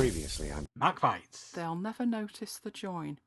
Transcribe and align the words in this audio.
Previously 0.00 0.50
on 0.50 0.66
MacBites. 0.80 1.50
They'll 1.52 1.76
never 1.76 2.06
notice 2.06 2.56
the 2.56 2.70
join. 2.70 3.18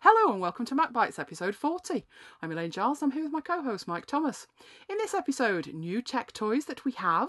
Hello 0.00 0.32
and 0.32 0.40
welcome 0.40 0.64
to 0.64 0.74
MacBites 0.74 1.18
episode 1.18 1.54
40. 1.54 2.06
I'm 2.40 2.50
Elaine 2.50 2.70
Giles, 2.70 3.02
I'm 3.02 3.10
here 3.10 3.24
with 3.24 3.32
my 3.32 3.42
co 3.42 3.62
host 3.62 3.86
Mike 3.86 4.06
Thomas. 4.06 4.46
In 4.88 4.96
this 4.96 5.12
episode, 5.12 5.74
new 5.74 6.00
tech 6.00 6.32
toys 6.32 6.64
that 6.64 6.86
we 6.86 6.92
have, 6.92 7.28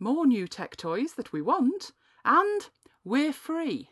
more 0.00 0.26
new 0.26 0.48
tech 0.48 0.76
toys 0.76 1.12
that 1.12 1.32
we 1.32 1.40
want, 1.40 1.92
and 2.24 2.68
we're 3.04 3.32
free. 3.32 3.90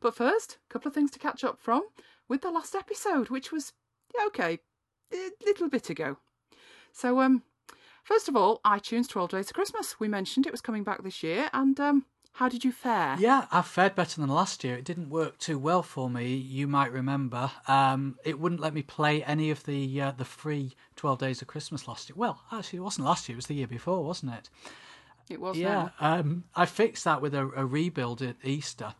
But 0.00 0.14
first, 0.14 0.56
a 0.70 0.72
couple 0.72 0.88
of 0.88 0.94
things 0.94 1.10
to 1.10 1.18
catch 1.18 1.44
up 1.44 1.60
from 1.60 1.82
with 2.30 2.40
the 2.40 2.50
last 2.50 2.74
episode, 2.74 3.28
which 3.28 3.52
was, 3.52 3.74
okay, 4.28 4.58
a 5.12 5.28
little 5.44 5.68
bit 5.68 5.90
ago. 5.90 6.16
So, 6.92 7.20
um, 7.20 7.42
first 8.04 8.26
of 8.26 8.36
all, 8.36 8.62
iTunes 8.64 9.06
12 9.06 9.32
Days 9.32 9.50
of 9.50 9.54
Christmas. 9.54 10.00
We 10.00 10.08
mentioned 10.08 10.46
it 10.46 10.52
was 10.52 10.62
coming 10.62 10.82
back 10.82 11.02
this 11.02 11.22
year, 11.22 11.50
and 11.52 11.78
um, 11.78 12.06
how 12.36 12.50
did 12.50 12.64
you 12.64 12.72
fare? 12.72 13.16
Yeah, 13.18 13.46
I 13.50 13.62
fared 13.62 13.94
better 13.94 14.20
than 14.20 14.28
last 14.28 14.62
year. 14.62 14.76
It 14.76 14.84
didn't 14.84 15.08
work 15.08 15.38
too 15.38 15.58
well 15.58 15.82
for 15.82 16.10
me. 16.10 16.34
You 16.34 16.68
might 16.68 16.92
remember. 16.92 17.50
Um, 17.66 18.18
it 18.24 18.38
wouldn't 18.38 18.60
let 18.60 18.74
me 18.74 18.82
play 18.82 19.24
any 19.24 19.50
of 19.50 19.64
the 19.64 20.00
uh, 20.00 20.12
the 20.12 20.26
free 20.26 20.74
Twelve 20.96 21.18
Days 21.18 21.40
of 21.40 21.48
Christmas 21.48 21.88
last 21.88 22.10
year. 22.10 22.16
Well, 22.16 22.42
actually, 22.52 22.78
it 22.78 22.82
wasn't 22.82 23.06
last 23.06 23.26
year. 23.26 23.36
It 23.36 23.38
was 23.38 23.46
the 23.46 23.54
year 23.54 23.66
before, 23.66 24.04
wasn't 24.04 24.34
it? 24.34 24.50
It 25.30 25.40
was 25.40 25.56
Yeah. 25.56 25.88
Um, 25.98 26.44
I 26.54 26.66
fixed 26.66 27.04
that 27.04 27.22
with 27.22 27.34
a, 27.34 27.50
a 27.56 27.64
rebuild 27.64 28.20
at 28.20 28.36
Easter, 28.44 28.94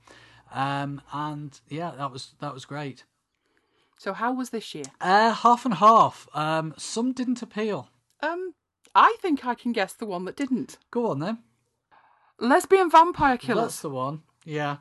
um, 0.53 1.03
and 1.13 1.61
yeah, 1.69 1.93
that 1.99 2.11
was 2.11 2.35
that 2.41 2.55
was 2.55 2.65
great. 2.65 3.05
So, 3.99 4.15
how 4.15 4.33
was 4.33 4.49
this 4.49 4.75
year? 4.75 4.85
Uh, 4.99 5.33
half 5.33 5.67
and 5.67 5.75
half. 5.75 6.27
Um, 6.35 6.75
some 6.79 7.13
didn't 7.13 7.43
appeal. 7.43 7.91
Um, 8.23 8.55
I 8.95 9.17
think 9.21 9.45
I 9.45 9.55
can 9.55 9.73
guess 9.73 9.93
the 9.93 10.07
one 10.07 10.25
that 10.25 10.37
didn't. 10.37 10.79
Go 10.91 11.11
on 11.11 11.19
then. 11.19 11.39
Lesbian 12.39 12.91
vampire 12.91 13.37
Killer. 13.37 13.63
That's 13.63 13.81
the 13.81 13.91
one. 13.91 14.23
Yeah. 14.45 14.79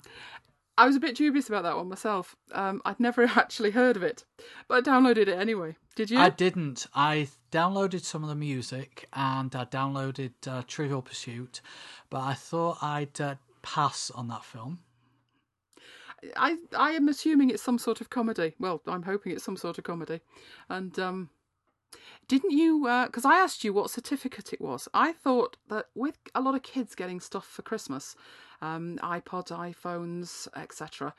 I 0.77 0.85
was 0.85 0.95
a 0.95 0.99
bit 0.99 1.15
dubious 1.15 1.47
about 1.47 1.63
that 1.63 1.77
one 1.77 1.87
myself. 1.87 2.35
Um, 2.51 2.81
I'd 2.83 2.99
never 2.99 3.23
actually 3.35 3.71
heard 3.71 3.95
of 3.95 4.03
it, 4.03 4.25
but 4.67 4.85
I 4.85 4.89
downloaded 4.89 5.27
it 5.27 5.39
anyway. 5.39 5.77
Did 5.95 6.11
you? 6.11 6.19
I 6.19 6.29
didn't. 6.29 6.87
I 6.93 7.29
downloaded 7.51 8.03
some 8.03 8.23
of 8.23 8.29
the 8.29 8.35
music 8.35 9.07
and 9.13 9.55
I 9.55 9.65
downloaded 9.65 10.33
uh, 10.45 10.63
Trivial 10.67 11.01
Pursuit, 11.01 11.61
but 12.09 12.19
I 12.21 12.33
thought 12.33 12.79
I'd 12.81 13.21
uh, 13.21 13.35
pass 13.61 14.11
on 14.11 14.27
that 14.27 14.43
film. 14.43 14.79
I 16.35 16.57
I 16.75 16.91
am 16.91 17.07
assuming 17.07 17.49
it's 17.49 17.63
some 17.63 17.77
sort 17.77 18.01
of 18.01 18.09
comedy. 18.09 18.55
Well, 18.59 18.81
I'm 18.87 19.03
hoping 19.03 19.31
it's 19.31 19.43
some 19.43 19.57
sort 19.57 19.77
of 19.77 19.83
comedy. 19.83 20.21
And 20.69 20.97
um, 20.99 21.29
didn't 22.27 22.51
you? 22.51 22.83
Because 23.05 23.25
I 23.25 23.35
asked 23.35 23.63
you 23.63 23.73
what 23.73 23.89
certificate 23.89 24.53
it 24.53 24.61
was. 24.61 24.87
I 24.93 25.11
thought 25.11 25.57
that 25.69 25.87
with 25.95 26.17
a 26.33 26.41
lot 26.41 26.55
of 26.55 26.63
kids 26.63 26.95
getting 26.95 27.19
stuff 27.19 27.45
for 27.45 27.61
Christmas, 27.61 28.15
um, 28.61 28.97
iPods, 29.01 29.51
iPhones, 29.51 30.47
etc. 30.55 31.13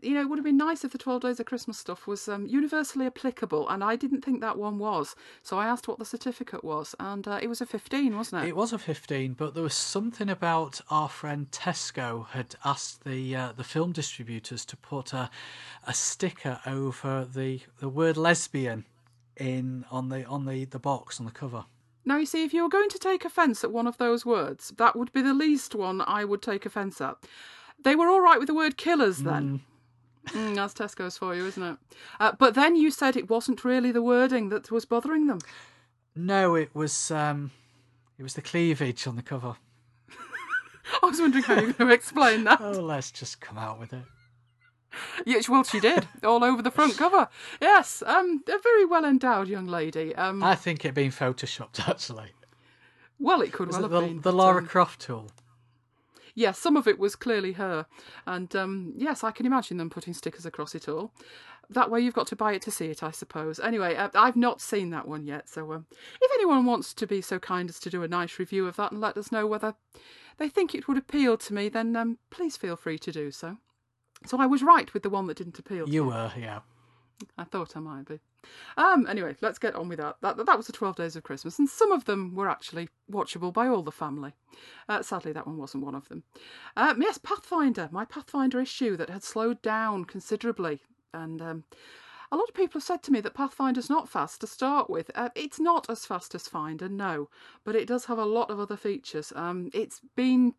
You 0.00 0.14
know, 0.14 0.20
it 0.20 0.28
would 0.28 0.38
have 0.38 0.44
been 0.44 0.56
nice 0.56 0.84
if 0.84 0.92
the 0.92 0.98
12 0.98 1.22
Days 1.22 1.40
of 1.40 1.46
Christmas 1.46 1.78
stuff 1.78 2.06
was 2.06 2.28
um, 2.28 2.46
universally 2.46 3.06
applicable, 3.06 3.68
and 3.68 3.82
I 3.82 3.96
didn't 3.96 4.24
think 4.24 4.40
that 4.40 4.58
one 4.58 4.78
was. 4.78 5.14
So 5.42 5.58
I 5.58 5.66
asked 5.66 5.88
what 5.88 5.98
the 5.98 6.04
certificate 6.04 6.64
was, 6.64 6.94
and 6.98 7.26
uh, 7.26 7.38
it 7.42 7.48
was 7.48 7.60
a 7.60 7.66
15, 7.66 8.16
wasn't 8.16 8.44
it? 8.44 8.48
It 8.48 8.56
was 8.56 8.72
a 8.72 8.78
15, 8.78 9.34
but 9.34 9.54
there 9.54 9.62
was 9.62 9.74
something 9.74 10.28
about 10.28 10.80
our 10.90 11.08
friend 11.08 11.50
Tesco 11.50 12.28
had 12.28 12.54
asked 12.64 13.04
the 13.04 13.36
uh, 13.36 13.52
the 13.56 13.64
film 13.64 13.92
distributors 13.92 14.64
to 14.66 14.76
put 14.76 15.12
a, 15.12 15.30
a 15.86 15.94
sticker 15.94 16.60
over 16.66 17.26
the, 17.32 17.60
the 17.78 17.88
word 17.88 18.16
lesbian 18.16 18.84
in 19.40 19.84
on 19.90 20.08
the 20.08 20.24
on 20.26 20.44
the, 20.44 20.64
the 20.66 20.78
box 20.78 21.18
on 21.18 21.26
the 21.26 21.32
cover. 21.32 21.64
Now, 22.04 22.16
you 22.16 22.26
see, 22.26 22.44
if 22.44 22.54
you 22.54 22.62
were 22.62 22.68
going 22.68 22.88
to 22.88 22.98
take 22.98 23.24
offence 23.24 23.62
at 23.62 23.72
one 23.72 23.86
of 23.86 23.98
those 23.98 24.24
words, 24.24 24.72
that 24.78 24.96
would 24.96 25.12
be 25.12 25.22
the 25.22 25.34
least 25.34 25.74
one 25.74 26.00
I 26.00 26.24
would 26.24 26.40
take 26.40 26.64
offence 26.64 27.00
at. 27.00 27.16
They 27.82 27.94
were 27.94 28.08
all 28.08 28.20
right 28.20 28.38
with 28.38 28.46
the 28.46 28.54
word 28.54 28.76
killers 28.76 29.18
then. 29.18 29.60
Mm, 30.28 30.54
that's 30.54 30.74
Tesco's 30.74 31.18
for 31.18 31.34
you, 31.34 31.46
isn't 31.46 31.62
it? 31.62 31.76
Uh, 32.18 32.32
but 32.38 32.54
then 32.54 32.76
you 32.76 32.90
said 32.90 33.16
it 33.16 33.30
wasn't 33.30 33.64
really 33.64 33.90
the 33.92 34.02
wording 34.02 34.48
that 34.50 34.70
was 34.70 34.84
bothering 34.84 35.26
them. 35.26 35.40
No, 36.14 36.54
it 36.54 36.70
was 36.74 37.10
um, 37.10 37.50
it 38.18 38.22
was 38.22 38.34
the 38.34 38.42
cleavage 38.42 39.06
on 39.06 39.16
the 39.16 39.22
cover. 39.22 39.56
I 41.02 41.06
was 41.06 41.20
wondering 41.20 41.44
how 41.44 41.54
you 41.54 41.68
were 41.68 41.72
going 41.72 41.88
to 41.88 41.94
explain 41.94 42.44
that. 42.44 42.60
Oh, 42.60 42.72
let's 42.72 43.10
just 43.10 43.40
come 43.40 43.58
out 43.58 43.78
with 43.80 43.92
it. 43.92 44.04
Yes, 45.24 45.48
well, 45.48 45.62
she 45.64 45.80
did, 45.80 46.08
all 46.24 46.42
over 46.42 46.62
the 46.62 46.70
front 46.70 46.96
cover. 46.96 47.28
Yes, 47.60 48.02
um, 48.06 48.42
a 48.48 48.58
very 48.58 48.84
well 48.84 49.04
endowed 49.04 49.48
young 49.48 49.66
lady. 49.66 50.14
Um, 50.16 50.42
I 50.42 50.54
think 50.54 50.84
it 50.84 50.94
being 50.94 51.10
photoshopped 51.10 51.80
actually. 51.88 52.32
well, 53.18 53.40
it 53.40 53.52
could 53.52 53.68
Was 53.68 53.76
well 53.76 53.84
it 53.86 53.92
have 53.92 54.00
the, 54.02 54.06
been. 54.08 54.16
the 54.16 54.22
but, 54.22 54.34
Laura 54.34 54.58
um, 54.58 54.66
Croft 54.66 55.00
tool? 55.02 55.30
yes, 56.34 56.58
some 56.58 56.76
of 56.76 56.86
it 56.88 56.98
was 56.98 57.14
clearly 57.16 57.52
her. 57.52 57.86
And 58.26 58.54
um, 58.56 58.94
yes, 58.96 59.22
I 59.22 59.30
can 59.30 59.46
imagine 59.46 59.76
them 59.76 59.90
putting 59.90 60.14
stickers 60.14 60.46
across 60.46 60.74
it 60.74 60.88
all. 60.88 61.12
That 61.68 61.90
way 61.90 62.00
you've 62.00 62.14
got 62.14 62.26
to 62.28 62.36
buy 62.36 62.54
it 62.54 62.62
to 62.62 62.70
see 62.72 62.86
it, 62.86 63.02
I 63.02 63.12
suppose. 63.12 63.60
Anyway, 63.60 63.94
uh, 63.94 64.08
I've 64.14 64.34
not 64.36 64.60
seen 64.60 64.90
that 64.90 65.06
one 65.06 65.24
yet. 65.26 65.48
So 65.48 65.72
um, 65.72 65.86
if 66.20 66.30
anyone 66.34 66.64
wants 66.66 66.92
to 66.94 67.06
be 67.06 67.20
so 67.20 67.38
kind 67.38 67.68
as 67.68 67.78
to 67.80 67.90
do 67.90 68.02
a 68.02 68.08
nice 68.08 68.38
review 68.40 68.66
of 68.66 68.74
that 68.76 68.90
and 68.90 69.00
let 69.00 69.16
us 69.16 69.30
know 69.30 69.46
whether 69.46 69.74
they 70.38 70.48
think 70.48 70.74
it 70.74 70.88
would 70.88 70.98
appeal 70.98 71.36
to 71.36 71.54
me, 71.54 71.68
then 71.68 71.94
um, 71.94 72.18
please 72.30 72.56
feel 72.56 72.74
free 72.74 72.98
to 72.98 73.12
do 73.12 73.30
so. 73.30 73.58
So 74.26 74.38
I 74.38 74.46
was 74.46 74.62
right 74.62 74.92
with 74.92 75.02
the 75.02 75.10
one 75.10 75.26
that 75.26 75.36
didn't 75.36 75.58
appeal 75.58 75.86
to 75.86 75.92
You 75.92 76.04
were, 76.04 76.32
yeah. 76.38 76.60
I 77.36 77.44
thought 77.44 77.76
I 77.76 77.80
might 77.80 78.06
be. 78.06 78.18
Um. 78.78 79.06
Anyway, 79.06 79.36
let's 79.42 79.58
get 79.58 79.74
on 79.74 79.88
with 79.88 79.98
that. 79.98 80.16
That 80.22 80.38
that 80.46 80.56
was 80.56 80.66
the 80.66 80.72
Twelve 80.72 80.96
Days 80.96 81.16
of 81.16 81.22
Christmas, 81.22 81.58
and 81.58 81.68
some 81.68 81.92
of 81.92 82.06
them 82.06 82.34
were 82.34 82.48
actually 82.48 82.88
watchable 83.10 83.52
by 83.52 83.66
all 83.68 83.82
the 83.82 83.92
family. 83.92 84.32
Uh, 84.88 85.02
sadly, 85.02 85.32
that 85.32 85.46
one 85.46 85.58
wasn't 85.58 85.84
one 85.84 85.94
of 85.94 86.08
them. 86.08 86.22
Um, 86.76 87.02
yes, 87.02 87.18
Pathfinder, 87.18 87.90
my 87.92 88.06
Pathfinder 88.06 88.58
issue 88.58 88.96
that 88.96 89.10
had 89.10 89.22
slowed 89.22 89.60
down 89.60 90.06
considerably, 90.06 90.80
and 91.12 91.42
um, 91.42 91.64
a 92.32 92.36
lot 92.36 92.48
of 92.48 92.54
people 92.54 92.78
have 92.78 92.86
said 92.86 93.02
to 93.04 93.12
me 93.12 93.20
that 93.20 93.34
Pathfinder's 93.34 93.90
not 93.90 94.08
fast 94.08 94.40
to 94.40 94.46
start 94.46 94.88
with. 94.88 95.10
Uh, 95.14 95.30
it's 95.34 95.60
not 95.60 95.90
as 95.90 96.06
fast 96.06 96.34
as 96.34 96.48
Finder, 96.48 96.88
no, 96.88 97.28
but 97.64 97.76
it 97.76 97.88
does 97.88 98.06
have 98.06 98.18
a 98.18 98.24
lot 98.24 98.50
of 98.50 98.60
other 98.60 98.76
features. 98.76 99.32
Um, 99.36 99.70
it's 99.74 100.00
been 100.16 100.54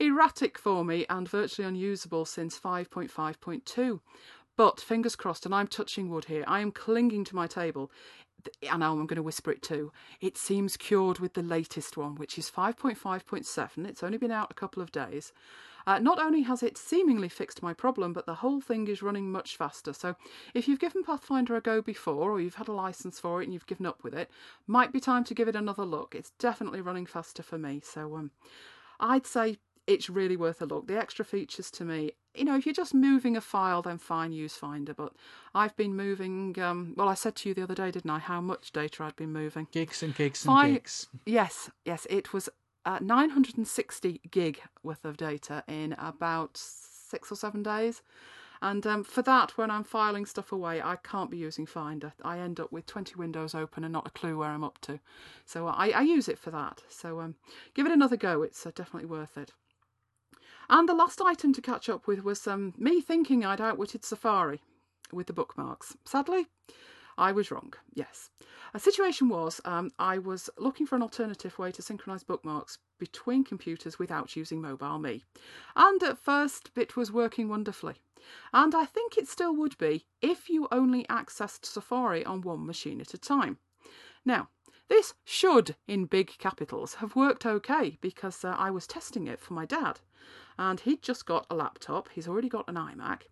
erratic 0.00 0.58
for 0.58 0.84
me 0.84 1.06
and 1.08 1.28
virtually 1.28 1.66
unusable 1.66 2.24
since 2.24 2.58
5.5.2. 2.58 4.00
But 4.56 4.80
fingers 4.80 5.14
crossed, 5.14 5.46
and 5.46 5.54
I'm 5.54 5.68
touching 5.68 6.10
wood 6.10 6.24
here, 6.24 6.44
I 6.46 6.60
am 6.60 6.72
clinging 6.72 7.24
to 7.24 7.36
my 7.36 7.46
table, 7.46 7.92
and 8.68 8.80
now 8.80 8.92
I'm 8.92 9.06
going 9.06 9.16
to 9.16 9.22
whisper 9.22 9.52
it 9.52 9.62
too. 9.62 9.92
It 10.20 10.36
seems 10.36 10.76
cured 10.76 11.20
with 11.20 11.34
the 11.34 11.42
latest 11.42 11.96
one, 11.96 12.16
which 12.16 12.38
is 12.38 12.50
5.5.7. 12.50 13.86
It's 13.86 14.02
only 14.02 14.18
been 14.18 14.32
out 14.32 14.50
a 14.50 14.54
couple 14.54 14.82
of 14.82 14.90
days. 14.90 15.32
Uh, 15.86 15.98
not 15.98 16.18
only 16.18 16.42
has 16.42 16.62
it 16.62 16.76
seemingly 16.76 17.28
fixed 17.28 17.62
my 17.62 17.72
problem, 17.72 18.12
but 18.12 18.26
the 18.26 18.34
whole 18.34 18.60
thing 18.60 18.88
is 18.88 19.00
running 19.02 19.32
much 19.32 19.56
faster. 19.56 19.92
So 19.92 20.16
if 20.54 20.68
you've 20.68 20.80
given 20.80 21.02
Pathfinder 21.02 21.56
a 21.56 21.60
go 21.60 21.80
before, 21.80 22.32
or 22.32 22.40
you've 22.40 22.56
had 22.56 22.68
a 22.68 22.72
license 22.72 23.18
for 23.18 23.40
it 23.40 23.44
and 23.44 23.54
you've 23.54 23.66
given 23.66 23.86
up 23.86 24.02
with 24.04 24.12
it, 24.12 24.30
might 24.66 24.92
be 24.92 25.00
time 25.00 25.24
to 25.24 25.34
give 25.34 25.48
it 25.48 25.56
another 25.56 25.84
look. 25.84 26.14
It's 26.14 26.32
definitely 26.38 26.80
running 26.80 27.06
faster 27.06 27.42
for 27.42 27.58
me. 27.58 27.80
So 27.82 28.16
um, 28.16 28.32
I'd 29.00 29.26
say 29.26 29.58
it's 29.88 30.10
really 30.10 30.36
worth 30.36 30.60
a 30.60 30.66
look. 30.66 30.86
The 30.86 30.98
extra 30.98 31.24
features 31.24 31.70
to 31.72 31.84
me, 31.84 32.12
you 32.34 32.44
know, 32.44 32.56
if 32.56 32.66
you're 32.66 32.74
just 32.74 32.92
moving 32.92 33.36
a 33.38 33.40
file, 33.40 33.80
then 33.80 33.96
fine, 33.96 34.32
use 34.32 34.54
Finder. 34.54 34.92
But 34.92 35.14
I've 35.54 35.74
been 35.76 35.96
moving, 35.96 36.56
um, 36.60 36.92
well, 36.94 37.08
I 37.08 37.14
said 37.14 37.34
to 37.36 37.48
you 37.48 37.54
the 37.54 37.62
other 37.62 37.74
day, 37.74 37.90
didn't 37.90 38.10
I, 38.10 38.18
how 38.18 38.42
much 38.42 38.70
data 38.70 39.02
I'd 39.02 39.16
been 39.16 39.32
moving? 39.32 39.66
Gigs 39.72 40.02
and 40.02 40.14
gigs 40.14 40.44
and 40.44 40.54
Fi- 40.54 40.72
gigs. 40.72 41.08
Yes, 41.24 41.70
yes, 41.86 42.06
it 42.10 42.34
was 42.34 42.50
uh, 42.84 42.98
960 43.00 44.20
gig 44.30 44.60
worth 44.82 45.06
of 45.06 45.16
data 45.16 45.64
in 45.66 45.94
about 45.98 46.50
six 46.58 47.32
or 47.32 47.36
seven 47.36 47.62
days. 47.62 48.02
And 48.60 48.86
um, 48.86 49.04
for 49.04 49.22
that, 49.22 49.56
when 49.56 49.70
I'm 49.70 49.84
filing 49.84 50.26
stuff 50.26 50.52
away, 50.52 50.82
I 50.82 50.96
can't 50.96 51.30
be 51.30 51.38
using 51.38 51.64
Finder. 51.64 52.12
I 52.22 52.40
end 52.40 52.60
up 52.60 52.72
with 52.72 52.84
20 52.84 53.14
windows 53.14 53.54
open 53.54 53.84
and 53.84 53.92
not 53.92 54.06
a 54.06 54.10
clue 54.10 54.36
where 54.36 54.50
I'm 54.50 54.64
up 54.64 54.80
to. 54.82 55.00
So 55.46 55.66
I, 55.68 55.90
I 55.90 56.02
use 56.02 56.28
it 56.28 56.38
for 56.38 56.50
that. 56.50 56.82
So 56.90 57.20
um, 57.20 57.36
give 57.72 57.86
it 57.86 57.92
another 57.92 58.16
go. 58.16 58.42
It's 58.42 58.66
uh, 58.66 58.72
definitely 58.74 59.08
worth 59.08 59.38
it. 59.38 59.52
And 60.70 60.88
the 60.88 60.94
last 60.94 61.20
item 61.22 61.52
to 61.54 61.62
catch 61.62 61.88
up 61.88 62.06
with 62.06 62.22
was 62.22 62.46
um, 62.46 62.74
me 62.76 63.00
thinking 63.00 63.44
I'd 63.44 63.60
outwitted 63.60 64.04
Safari 64.04 64.60
with 65.12 65.26
the 65.26 65.32
bookmarks. 65.32 65.96
Sadly, 66.04 66.46
I 67.16 67.32
was 67.32 67.50
wrong, 67.50 67.72
yes. 67.94 68.30
A 68.74 68.78
situation 68.78 69.28
was 69.28 69.60
um, 69.64 69.90
I 69.98 70.18
was 70.18 70.50
looking 70.58 70.86
for 70.86 70.96
an 70.96 71.02
alternative 71.02 71.58
way 71.58 71.72
to 71.72 71.82
synchronise 71.82 72.22
bookmarks 72.22 72.78
between 72.98 73.44
computers 73.44 73.98
without 73.98 74.36
using 74.36 74.60
Mobile 74.60 74.98
Me. 74.98 75.24
And 75.74 76.02
at 76.02 76.18
first, 76.18 76.70
it 76.76 76.96
was 76.96 77.10
working 77.10 77.48
wonderfully. 77.48 77.94
And 78.52 78.74
I 78.74 78.84
think 78.84 79.16
it 79.16 79.26
still 79.26 79.54
would 79.56 79.78
be 79.78 80.06
if 80.20 80.50
you 80.50 80.68
only 80.70 81.04
accessed 81.04 81.64
Safari 81.64 82.24
on 82.24 82.42
one 82.42 82.66
machine 82.66 83.00
at 83.00 83.14
a 83.14 83.18
time. 83.18 83.58
Now, 84.24 84.48
this 84.88 85.14
should, 85.24 85.76
in 85.86 86.06
big 86.06 86.38
capitals, 86.38 86.94
have 86.94 87.16
worked 87.16 87.44
okay 87.44 87.98
because 88.00 88.44
uh, 88.44 88.54
I 88.58 88.70
was 88.70 88.86
testing 88.86 89.26
it 89.26 89.40
for 89.40 89.54
my 89.54 89.66
dad. 89.66 90.00
And 90.58 90.80
he'd 90.80 91.02
just 91.02 91.26
got 91.26 91.46
a 91.50 91.54
laptop, 91.54 92.08
he's 92.12 92.26
already 92.26 92.48
got 92.48 92.68
an 92.68 92.74
iMac. 92.74 93.22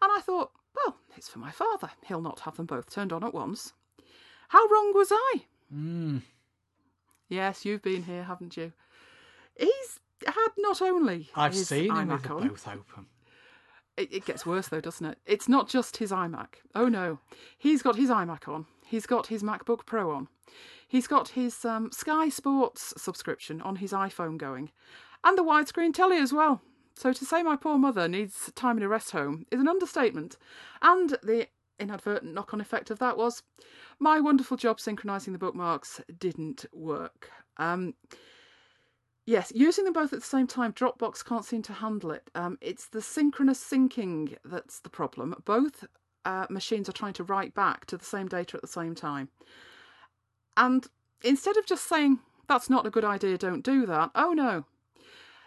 And 0.00 0.10
I 0.10 0.20
thought, 0.20 0.50
well, 0.74 0.96
it's 1.16 1.28
for 1.28 1.38
my 1.38 1.50
father. 1.50 1.90
He'll 2.06 2.20
not 2.20 2.40
have 2.40 2.56
them 2.56 2.66
both 2.66 2.90
turned 2.90 3.12
on 3.12 3.22
at 3.22 3.34
once. 3.34 3.72
How 4.48 4.66
wrong 4.68 4.92
was 4.94 5.08
I? 5.12 5.42
Mm. 5.74 6.22
Yes, 7.28 7.64
you've 7.64 7.82
been 7.82 8.02
here, 8.02 8.24
haven't 8.24 8.56
you? 8.56 8.72
He's 9.58 10.00
had 10.26 10.48
not 10.58 10.82
only 10.82 11.30
I've 11.34 11.54
seen 11.54 11.94
him 11.94 12.08
with 12.08 12.30
on, 12.30 12.48
both 12.48 12.68
open. 12.68 13.06
it, 13.96 14.12
it 14.12 14.24
gets 14.24 14.44
worse 14.46 14.68
though, 14.68 14.80
doesn't 14.80 15.06
it? 15.06 15.18
It's 15.26 15.48
not 15.48 15.68
just 15.68 15.96
his 15.98 16.10
iMac. 16.10 16.56
Oh 16.74 16.88
no, 16.88 17.18
he's 17.58 17.82
got 17.82 17.96
his 17.96 18.10
iMac 18.10 18.48
on. 18.48 18.66
He's 18.86 19.06
got 19.06 19.28
his 19.28 19.42
MacBook 19.42 19.86
Pro 19.86 20.10
on. 20.10 20.28
He's 20.92 21.06
got 21.06 21.30
his 21.30 21.64
um, 21.64 21.90
Sky 21.90 22.28
Sports 22.28 22.92
subscription 22.98 23.62
on 23.62 23.76
his 23.76 23.92
iPhone 23.92 24.36
going, 24.36 24.70
and 25.24 25.38
the 25.38 25.42
widescreen 25.42 25.94
telly 25.94 26.18
as 26.18 26.34
well. 26.34 26.60
So 26.94 27.14
to 27.14 27.24
say 27.24 27.42
my 27.42 27.56
poor 27.56 27.78
mother 27.78 28.06
needs 28.08 28.52
time 28.54 28.76
in 28.76 28.82
a 28.82 28.88
rest 28.88 29.12
home 29.12 29.46
is 29.50 29.58
an 29.58 29.68
understatement. 29.68 30.36
And 30.82 31.16
the 31.22 31.48
inadvertent 31.80 32.34
knock-on 32.34 32.60
effect 32.60 32.90
of 32.90 32.98
that 32.98 33.16
was 33.16 33.42
my 33.98 34.20
wonderful 34.20 34.58
job 34.58 34.78
synchronizing 34.78 35.32
the 35.32 35.38
bookmarks 35.38 36.02
didn't 36.18 36.66
work. 36.74 37.30
Um, 37.56 37.94
Yes, 39.24 39.50
using 39.54 39.84
them 39.84 39.94
both 39.94 40.12
at 40.12 40.18
the 40.18 40.26
same 40.26 40.48
time, 40.48 40.74
Dropbox 40.74 41.24
can't 41.24 41.44
seem 41.44 41.62
to 41.62 41.72
handle 41.72 42.10
it. 42.10 42.28
Um, 42.34 42.58
it's 42.60 42.88
the 42.88 43.00
synchronous 43.00 43.64
syncing 43.64 44.36
that's 44.44 44.80
the 44.80 44.90
problem. 44.90 45.36
Both 45.46 45.86
uh, 46.26 46.46
machines 46.50 46.88
are 46.90 46.92
trying 46.92 47.12
to 47.14 47.24
write 47.24 47.54
back 47.54 47.86
to 47.86 47.96
the 47.96 48.04
same 48.04 48.26
data 48.26 48.56
at 48.56 48.62
the 48.62 48.68
same 48.68 48.96
time. 48.96 49.28
And 50.56 50.86
instead 51.22 51.56
of 51.56 51.66
just 51.66 51.88
saying, 51.88 52.18
that's 52.48 52.70
not 52.70 52.86
a 52.86 52.90
good 52.90 53.04
idea, 53.04 53.38
don't 53.38 53.64
do 53.64 53.86
that, 53.86 54.10
oh 54.14 54.32
no, 54.32 54.64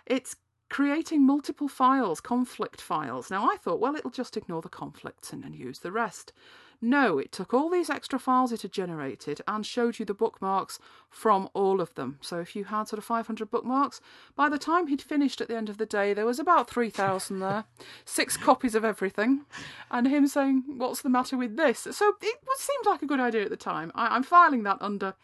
it's 0.06 0.36
creating 0.70 1.26
multiple 1.26 1.68
files, 1.68 2.20
conflict 2.20 2.82
files. 2.82 3.30
Now 3.30 3.50
I 3.50 3.58
thought, 3.58 3.80
well, 3.80 3.96
it'll 3.96 4.10
just 4.10 4.38
ignore 4.38 4.62
the 4.62 4.70
conflicts 4.70 5.32
and, 5.32 5.44
and 5.44 5.56
use 5.56 5.80
the 5.80 5.92
rest. 5.92 6.34
No, 6.82 7.18
it 7.18 7.32
took 7.32 7.54
all 7.54 7.70
these 7.70 7.90
extra 7.90 8.20
files 8.20 8.52
it 8.52 8.62
had 8.62 8.72
generated 8.72 9.42
and 9.48 9.66
showed 9.66 10.00
you 10.00 10.06
the 10.06 10.14
bookmarks 10.14 10.80
from 11.10 11.50
all 11.54 11.82
of 11.82 11.94
them. 11.96 12.18
So 12.22 12.40
if 12.40 12.56
you 12.56 12.66
had 12.66 12.88
sort 12.88 12.98
of 12.98 13.06
500 13.06 13.50
bookmarks, 13.50 14.02
by 14.36 14.50
the 14.50 14.58
time 14.58 14.88
he'd 14.88 15.02
finished 15.02 15.42
at 15.42 15.48
the 15.48 15.56
end 15.56 15.70
of 15.70 15.78
the 15.78 15.86
day, 15.86 16.14
there 16.14 16.26
was 16.26 16.40
about 16.40 16.70
3,000 16.70 17.40
there, 17.40 17.66
six 18.04 18.38
copies 18.38 18.76
of 18.76 18.86
everything, 18.86 19.46
and 19.90 20.08
him 20.08 20.28
saying, 20.28 20.64
What's 20.78 21.02
the 21.02 21.10
matter 21.10 21.38
with 21.38 21.58
this? 21.58 21.88
So 21.92 22.14
it 22.22 22.40
seemed 22.58 22.86
like 22.86 23.02
a 23.02 23.08
good 23.08 23.20
idea 23.20 23.44
at 23.44 23.50
the 23.50 23.58
time. 23.58 23.92
I, 23.96 24.16
I'm 24.16 24.24
filing 24.24 24.64
that 24.64 24.78
under 24.82 25.16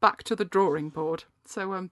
back 0.00 0.22
to 0.24 0.36
the 0.36 0.44
drawing 0.44 0.90
board. 0.90 1.24
So, 1.44 1.72
um, 1.72 1.90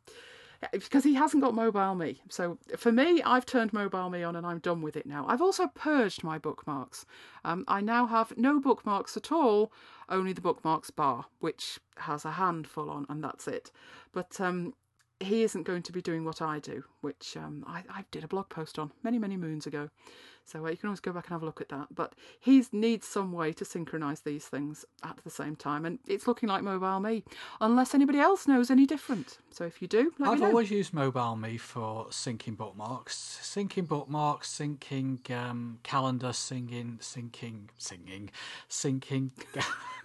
because 0.73 1.05
he 1.05 1.15
hasn't 1.15 1.43
got 1.43 1.55
mobile 1.55 1.95
me. 1.95 2.21
So 2.29 2.59
for 2.77 2.93
me, 2.93 3.23
I've 3.23 3.47
turned 3.47 3.73
mobile 3.73 4.11
me 4.11 4.23
on 4.23 4.37
and 4.37 4.47
I'm 4.47 4.59
done 4.59 4.83
with 4.83 4.97
it 4.97 5.07
now. 5.07 5.25
I've 5.29 5.43
also 5.43 5.69
purged 5.69 6.25
my 6.25 6.39
bookmarks. 6.39 7.07
Um, 7.45 7.65
I 7.69 7.81
now 7.81 8.07
have 8.07 8.37
no 8.37 8.61
bookmarks 8.61 9.17
at 9.17 9.33
all, 9.33 9.73
only 10.09 10.33
the 10.33 10.41
bookmarks 10.41 10.91
bar, 10.91 11.27
which 11.41 11.79
has 11.99 12.25
a 12.25 12.33
handful 12.33 12.91
on, 12.91 13.07
and 13.09 13.23
that's 13.23 13.49
it. 13.49 13.71
But 14.13 14.41
um, 14.41 14.75
he 15.21 15.43
isn't 15.43 15.63
going 15.63 15.83
to 15.83 15.93
be 15.93 16.03
doing 16.03 16.25
what 16.25 16.43
I 16.43 16.59
do, 16.59 16.85
which 17.01 17.37
um, 17.37 17.65
I, 17.67 17.83
I 17.91 18.05
did 18.11 18.25
a 18.25 18.29
blog 18.29 18.49
post 18.49 18.79
on 18.79 18.93
many, 19.03 19.19
many 19.19 19.37
moons 19.37 19.67
ago. 19.67 19.91
So 20.45 20.65
uh, 20.65 20.71
you 20.71 20.77
can 20.77 20.89
always 20.89 21.01
go 21.01 21.13
back 21.13 21.25
and 21.27 21.33
have 21.33 21.43
a 21.43 21.47
look 21.47 21.61
at 21.61 21.71
that. 21.71 21.89
But 21.93 22.15
he 22.39 22.65
needs 22.71 23.07
some 23.07 23.33
way 23.33 23.53
to 23.55 23.65
synchronise 23.65 24.23
these 24.23 24.47
things 24.47 24.85
at 25.03 25.19
the 25.25 25.31
same 25.31 25.57
time, 25.57 25.85
and 25.85 25.99
it's 26.07 26.29
looking 26.29 26.49
like 26.49 26.63
Mobile 26.63 27.01
Me, 27.01 27.25
unless 27.61 27.95
anybody 27.95 28.21
else 28.21 28.47
knows 28.47 28.71
any 28.71 28.87
different. 28.87 29.39
So 29.51 29.65
if 29.65 29.83
you 29.83 29.89
do, 29.89 30.13
let 30.21 30.29
I've 30.31 30.35
me 30.37 30.43
know. 30.43 30.51
always 30.51 30.71
used 30.71 30.95
Mobile 30.95 31.35
Me 31.35 31.57
for 31.57 32.07
syncing 32.11 32.57
bookmarks, 32.57 33.41
syncing 33.43 33.89
bookmarks, 33.89 34.49
syncing 34.57 35.29
um, 35.33 35.81
calendar, 35.83 36.33
singing, 36.33 36.99
syncing, 37.03 37.69
singing, 37.77 38.31
syncing 38.71 39.31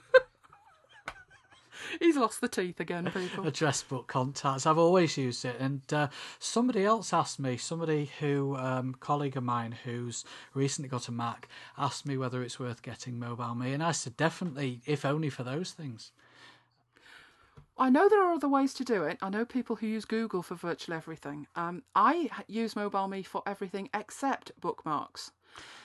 He's 2.00 2.18
lost 2.18 2.42
the 2.42 2.48
teeth 2.48 2.80
again, 2.80 3.12
people. 3.14 3.48
address 3.48 3.84
book 3.84 4.08
contacts. 4.08 4.66
I've 4.66 4.78
always 4.78 5.18
used 5.18 5.46
it, 5.46 5.56
and 5.60 5.82
uh, 5.94 6.08
somebody 6.40 6.86
else 6.86 7.14
asked 7.14 7.40
me, 7.40 7.58
somebody 7.58 8.12
who, 8.20 8.56
um, 8.56 8.96
colleague 9.00 9.38
of 9.38 9.44
mine 9.44 9.74
who's 9.84 10.24
recently 10.54 10.90
got 10.90 11.08
a 11.08 11.12
Mac, 11.12 11.48
asked 11.78 12.06
me 12.06 12.18
whether 12.18 12.42
it's 12.44 12.60
worth 12.60 12.82
getting 12.82 13.20
Mobile 13.20 13.56
Me, 13.56 13.74
and 13.74 13.84
I 13.84 13.92
said 13.92 14.18
definitely, 14.18 14.82
if 14.86 15.06
only 15.06 15.30
for 15.30 15.44
those 15.44 15.72
things. 15.72 16.12
I 17.78 17.90
know 17.90 18.08
there 18.08 18.24
are 18.24 18.34
other 18.34 18.50
ways 18.50 18.74
to 18.76 18.84
do 18.84 19.04
it. 19.04 19.18
I 19.22 19.30
know 19.30 19.44
people 19.44 19.76
who 19.76 19.88
use 19.88 20.06
Google 20.06 20.44
for 20.44 20.56
virtually 20.56 20.98
everything. 20.98 21.48
Um, 21.56 21.82
I 21.96 22.30
use 22.48 22.76
Mobile 22.76 23.08
Me 23.08 23.24
for 23.24 23.42
everything 23.48 23.90
except 23.94 24.52
bookmarks. 24.62 25.32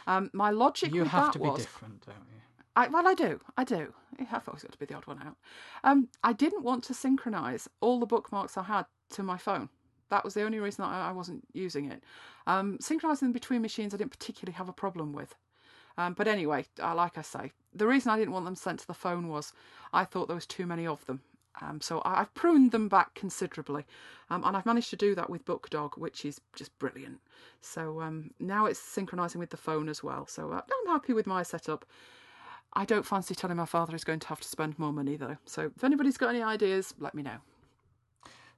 Um, 0.07 0.31
my 0.33 0.51
logic 0.51 0.93
You 0.93 1.03
with 1.03 1.11
have 1.11 1.27
that 1.27 1.33
to 1.35 1.39
be 1.39 1.49
was, 1.49 1.63
different, 1.63 2.05
don't 2.05 2.17
you? 2.31 2.41
I, 2.77 2.89
well, 2.89 3.09
I 3.09 3.15
do, 3.15 3.41
I 3.57 3.65
do. 3.65 3.93
I've 4.21 4.47
always 4.49 4.63
got 4.63 4.73
to 4.73 4.79
be 4.79 4.87
the 4.87 4.95
odd 4.95 5.07
one 5.07 5.21
out. 5.27 5.37
Um, 5.83 6.09
I 6.23 6.35
didn't 6.35 6.63
want 6.63 6.85
to 6.85 6.93
synchronise 6.93 7.69
all 7.81 7.99
the 7.99 8.07
bookmarks 8.07 8.57
I 8.57 8.63
had 8.65 8.85
to 9.11 9.23
my 9.23 9.39
phone. 9.39 9.71
That 10.11 10.25
was 10.25 10.35
the 10.35 10.43
only 10.43 10.61
reason 10.61 10.83
that 10.83 10.91
I 10.91 11.09
I 11.09 11.13
wasn't 11.13 11.43
using 11.53 11.91
it. 11.91 12.03
Um, 12.47 12.79
synchronising 12.79 13.33
between 13.33 13.63
machines, 13.63 13.93
I 13.93 13.97
didn't 13.97 14.13
particularly 14.13 14.55
have 14.55 14.69
a 14.69 14.73
problem 14.75 15.13
with. 15.13 15.35
Um, 15.99 16.13
but 16.13 16.29
anyway, 16.29 16.67
uh, 16.81 16.95
like 16.95 17.17
I 17.17 17.23
say, 17.23 17.53
the 17.75 17.87
reason 17.87 18.13
I 18.13 18.19
didn't 18.19 18.35
want 18.35 18.45
them 18.45 18.55
sent 18.55 18.81
to 18.81 18.87
the 18.87 18.95
phone 18.95 19.29
was 19.29 19.53
I 19.93 20.05
thought 20.05 20.29
there 20.29 20.35
was 20.35 20.47
too 20.47 20.67
many 20.67 20.87
of 20.87 21.05
them. 21.07 21.23
Um, 21.63 21.81
so 21.81 22.01
I, 22.01 22.21
I've 22.21 22.35
pruned 22.35 22.73
them 22.73 22.89
back 22.89 23.15
considerably, 23.15 23.87
um, 24.29 24.45
and 24.45 24.55
I've 24.55 24.67
managed 24.67 24.91
to 24.91 24.97
do 24.97 25.15
that 25.15 25.31
with 25.31 25.47
BookDog, 25.47 25.97
which 25.97 26.27
is 26.27 26.41
just 26.55 26.79
brilliant. 26.79 27.19
So 27.63 28.03
um, 28.03 28.33
now 28.39 28.67
it's 28.67 28.79
synchronising 28.79 29.37
with 29.37 29.51
the 29.51 29.57
phone 29.57 29.89
as 29.89 30.03
well. 30.03 30.27
So 30.27 30.53
uh, 30.53 30.61
I'm 30.61 30.93
happy 30.93 31.15
with 31.15 31.27
my 31.27 31.43
setup. 31.43 31.87
I 32.77 32.85
don't 32.85 33.07
fancy 33.07 33.35
telling 33.35 33.57
my 33.57 33.65
father 33.65 33.93
he's 33.93 34.05
going 34.05 34.21
to 34.21 34.29
have 34.29 34.41
to 34.41 34.49
spend 34.49 34.79
more 34.79 34.93
money 34.93 35.17
though. 35.17 35.39
So 35.47 35.73
if 35.75 35.83
anybody's 35.83 36.19
got 36.19 36.29
any 36.29 36.43
ideas, 36.43 36.95
let 36.99 37.15
me 37.15 37.23
know. 37.23 37.39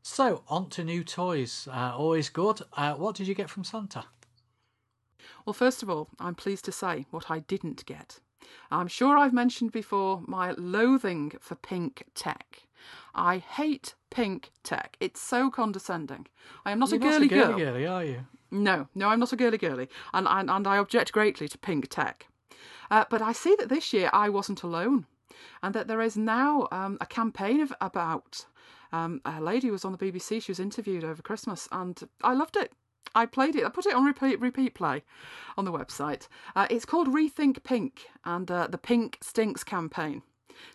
So, 0.03 0.43
on 0.49 0.71
to 0.71 0.85
new 0.85 1.05
toys. 1.05 1.69
Uh, 1.71 1.95
always 1.97 2.29
good. 2.29 2.63
Uh, 2.73 2.95
what 2.95 3.15
did 3.15 3.29
you 3.29 3.35
get 3.35 3.51
from 3.51 3.65
Santa? 3.65 4.05
Well, 5.45 5.53
first 5.53 5.83
of 5.83 5.91
all, 5.91 6.09
I'm 6.19 6.35
pleased 6.35 6.65
to 6.67 6.73
say 6.73 7.07
what 7.11 7.31
I 7.31 7.41
didn't 7.41 7.85
get. 7.85 8.21
I'm 8.71 8.89
sure 8.89 9.19
I've 9.19 9.33
mentioned 9.33 9.73
before 9.73 10.23
my 10.27 10.53
loathing 10.53 11.33
for 11.41 11.55
pink 11.55 12.05
tech. 12.15 12.63
I 13.15 13.39
hate 13.39 13.95
pink 14.11 14.51
tech. 14.63 14.97
It's 15.01 15.21
so 15.21 15.51
condescending. 15.51 16.27
I 16.65 16.73
am 16.73 16.79
not 16.79 16.91
You're 16.91 16.97
a 16.97 17.01
girly 17.01 17.13
not 17.13 17.23
a 17.25 17.29
girly 17.29 17.49
girl. 17.49 17.59
girly, 17.59 17.87
are 17.87 18.05
you? 18.05 18.27
No, 18.51 18.89
no, 18.95 19.09
I'm 19.09 19.21
not 19.21 19.33
a 19.33 19.37
girly 19.37 19.59
girly, 19.59 19.89
and 20.15 20.27
and, 20.27 20.51
and 20.51 20.67
I 20.67 20.79
object 20.79 21.13
greatly 21.13 21.49
to 21.49 21.59
pink 21.59 21.89
tech. 21.89 22.29
Uh, 22.91 23.05
but 23.11 23.23
I 23.23 23.33
see 23.33 23.55
that 23.59 23.69
this 23.69 23.93
year 23.93 24.11
I 24.13 24.29
wasn't 24.29 24.63
alone, 24.63 25.07
and 25.63 25.75
that 25.75 25.89
there 25.89 26.01
is 26.01 26.17
now 26.17 26.69
um, 26.73 26.99
a 27.01 27.07
campaign 27.07 27.61
of, 27.61 27.73
about 27.81 28.47
um, 28.93 29.21
a 29.25 29.41
lady 29.41 29.71
was 29.71 29.85
on 29.85 29.93
the 29.93 29.99
BBC. 29.99 30.43
She 30.43 30.51
was 30.51 30.61
interviewed 30.61 31.05
over 31.05 31.23
Christmas, 31.23 31.69
and 31.73 32.01
I 32.23 32.35
loved 32.35 32.57
it. 32.57 32.73
I 33.15 33.27
played 33.27 33.57
it. 33.57 33.65
I 33.65 33.71
put 33.71 33.87
it 33.87 33.95
on 33.95 34.05
repeat 34.05 34.39
repeat 34.41 34.75
play 34.75 35.03
on 35.57 35.65
the 35.65 35.73
website. 35.73 36.29
Uh, 36.55 36.67
it's 36.71 36.85
called 36.85 37.09
Rethink 37.09 37.63
Pink 37.65 38.07
and 38.25 38.51
uh, 38.51 38.67
the 38.67 38.79
Pink 38.79 39.19
Stinks 39.23 39.65
campaign. 39.65 40.23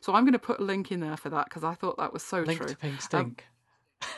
So 0.01 0.13
I'm 0.13 0.23
going 0.23 0.33
to 0.33 0.39
put 0.39 0.59
a 0.59 0.63
link 0.63 0.91
in 0.91 0.99
there 0.99 1.17
for 1.17 1.29
that 1.29 1.45
because 1.45 1.63
I 1.63 1.73
thought 1.75 1.97
that 1.97 2.13
was 2.13 2.23
so 2.23 2.41
Link 2.41 2.59
true. 2.59 2.69
to 2.69 2.75
Pink 2.77 2.93
Um, 2.95 2.99
Stink. 2.99 3.45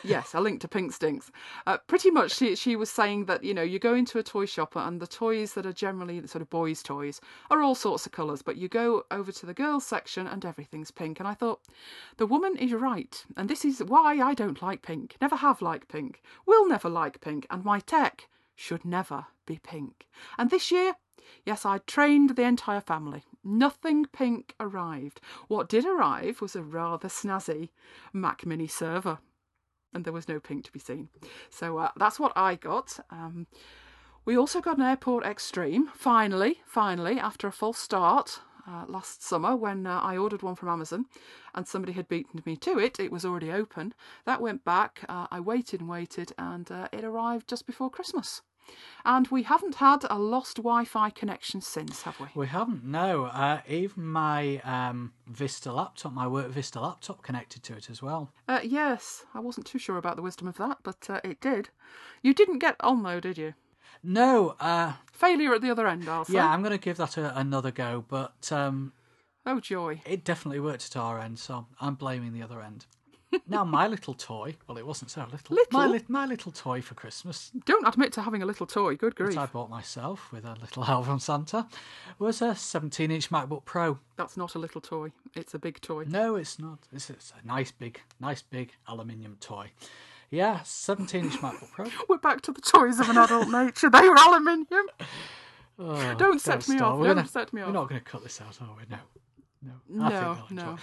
Yes, 0.04 0.34
a 0.34 0.40
link 0.40 0.62
to 0.62 0.68
Pink 0.68 0.94
Stinks. 0.94 1.32
Uh, 1.66 1.78
pretty 1.88 2.12
much, 2.12 2.36
she 2.36 2.56
she 2.56 2.76
was 2.76 2.90
saying 2.90 3.26
that 3.26 3.44
you 3.44 3.54
know 3.54 3.62
you 3.62 3.80
go 3.80 3.94
into 3.94 4.20
a 4.20 4.24
toy 4.24 4.46
shop 4.46 4.76
and 4.76 5.00
the 5.00 5.08
toys 5.08 5.54
that 5.54 5.66
are 5.66 5.74
generally 5.74 6.26
sort 6.28 6.42
of 6.42 6.50
boys' 6.50 6.84
toys 6.84 7.22
are 7.50 7.62
all 7.62 7.76
sorts 7.76 8.06
of 8.06 8.12
colours, 8.12 8.42
but 8.42 8.58
you 8.58 8.68
go 8.68 9.04
over 9.12 9.32
to 9.32 9.46
the 9.46 9.54
girls' 9.54 9.86
section 9.86 10.28
and 10.28 10.46
everything's 10.46 10.92
pink. 10.92 11.20
And 11.20 11.28
I 11.28 11.34
thought, 11.34 11.62
the 12.18 12.28
woman 12.28 12.58
is 12.58 12.74
right, 12.74 13.26
and 13.36 13.50
this 13.50 13.66
is 13.66 13.84
why 13.84 14.20
I 14.20 14.34
don't 14.34 14.62
like 14.62 14.82
pink. 14.82 15.16
Never 15.22 15.38
have 15.38 15.62
liked 15.62 15.88
pink. 15.88 16.22
Will 16.46 16.68
never 16.68 16.90
like 16.90 17.22
pink, 17.22 17.46
and 17.50 17.64
my 17.64 17.80
tech 17.80 18.28
should 18.56 18.86
never 18.86 19.28
be 19.46 19.60
pink. 19.60 20.08
And 20.38 20.50
this 20.50 20.72
year. 20.72 20.96
Yes, 21.44 21.66
I 21.66 21.80
trained 21.80 22.36
the 22.36 22.44
entire 22.44 22.82
family. 22.82 23.24
Nothing 23.44 24.06
pink 24.06 24.54
arrived. 24.60 25.22
What 25.48 25.68
did 25.68 25.84
arrive 25.84 26.40
was 26.40 26.56
a 26.56 26.62
rather 26.62 27.08
snazzy 27.08 27.70
Mac 28.14 28.46
Mini 28.46 28.68
server 28.68 29.18
and 29.96 30.06
there 30.06 30.14
was 30.14 30.28
no 30.28 30.40
pink 30.40 30.66
to 30.66 30.72
be 30.72 30.80
seen. 30.80 31.10
So 31.50 31.78
uh, 31.80 31.90
that's 31.98 32.20
what 32.20 32.34
I 32.36 32.56
got. 32.56 33.00
Um, 33.10 33.48
we 34.26 34.38
also 34.38 34.60
got 34.60 34.78
an 34.78 34.84
Airport 34.84 35.26
Extreme, 35.26 35.92
finally, 35.96 36.62
finally, 36.66 37.18
after 37.20 37.48
a 37.48 37.52
false 37.52 37.80
start 37.80 38.42
uh, 38.68 38.84
last 38.88 39.24
summer 39.24 39.56
when 39.56 39.86
uh, 39.86 40.00
I 40.00 40.18
ordered 40.18 40.42
one 40.42 40.56
from 40.56 40.70
Amazon 40.70 41.06
and 41.54 41.68
somebody 41.68 41.94
had 41.94 42.08
beaten 42.08 42.42
me 42.46 42.56
to 42.58 42.80
it. 42.80 43.00
It 43.00 43.12
was 43.12 43.24
already 43.24 43.52
open. 43.52 43.94
That 44.26 44.42
went 44.42 44.66
back. 44.66 45.06
Uh, 45.08 45.28
I 45.32 45.40
waited 45.40 45.80
and 45.80 45.90
waited, 45.90 46.34
and 46.38 46.70
uh, 46.72 46.88
it 46.92 47.04
arrived 47.04 47.48
just 47.48 47.66
before 47.66 47.90
Christmas. 47.90 48.42
And 49.04 49.28
we 49.28 49.44
haven't 49.44 49.76
had 49.76 50.06
a 50.10 50.18
lost 50.18 50.58
Wi 50.58 50.86
Fi 50.86 51.10
connection 51.12 51.62
since, 51.62 52.02
have 52.04 52.20
we? 52.20 52.28
We 52.34 52.48
haven't, 52.48 52.84
no. 52.84 53.26
Uh, 53.26 53.62
even 53.68 54.06
my 54.08 54.58
um, 54.64 55.14
Vista 55.28 55.72
laptop, 55.72 56.14
my 56.14 56.28
work 56.28 56.48
Vista 56.50 56.80
laptop, 56.80 57.22
connected 57.22 57.62
to 57.64 57.74
it 57.76 57.90
as 57.90 58.02
well. 58.02 58.32
Uh, 58.48 58.62
yes, 58.64 59.24
I 59.34 59.40
wasn't 59.40 59.68
too 59.68 59.78
sure 59.80 59.98
about 59.98 60.16
the 60.16 60.22
wisdom 60.24 60.48
of 60.48 60.58
that, 60.58 60.80
but 60.84 61.08
uh, 61.10 61.22
it 61.24 61.40
did. 61.40 61.70
You 62.24 62.34
didn't 62.34 62.60
get 62.60 62.76
on 62.80 63.04
though, 63.04 63.20
did 63.20 63.38
you? 63.38 63.54
No, 64.04 64.56
uh, 64.60 64.94
Failure 65.12 65.54
at 65.54 65.62
the 65.62 65.70
other 65.72 65.88
end, 65.88 66.08
I'll 66.10 66.26
say. 66.26 66.34
yeah, 66.34 66.50
I'm 66.50 66.62
going 66.62 66.72
to 66.72 66.78
give 66.84 66.98
that 66.98 67.18
a, 67.18 67.38
another 67.40 67.72
go, 67.72 68.04
but 68.08 68.52
um, 68.52 68.92
Oh, 69.46 69.60
joy. 69.60 70.02
it 70.06 70.24
definitely 70.24 70.60
worked 70.60 70.86
at 70.88 70.98
our 70.98 71.20
end, 71.20 71.38
so 71.40 71.68
I'm 71.80 71.96
blaming 71.96 72.34
the 72.34 72.42
other 72.42 72.62
end. 72.62 72.88
Now 73.48 73.64
my 73.64 73.88
little 73.88 74.14
toy. 74.14 74.56
Well, 74.68 74.78
it 74.78 74.86
wasn't 74.86 75.12
so 75.12 75.22
little. 75.32 75.56
Little? 75.56 75.80
My, 75.80 75.88
li- 75.88 76.04
my 76.08 76.26
little 76.26 76.52
toy 76.52 76.82
for 76.82 76.94
Christmas 76.96 77.52
Don't 77.66 77.88
admit 77.88 78.14
to 78.14 78.22
having 78.22 78.42
a 78.42 78.46
little 78.46 78.66
toy. 78.66 78.96
Good 78.96 79.16
grief. 79.16 79.36
that 79.36 79.40
I 79.42 79.46
bought 79.48 79.70
myself 79.70 80.32
with 80.32 80.46
a 80.46 80.56
little 80.62 80.84
help 80.84 81.06
from 81.06 81.20
Santa 81.20 81.68
was 82.20 82.42
a 82.42 82.48
17-inch 82.52 83.30
MacBook 83.30 83.66
Pro. 83.66 84.00
That's 84.16 84.38
not 84.38 84.56
a 84.56 84.60
little 84.60 84.82
toy. 84.82 85.12
It's 85.34 85.54
a 85.54 85.60
big 85.60 85.82
toy. 85.82 86.06
No, 86.08 86.36
it's 86.36 86.60
not. 86.60 86.80
It's, 86.92 87.10
it's 87.10 87.34
a 87.42 87.48
nice 87.48 87.72
big, 87.72 88.00
nice 88.20 88.42
big 88.42 88.72
aluminium 88.88 89.38
toy. 89.40 89.72
Yeah, 90.32 90.60
17-inch 90.64 91.34
MacBook 91.40 91.72
Pro. 91.72 91.86
We're 92.10 92.18
back 92.18 92.42
to 92.42 92.52
the 92.52 92.62
toys 92.62 93.00
of 93.00 93.10
an 93.10 93.18
adult 93.18 93.50
nature. 93.50 93.90
They 93.90 94.08
were 94.10 94.16
aluminium. 94.18 94.86
Oh, 95.78 96.16
Don't 96.16 96.40
set 96.40 96.68
me 96.70 96.78
start. 96.78 96.94
off, 96.94 97.00
We're 97.00 97.08
don't 97.08 97.16
gonna- 97.18 97.28
set 97.28 97.52
me 97.54 97.62
We're 97.62 97.68
off. 97.68 97.74
not 97.74 97.90
going 97.90 98.02
to 98.02 98.06
cut 98.10 98.24
this 98.24 98.40
out, 98.42 98.58
are 98.62 98.76
we? 98.78 98.84
No. 98.90 98.98
No. 99.62 100.06
I 100.06 100.10
think 100.10 100.14
No, 100.14 100.34
they'll 100.36 100.48
enjoy 100.52 100.66
no. 100.72 100.78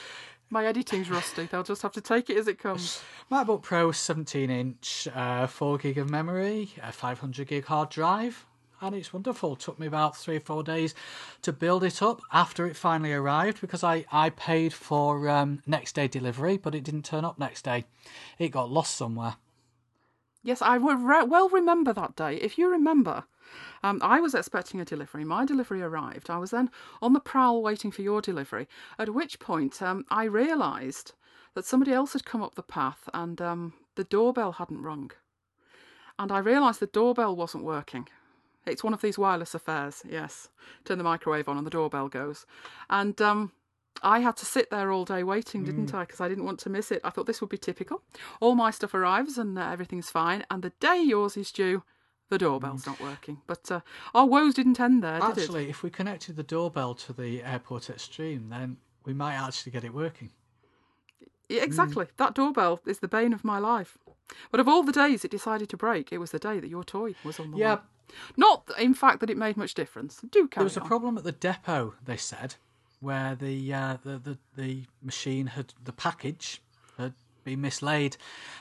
My 0.53 0.67
editing's 0.67 1.09
rusty. 1.09 1.47
They'll 1.47 1.63
just 1.63 1.81
have 1.81 1.93
to 1.93 2.03
take 2.03 2.29
it 2.29 2.37
as 2.37 2.47
it 2.47 2.59
comes. 2.59 3.03
MacBook 3.33 3.63
Pro 3.63 3.91
17 3.91 4.51
inch, 4.51 5.09
uh, 5.15 5.47
4 5.47 5.79
gig 5.79 5.97
of 5.97 6.11
memory, 6.11 6.69
a 6.83 6.93
500 6.93 7.49
gig 7.49 7.65
hard 7.65 7.89
drive, 7.89 8.45
and 8.83 8.95
it's 8.95 9.15
wonderful. 9.15 9.57
Took 9.57 9.79
me 9.79 9.87
about 9.87 10.15
three 10.15 10.37
or 10.37 10.41
four 10.41 10.63
days 10.63 10.95
to 11.41 11.55
build 11.55 11.85
it 11.85 12.03
up 12.03 12.21
after 12.35 12.67
it 12.67 12.77
finally 12.77 13.15
arrived 13.15 13.63
because 13.63 13.83
I, 13.83 14.05
I 14.13 14.29
paid 14.29 14.75
for 14.75 15.27
um, 15.27 15.63
next 15.67 15.95
day 15.95 16.07
delivery, 16.07 16.59
but 16.59 16.75
it 16.75 16.85
didn't 16.85 17.07
turn 17.07 17.25
up 17.25 17.39
next 17.39 17.63
day. 17.63 17.87
It 18.39 18.51
got 18.51 18.71
lost 18.71 18.95
somewhere. 18.95 19.37
Yes, 20.43 20.61
I 20.61 20.77
would 20.77 21.01
re- 21.01 21.25
well 21.25 21.49
remember 21.49 21.95
that 21.95 22.15
day. 22.15 22.35
If 22.35 22.59
you 22.59 22.69
remember, 22.69 23.25
um, 23.83 23.99
I 24.03 24.21
was 24.21 24.35
expecting 24.35 24.81
a 24.81 24.85
delivery. 24.85 25.25
My 25.25 25.45
delivery 25.45 25.83
arrived. 25.83 26.31
I 26.31 26.39
was 26.39 26.51
then 26.51 26.71
on 27.01 27.13
the 27.13 27.21
prowl 27.21 27.63
waiting 27.63 27.91
for 27.91 28.03
your 28.03 28.21
delivery, 28.21 28.69
at 28.99 29.15
which 29.15 29.39
point 29.39 29.83
um, 29.83 30.05
I 30.11 30.25
realised 30.25 31.13
that 31.55 31.65
somebody 31.65 31.93
else 31.93 32.13
had 32.13 32.25
come 32.25 32.43
up 32.43 32.55
the 32.55 32.63
path 32.63 33.09
and 33.13 33.41
um, 33.41 33.75
the 33.97 34.05
doorbell 34.05 34.53
hadn't 34.53 34.83
rung. 34.83 35.11
And 36.19 36.31
I 36.31 36.39
realised 36.39 36.81
the 36.81 36.87
doorbell 36.87 37.35
wasn't 37.35 37.65
working. 37.65 38.09
It's 38.65 38.85
one 38.85 38.95
of 38.95 39.01
these 39.01 39.19
wireless 39.19 39.55
affairs, 39.55 40.03
yes. 40.09 40.49
Turn 40.85 40.99
the 40.99 41.05
microwave 41.05 41.49
on 41.49 41.59
and 41.59 41.67
the 41.67 41.71
doorbell 41.71 42.09
goes. 42.09 42.47
And 42.89 43.21
um, 43.21 43.53
I 44.03 44.21
had 44.21 44.37
to 44.37 44.47
sit 44.47 44.71
there 44.71 44.93
all 44.93 45.05
day 45.05 45.25
waiting, 45.25 45.65
didn't 45.65 45.93
I? 45.93 46.05
Because 46.05 46.21
I 46.21 46.29
didn't 46.29 46.45
want 46.45 46.61
to 46.61 46.71
miss 46.71 46.93
it. 46.93 47.01
I 47.03 47.11
thought 47.11 47.27
this 47.27 47.41
would 47.41 47.51
be 47.51 47.59
typical. 47.59 48.03
All 48.41 48.55
my 48.55 48.71
stuff 48.71 48.95
arrives 48.95 49.37
and 49.37 49.59
uh, 49.59 49.63
everything's 49.63 50.11
fine. 50.11 50.45
And 50.51 50.63
the 50.63 50.73
day 50.81 51.03
yours 51.03 51.37
is 51.37 51.51
due, 51.51 51.83
the 52.33 52.39
doorbell's 52.39 52.87
not 52.87 52.99
working. 53.01 53.41
But 53.47 53.71
uh, 53.71 53.81
our 54.15 54.27
woes 54.27 54.55
didn't 54.55 54.81
end 54.81 55.03
there, 55.03 55.21
did 55.21 55.39
it? 55.39 55.43
Actually, 55.43 55.69
if 55.69 55.83
we 55.83 55.91
connected 55.91 56.37
the 56.37 56.43
doorbell 56.43 56.95
to 56.95 57.13
the 57.13 57.43
Airport 57.43 57.91
Extreme, 57.91 58.49
then 58.49 58.79
we 59.05 59.13
might 59.13 59.35
actually 59.35 59.73
get 59.73 59.85
it 59.85 59.93
working. 59.93 60.31
Yeah, 61.49 61.63
exactly. 61.63 62.07
That 62.17 62.35
doorbell 62.35 62.81
is 62.87 63.01
the 63.01 63.09
bane 63.09 63.35
of 63.35 63.45
my 63.45 63.59
life. 63.59 63.99
But 64.51 64.61
of 64.61 64.67
all 64.69 64.83
the 64.83 64.93
days 64.93 65.25
it 65.25 65.31
decided 65.31 65.69
to 65.69 65.77
break, 65.77 66.11
it 66.11 66.19
was 66.19 66.31
the 66.31 66.39
day 66.39 66.59
that 66.59 66.69
your 66.69 66.85
toy 66.85 67.15
was 67.23 67.39
on 67.39 67.51
the 67.51 67.59
Yeah, 67.59 67.75
way. 67.75 67.81
Not, 68.37 68.71
in 68.79 68.95
fact, 68.95 69.21
that 69.21 69.29
it 69.31 69.37
made 69.37 69.57
much 69.59 69.75
difference. 69.75 70.21
Do 70.31 70.49
carry 70.49 70.63
There 70.63 70.65
was 70.65 70.77
a 70.79 70.81
on. 70.81 70.87
problem 70.89 71.19
at 71.19 71.25
the 71.25 71.33
depot, 71.33 71.95
they 72.03 72.17
said, 72.17 72.55
where 73.01 73.35
the 73.35 73.75
uh, 73.75 73.99
the, 74.03 74.19
the 74.19 74.39
the 74.57 74.85
machine 75.03 75.49
had 75.49 75.75
the 75.85 75.93
package 75.93 76.63
been 77.45 77.61
mislaid, 77.61 78.17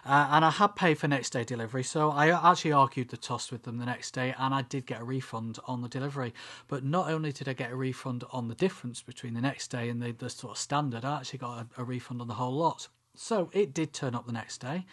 uh, 0.05 0.29
and 0.31 0.45
I 0.45 0.49
had 0.49 0.75
paid 0.75 0.97
for 0.97 1.07
next 1.07 1.31
day 1.31 1.43
delivery. 1.43 1.83
So 1.83 2.11
I 2.11 2.29
actually 2.51 2.73
argued 2.73 3.09
the 3.09 3.17
toss 3.17 3.51
with 3.51 3.63
them 3.63 3.77
the 3.77 3.85
next 3.85 4.11
day, 4.11 4.33
and 4.37 4.53
I 4.53 4.63
did 4.63 4.85
get 4.85 5.01
a 5.01 5.03
refund 5.03 5.59
on 5.65 5.81
the 5.81 5.89
delivery. 5.89 6.33
But 6.67 6.83
not 6.83 7.09
only 7.09 7.31
did 7.31 7.47
I 7.47 7.53
get 7.53 7.71
a 7.71 7.75
refund 7.75 8.23
on 8.31 8.47
the 8.47 8.55
difference 8.55 9.01
between 9.01 9.33
the 9.33 9.41
next 9.41 9.69
day 9.69 9.89
and 9.89 10.01
the, 10.01 10.11
the 10.11 10.29
sort 10.29 10.51
of 10.51 10.57
standard, 10.57 11.05
I 11.05 11.17
actually 11.17 11.39
got 11.39 11.67
a, 11.77 11.81
a 11.81 11.83
refund 11.83 12.21
on 12.21 12.27
the 12.27 12.35
whole 12.35 12.53
lot. 12.53 12.87
So 13.15 13.49
it 13.53 13.73
did 13.73 13.93
turn 13.93 14.15
up 14.15 14.25
the 14.25 14.33
next 14.33 14.59
day. 14.59 14.85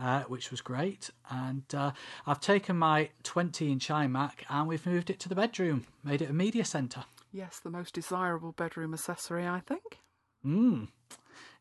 Uh, 0.00 0.22
which 0.28 0.52
was 0.52 0.60
great, 0.60 1.10
and 1.28 1.64
uh, 1.74 1.90
I've 2.24 2.38
taken 2.38 2.78
my 2.78 3.08
20-inch 3.24 3.88
iMac 3.88 4.44
and 4.48 4.68
we've 4.68 4.86
moved 4.86 5.10
it 5.10 5.18
to 5.18 5.28
the 5.28 5.34
bedroom, 5.34 5.86
made 6.04 6.22
it 6.22 6.30
a 6.30 6.32
media 6.32 6.64
centre. 6.64 7.02
Yes, 7.32 7.58
the 7.58 7.70
most 7.70 7.94
desirable 7.94 8.52
bedroom 8.52 8.94
accessory, 8.94 9.44
I 9.44 9.58
think. 9.58 9.98
Mm. 10.46 10.88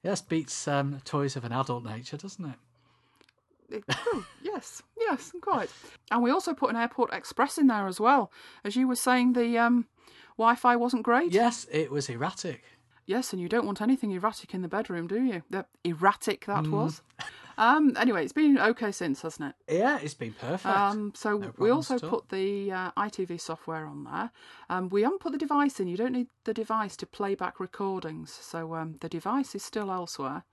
Yes, 0.04 0.22
beats 0.22 0.68
um, 0.68 1.02
toys 1.04 1.36
of 1.36 1.44
an 1.44 1.52
adult 1.52 1.84
nature, 1.84 2.18
doesn't 2.18 2.46
it? 2.46 2.56
It, 3.70 3.84
oh, 3.90 4.26
yes, 4.42 4.82
yes, 4.98 5.34
quite. 5.42 5.70
And 6.12 6.24
we 6.24 6.32
also 6.32 6.54
put 6.54 6.70
an 6.70 6.76
Airport 6.76 7.14
Express 7.14 7.58
in 7.58 7.68
there 7.68 7.88
as 7.88 8.00
well. 8.00 8.32
As 8.64 8.76
you 8.76 8.88
were 8.88 8.96
saying, 8.96 9.34
the 9.34 9.58
um, 9.58 9.88
Wi 10.38 10.56
Fi 10.56 10.76
wasn't 10.76 11.04
great. 11.04 11.34
Yes, 11.34 11.68
it 11.72 11.92
was 11.92 12.10
erratic. 12.10 12.64
Yes, 13.06 13.32
and 13.34 13.42
you 13.42 13.50
don't 13.50 13.66
want 13.66 13.82
anything 13.82 14.12
erratic 14.12 14.54
in 14.54 14.62
the 14.62 14.68
bedroom, 14.68 15.08
do 15.08 15.22
you? 15.22 15.44
The 15.50 15.66
erratic 15.84 16.46
that 16.46 16.66
Mm. 16.66 16.72
was. 16.72 17.02
Um, 17.58 17.94
anyway, 18.00 18.24
it's 18.24 18.34
been 18.34 18.60
okay 18.60 18.92
since, 18.92 19.24
hasn't 19.24 19.56
it? 19.68 19.78
Yeah, 19.78 19.98
it's 20.02 20.14
been 20.14 20.34
perfect. 20.34 20.66
Um, 20.66 21.14
so 21.16 21.54
we 21.58 21.72
also 21.72 21.98
put 21.98 22.30
the 22.30 22.72
uh, 22.72 22.92
EyeTV 22.92 23.42
software 23.42 23.86
on 23.88 24.04
there. 24.04 24.32
Um, 24.70 24.90
we 24.90 25.02
haven't 25.02 25.22
put 25.22 25.32
the 25.32 25.40
device 25.40 25.80
in. 25.80 25.88
You 25.88 25.98
don't 25.98 26.14
need 26.14 26.28
the 26.44 26.54
device 26.54 26.96
to 26.98 27.08
play 27.08 27.34
back 27.34 27.60
recordings. 27.60 28.32
So 28.32 28.76
um, 28.76 28.98
the 29.02 29.10
device 29.10 29.56
is 29.56 29.64
still 29.64 29.92
elsewhere, 29.92 30.44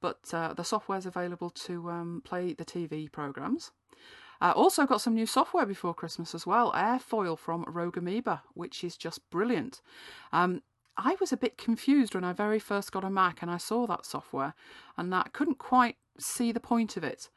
but 0.00 0.20
uh, 0.32 0.52
the 0.52 0.64
software's 0.64 1.06
available 1.06 1.50
to 1.50 1.90
um, 1.90 2.22
play 2.24 2.52
the 2.52 2.64
TV 2.64 3.10
programs. 3.10 3.70
Uh, 4.42 4.52
also 4.56 4.86
got 4.86 5.00
some 5.00 5.14
new 5.14 5.26
software 5.26 5.66
before 5.66 5.94
Christmas 5.94 6.34
as 6.34 6.46
well. 6.46 6.72
Airfoil 6.72 7.38
from 7.38 7.64
Rogue 7.66 7.98
Amoeba, 7.98 8.42
which 8.54 8.82
is 8.82 8.96
just 8.96 9.28
brilliant. 9.30 9.82
Um, 10.32 10.62
I 10.96 11.16
was 11.20 11.32
a 11.32 11.36
bit 11.36 11.56
confused 11.56 12.14
when 12.14 12.24
I 12.24 12.32
very 12.32 12.58
first 12.58 12.92
got 12.92 13.04
a 13.04 13.10
Mac 13.10 13.42
and 13.42 13.50
I 13.50 13.58
saw 13.58 13.86
that 13.86 14.04
software, 14.04 14.54
and 14.96 15.14
I 15.14 15.28
couldn't 15.32 15.58
quite 15.58 15.96
see 16.20 16.52
the 16.52 16.60
point 16.60 16.96
of 16.96 17.04
it. 17.04 17.28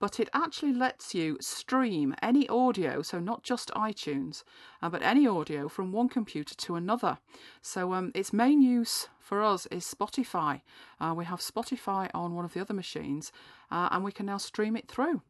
But 0.00 0.20
it 0.20 0.28
actually 0.32 0.72
lets 0.72 1.12
you 1.12 1.38
stream 1.40 2.14
any 2.22 2.48
audio, 2.48 3.02
so 3.02 3.18
not 3.18 3.42
just 3.42 3.70
iTunes, 3.70 4.44
uh, 4.80 4.88
but 4.88 5.02
any 5.02 5.26
audio 5.26 5.68
from 5.68 5.90
one 5.90 6.08
computer 6.08 6.54
to 6.54 6.76
another. 6.76 7.18
So 7.62 7.92
um, 7.94 8.12
its 8.14 8.32
main 8.32 8.62
use 8.62 9.08
for 9.18 9.42
us 9.42 9.66
is 9.66 9.84
Spotify. 9.84 10.60
Uh, 11.00 11.14
we 11.16 11.24
have 11.24 11.40
Spotify 11.40 12.10
on 12.14 12.36
one 12.36 12.44
of 12.44 12.52
the 12.52 12.60
other 12.60 12.74
machines, 12.74 13.32
uh, 13.72 13.88
and 13.90 14.04
we 14.04 14.12
can 14.12 14.26
now 14.26 14.36
stream 14.36 14.76
it 14.76 14.86
through. 14.86 15.20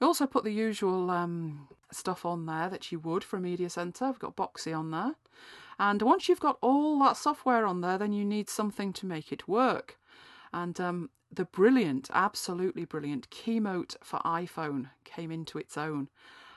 We 0.00 0.06
also 0.06 0.26
put 0.26 0.42
the 0.42 0.52
usual 0.52 1.08
um, 1.10 1.68
stuff 1.92 2.26
on 2.26 2.46
there 2.46 2.68
that 2.68 2.90
you 2.90 2.98
would 2.98 3.22
for 3.22 3.36
a 3.36 3.40
media 3.40 3.70
centre. 3.70 4.06
We've 4.06 4.18
got 4.18 4.36
Boxee 4.36 4.76
on 4.76 4.90
there. 4.90 5.14
And 5.78 6.02
once 6.02 6.28
you've 6.28 6.40
got 6.40 6.58
all 6.62 6.98
that 7.00 7.16
software 7.16 7.66
on 7.66 7.80
there, 7.80 7.98
then 7.98 8.12
you 8.12 8.24
need 8.24 8.48
something 8.48 8.92
to 8.94 9.06
make 9.06 9.30
it 9.30 9.46
work. 9.46 9.98
And 10.56 10.80
um, 10.80 11.10
the 11.30 11.44
brilliant, 11.44 12.08
absolutely 12.14 12.86
brilliant 12.86 13.28
Keynote 13.28 13.96
for 14.02 14.20
iPhone 14.20 14.88
came 15.04 15.30
into 15.30 15.58
its 15.58 15.76
own. 15.76 16.08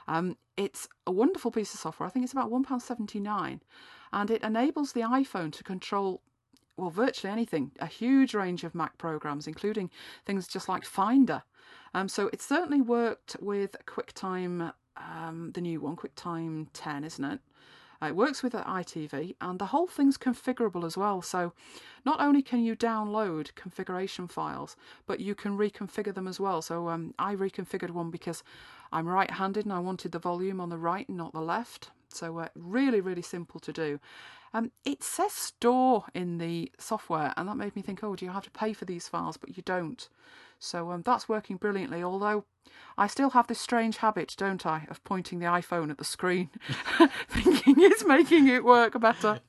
Um, 0.07 0.37
it's 0.55 0.87
a 1.05 1.11
wonderful 1.11 1.51
piece 1.51 1.73
of 1.73 1.81
software. 1.81 2.07
I 2.07 2.09
think 2.09 2.23
it's 2.23 2.31
about 2.31 2.49
£1.79. 2.49 3.59
And 4.13 4.31
it 4.31 4.41
enables 4.41 4.93
the 4.93 5.01
iPhone 5.01 5.51
to 5.51 5.65
control, 5.65 6.21
well, 6.77 6.89
virtually 6.89 7.33
anything, 7.33 7.73
a 7.81 7.87
huge 7.87 8.33
range 8.33 8.63
of 8.63 8.73
Mac 8.73 8.97
programs, 8.97 9.47
including 9.47 9.91
things 10.25 10.47
just 10.47 10.69
like 10.69 10.85
Finder. 10.85 11.43
Um, 11.93 12.07
so 12.07 12.29
it 12.31 12.41
certainly 12.41 12.79
worked 12.79 13.35
with 13.41 13.75
QuickTime, 13.85 14.71
um, 14.95 15.51
the 15.53 15.61
new 15.61 15.81
one, 15.81 15.97
QuickTime 15.97 16.67
10, 16.71 17.03
isn't 17.03 17.25
it? 17.25 17.39
Uh, 18.01 18.07
it 18.07 18.15
works 18.15 18.41
with 18.41 18.53
EyeTV, 18.53 19.35
and 19.41 19.59
the 19.59 19.67
whole 19.67 19.87
thing's 19.87 20.17
configurable 20.17 20.85
as 20.85 20.95
well. 20.95 21.21
So, 21.21 21.53
not 22.05 22.21
only 22.21 22.41
can 22.41 22.63
you 22.63 22.75
download 22.75 23.53
configuration 23.55 24.27
files, 24.27 24.77
but 25.05 25.19
you 25.19 25.35
can 25.35 25.57
reconfigure 25.57 26.13
them 26.13 26.27
as 26.27 26.39
well. 26.39 26.61
So, 26.61 26.89
um, 26.89 27.13
I 27.19 27.35
reconfigured 27.35 27.91
one 27.91 28.09
because 28.09 28.43
I'm 28.91 29.07
right 29.07 29.29
handed 29.29 29.65
and 29.65 29.73
I 29.73 29.79
wanted 29.79 30.11
the 30.13 30.19
volume 30.19 30.61
on 30.61 30.69
the 30.69 30.77
right 30.77 31.07
and 31.07 31.17
not 31.17 31.33
the 31.33 31.41
left. 31.41 31.91
So, 32.07 32.39
uh, 32.39 32.47
really, 32.55 33.01
really 33.01 33.21
simple 33.21 33.59
to 33.59 33.73
do. 33.73 33.99
Um, 34.53 34.71
it 34.85 35.03
says 35.03 35.31
store 35.33 36.05
in 36.13 36.37
the 36.37 36.71
software, 36.77 37.33
and 37.37 37.47
that 37.47 37.55
made 37.57 37.75
me 37.75 37.81
think, 37.81 38.03
oh, 38.03 38.15
do 38.15 38.25
you 38.25 38.31
have 38.31 38.45
to 38.45 38.51
pay 38.51 38.73
for 38.73 38.85
these 38.85 39.07
files? 39.07 39.37
But 39.37 39.55
you 39.57 39.63
don't. 39.63 40.07
So 40.59 40.91
um, 40.91 41.03
that's 41.03 41.29
working 41.29 41.55
brilliantly, 41.55 42.03
although 42.03 42.43
I 42.97 43.07
still 43.07 43.29
have 43.29 43.47
this 43.47 43.59
strange 43.61 43.97
habit, 43.97 44.35
don't 44.37 44.65
I, 44.65 44.85
of 44.89 45.01
pointing 45.05 45.39
the 45.39 45.45
iPhone 45.45 45.89
at 45.89 45.97
the 45.97 46.03
screen, 46.03 46.49
thinking 47.29 47.75
it's 47.77 48.03
making 48.03 48.49
it 48.49 48.65
work 48.65 48.99
better. 48.99 49.39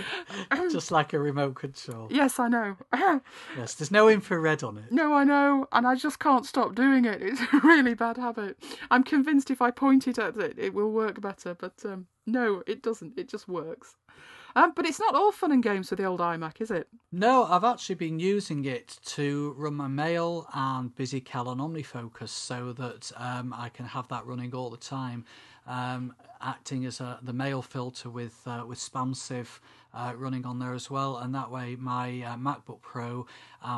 Just 0.70 0.92
like 0.92 1.12
a 1.12 1.18
remote 1.18 1.56
control. 1.56 2.06
Yes, 2.10 2.38
I 2.38 2.48
know. 2.48 2.76
Yes, 3.56 3.74
there's 3.74 3.90
no 3.90 4.08
infrared 4.08 4.62
on 4.62 4.78
it. 4.78 4.90
no, 4.90 5.12
I 5.14 5.24
know, 5.24 5.66
and 5.72 5.86
I 5.86 5.94
just 5.94 6.18
can't 6.18 6.46
stop 6.46 6.74
doing 6.74 7.04
it. 7.04 7.20
It's 7.20 7.40
a 7.40 7.60
really 7.62 7.94
bad 7.94 8.16
habit. 8.16 8.56
I'm 8.90 9.02
convinced 9.02 9.50
if 9.50 9.60
I 9.60 9.70
point 9.70 10.06
it 10.08 10.18
at 10.18 10.36
it, 10.36 10.58
it 10.58 10.72
will 10.72 10.90
work 10.90 11.20
better, 11.20 11.54
but 11.54 11.74
um, 11.84 12.06
no, 12.26 12.62
it 12.66 12.82
doesn't. 12.82 13.18
It 13.18 13.28
just 13.28 13.48
works. 13.48 13.96
Um, 14.54 14.72
but 14.74 14.86
it's 14.86 15.00
not 15.00 15.14
all 15.14 15.32
fun 15.32 15.52
and 15.52 15.62
games 15.62 15.90
with 15.90 15.98
the 15.98 16.04
old 16.04 16.20
iMac, 16.20 16.60
is 16.60 16.70
it? 16.70 16.88
No, 17.10 17.44
I've 17.44 17.64
actually 17.64 17.94
been 17.94 18.18
using 18.20 18.64
it 18.64 18.98
to 19.06 19.54
run 19.56 19.74
my 19.74 19.88
mail 19.88 20.46
and 20.52 20.94
BusyCal 20.94 21.46
on 21.46 21.58
OmniFocus 21.58 22.28
so 22.28 22.72
that 22.74 23.12
um, 23.16 23.54
I 23.56 23.70
can 23.70 23.86
have 23.86 24.08
that 24.08 24.26
running 24.26 24.54
all 24.54 24.68
the 24.68 24.76
time, 24.76 25.24
um, 25.66 26.14
acting 26.40 26.84
as 26.84 27.00
a, 27.00 27.18
the 27.22 27.32
mail 27.32 27.62
filter 27.62 28.10
with 28.10 28.42
uh, 28.46 28.64
with 28.66 28.78
SpamSieve 28.78 29.60
uh, 29.94 30.12
running 30.16 30.44
on 30.44 30.58
there 30.58 30.74
as 30.74 30.90
well, 30.90 31.16
and 31.16 31.34
that 31.34 31.50
way 31.50 31.76
my 31.78 32.22
uh, 32.22 32.36
MacBook 32.36 32.82
Pro 32.82 33.26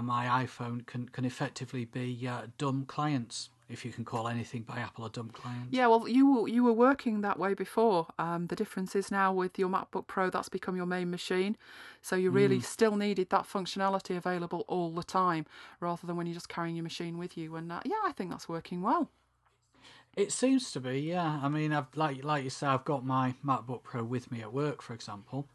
my 0.02 0.44
iPhone 0.44 0.84
can 0.86 1.08
can 1.08 1.24
effectively 1.24 1.84
be 1.84 2.26
uh, 2.26 2.42
dumb 2.58 2.84
clients 2.86 3.50
if 3.68 3.84
you 3.84 3.92
can 3.92 4.04
call 4.04 4.28
anything 4.28 4.62
by 4.62 4.78
Apple 4.78 5.06
a 5.06 5.10
dumb 5.10 5.30
client. 5.30 5.68
Yeah, 5.70 5.86
well, 5.86 6.06
you 6.06 6.32
were, 6.32 6.48
you 6.48 6.62
were 6.62 6.72
working 6.72 7.22
that 7.22 7.38
way 7.38 7.54
before. 7.54 8.08
Um, 8.18 8.46
the 8.48 8.56
difference 8.56 8.94
is 8.94 9.10
now 9.10 9.32
with 9.32 9.58
your 9.58 9.68
MacBook 9.68 10.06
Pro, 10.06 10.30
that's 10.30 10.48
become 10.48 10.76
your 10.76 10.86
main 10.86 11.10
machine. 11.10 11.56
So 12.02 12.16
you 12.16 12.30
really 12.30 12.60
still 12.60 12.96
needed 12.96 13.30
that 13.30 13.44
functionality 13.44 14.16
available 14.16 14.64
all 14.68 14.90
the 14.90 15.02
time, 15.02 15.46
rather 15.80 16.06
than 16.06 16.16
when 16.16 16.26
you're 16.26 16.34
just 16.34 16.48
carrying 16.48 16.76
your 16.76 16.82
machine 16.82 17.16
with 17.16 17.38
you. 17.38 17.56
And 17.56 17.72
uh, 17.72 17.80
yeah, 17.84 18.02
I 18.04 18.12
think 18.12 18.30
that's 18.30 18.48
working 18.48 18.82
well. 18.82 19.10
It 20.16 20.30
seems 20.30 20.70
to 20.72 20.80
be, 20.80 21.00
yeah. 21.00 21.40
I 21.42 21.48
mean, 21.48 21.72
I've 21.72 21.86
like 21.96 22.22
like 22.22 22.44
you 22.44 22.50
say, 22.50 22.66
I've 22.66 22.84
got 22.84 23.04
my 23.04 23.34
MacBook 23.44 23.82
Pro 23.82 24.04
with 24.04 24.30
me 24.30 24.42
at 24.42 24.52
work, 24.52 24.80
for 24.80 24.94
example, 24.94 25.48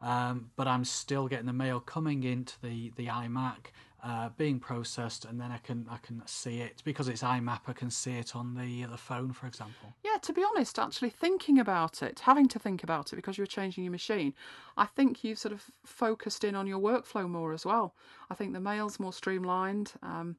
um, 0.00 0.50
but 0.56 0.66
I'm 0.66 0.84
still 0.84 1.28
getting 1.28 1.46
the 1.46 1.52
mail 1.52 1.80
coming 1.80 2.22
into 2.22 2.54
the 2.62 2.92
the 2.96 3.06
iMac, 3.06 3.72
uh, 4.02 4.28
being 4.36 4.60
processed, 4.60 5.24
and 5.24 5.40
then 5.40 5.50
I 5.50 5.58
can 5.58 5.86
I 5.90 5.96
can 5.98 6.22
see 6.26 6.60
it 6.60 6.82
because 6.84 7.08
it's 7.08 7.22
IMAP. 7.22 7.60
I 7.66 7.72
can 7.72 7.90
see 7.90 8.12
it 8.12 8.36
on 8.36 8.54
the 8.54 8.84
the 8.84 8.96
phone, 8.96 9.32
for 9.32 9.46
example. 9.46 9.94
Yeah, 10.04 10.18
to 10.22 10.32
be 10.32 10.44
honest, 10.44 10.78
actually 10.78 11.10
thinking 11.10 11.58
about 11.58 12.02
it, 12.02 12.20
having 12.20 12.48
to 12.48 12.58
think 12.58 12.82
about 12.84 13.12
it 13.12 13.16
because 13.16 13.38
you 13.38 13.42
were 13.42 13.46
changing 13.46 13.84
your 13.84 13.90
machine, 13.90 14.34
I 14.76 14.86
think 14.86 15.24
you've 15.24 15.38
sort 15.38 15.52
of 15.52 15.64
focused 15.84 16.44
in 16.44 16.54
on 16.54 16.66
your 16.66 16.78
workflow 16.78 17.28
more 17.28 17.52
as 17.52 17.66
well. 17.66 17.94
I 18.30 18.34
think 18.34 18.52
the 18.52 18.60
mail's 18.60 19.00
more 19.00 19.12
streamlined. 19.12 19.92
Um, 20.02 20.36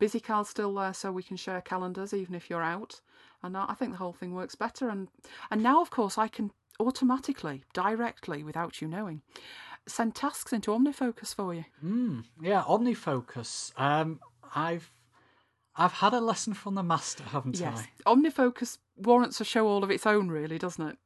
BusyCal's 0.00 0.48
still 0.48 0.74
there 0.74 0.94
so 0.94 1.12
we 1.12 1.22
can 1.22 1.36
share 1.36 1.60
calendars 1.60 2.14
even 2.14 2.34
if 2.34 2.48
you're 2.48 2.62
out. 2.62 3.00
And 3.42 3.56
I 3.56 3.74
think 3.74 3.92
the 3.92 3.98
whole 3.98 4.12
thing 4.12 4.34
works 4.34 4.54
better. 4.54 4.88
And, 4.88 5.08
and 5.50 5.62
now, 5.62 5.80
of 5.80 5.90
course, 5.90 6.18
I 6.18 6.28
can 6.28 6.50
automatically, 6.78 7.64
directly, 7.72 8.42
without 8.42 8.80
you 8.80 8.88
knowing, 8.88 9.22
send 9.86 10.14
tasks 10.14 10.52
into 10.52 10.70
OmniFocus 10.70 11.34
for 11.34 11.54
you. 11.54 11.64
Mm, 11.84 12.24
yeah, 12.40 12.62
OmniFocus. 12.62 13.72
Um, 13.80 14.20
I've 14.54 14.92
I've 15.76 15.92
had 15.92 16.12
a 16.12 16.20
lesson 16.20 16.54
from 16.54 16.74
the 16.74 16.82
master, 16.82 17.24
haven't 17.24 17.58
Yes. 17.58 17.84
I? 18.06 18.10
OmniFocus 18.14 18.78
warrants 18.96 19.40
a 19.40 19.44
show 19.44 19.66
all 19.66 19.82
of 19.84 19.90
its 19.90 20.04
own, 20.06 20.28
really, 20.28 20.58
doesn't 20.58 20.86
it? 20.88 20.98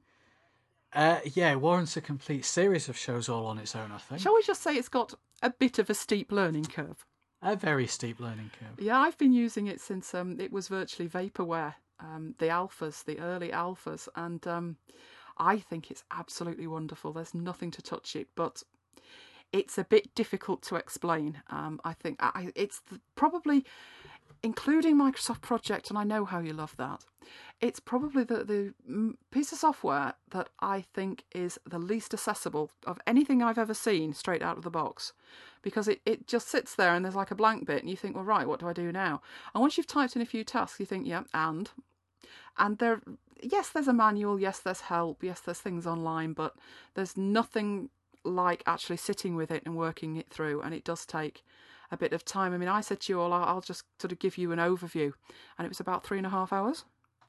Uh, 0.93 1.21
yeah, 1.35 1.53
it 1.53 1.61
warrants 1.61 1.97
a 1.97 2.01
complete 2.01 2.45
series 2.45 2.89
of 2.89 2.97
shows 2.97 3.29
all 3.29 3.47
on 3.47 3.59
its 3.59 3.75
own. 3.75 3.91
I 3.93 3.99
think 3.99 4.21
Shall 4.21 4.35
we 4.35 4.43
just 4.43 4.63
say 4.63 4.75
it's 4.77 4.89
got 4.89 5.15
a 5.43 5.51
bit 5.51 5.79
of 5.79 5.91
a 5.91 5.95
steep 5.95 6.31
learning 6.33 6.65
curve? 6.67 7.05
a 7.43 7.55
very 7.57 7.87
steep 7.87 8.21
learning 8.21 8.51
curve. 8.59 8.81
Yeah, 8.81 8.99
I've 8.99 9.19
been 9.19 9.33
using 9.35 9.67
it 9.67 9.79
since 9.81 10.15
um, 10.15 10.41
it 10.41 10.51
was 10.51 10.69
virtually 10.69 11.09
vaporware, 11.09 11.75
um, 12.01 12.35
the 12.39 12.47
alphas, 12.47 13.05
the 13.05 13.19
early 13.19 13.51
alphas, 13.51 14.09
and 14.17 14.45
um, 14.47 14.77
I 15.39 15.59
think 15.59 15.91
it's 15.91 16.05
absolutely 16.11 16.67
wonderful. 16.67 17.13
There's 17.13 17.35
nothing 17.35 17.71
to 17.73 17.83
touch 17.83 18.17
it, 18.17 18.29
but 18.35 18.63
it's 19.53 19.79
a 19.79 19.85
bit 19.85 20.15
difficult 20.15 20.63
to 20.63 20.77
explain. 20.77 21.43
Um, 21.49 21.81
I 21.85 21.93
think 21.93 22.17
I, 22.21 22.51
it's 22.57 22.81
the, 22.91 23.01
probably, 23.15 23.65
including 24.43 24.97
Microsoft 24.97 25.43
Project, 25.43 25.91
and 25.91 25.99
I 25.99 26.05
know 26.05 26.25
how 26.25 26.41
you 26.41 26.53
love 26.53 26.77
that. 26.77 27.05
It's 27.61 27.79
probably 27.81 28.25
the, 28.25 28.45
the 28.45 28.75
mm, 28.91 29.15
piece 29.31 29.53
of 29.53 29.59
software 29.59 30.15
that 30.31 30.49
I 30.61 30.85
think 30.93 31.25
is 31.35 31.59
the 31.65 31.79
least 31.79 32.13
accessible 32.13 32.71
of 32.87 32.99
anything 33.07 33.43
I've 33.43 33.59
ever 33.59 33.75
seen 33.75 34.13
straight 34.13 34.43
out 34.43 34.59
of 34.59 34.65
the 34.65 34.71
box 34.71 35.13
because 35.63 35.89
it, 35.89 36.01
it 36.05 36.27
just 36.27 36.49
sits 36.49 36.75
there 36.75 36.95
and 36.95 37.05
there's 37.05 37.15
like 37.15 37.31
a 37.31 37.37
blank 37.37 37.65
bit 37.67 37.81
and 37.81 37.89
you 37.89 37.97
think, 37.97 38.17
well, 38.17 38.25
right, 38.25 38.47
what 38.47 38.61
do 38.61 38.69
I 38.69 38.73
do 38.73 38.93
now? 38.93 39.23
And 39.55 39.63
once 39.63 39.79
you've 39.79 39.87
typed 39.87 40.17
in 40.17 40.21
a 40.21 40.27
few 40.27 40.45
tasks, 40.45 40.81
you 40.81 40.87
think, 40.87 41.07
yeah, 41.07 41.23
and. 41.33 41.71
And 42.59 42.79
there, 42.79 43.03
yes, 43.43 43.71
there's 43.71 43.89
a 43.89 43.93
manual, 43.93 44.41
yes, 44.41 44.59
there's 44.61 44.83
help, 44.83 45.23
yes, 45.23 45.41
there's 45.41 45.61
things 45.61 45.87
online, 45.87 46.33
but 46.33 46.55
there's 46.95 47.17
nothing 47.17 47.91
like 48.25 48.63
actually 48.67 48.97
sitting 48.97 49.37
with 49.37 49.51
it 49.51 49.63
and 49.67 49.77
working 49.77 50.17
it 50.17 50.31
through. 50.31 50.63
And 50.63 50.75
it 50.75 50.85
does 50.85 51.05
take 51.05 51.45
a 51.91 51.97
bit 51.97 52.13
of 52.13 52.25
time. 52.25 52.53
I 52.55 52.59
mean, 52.59 52.69
I 52.69 52.81
said 52.81 53.01
to 53.01 53.13
you 53.13 53.21
all, 53.21 53.33
I'll 53.33 53.61
just 53.61 53.85
sort 53.99 54.13
of 54.13 54.19
give 54.19 54.39
you 54.39 54.53
an 54.53 54.59
overview. 54.59 55.13
And 55.59 55.67
it 55.67 55.69
was 55.69 55.81
about 55.81 56.05
three 56.05 56.19
and 56.19 56.27
a 56.27 56.31
half 56.31 56.53
hours. 56.53 56.85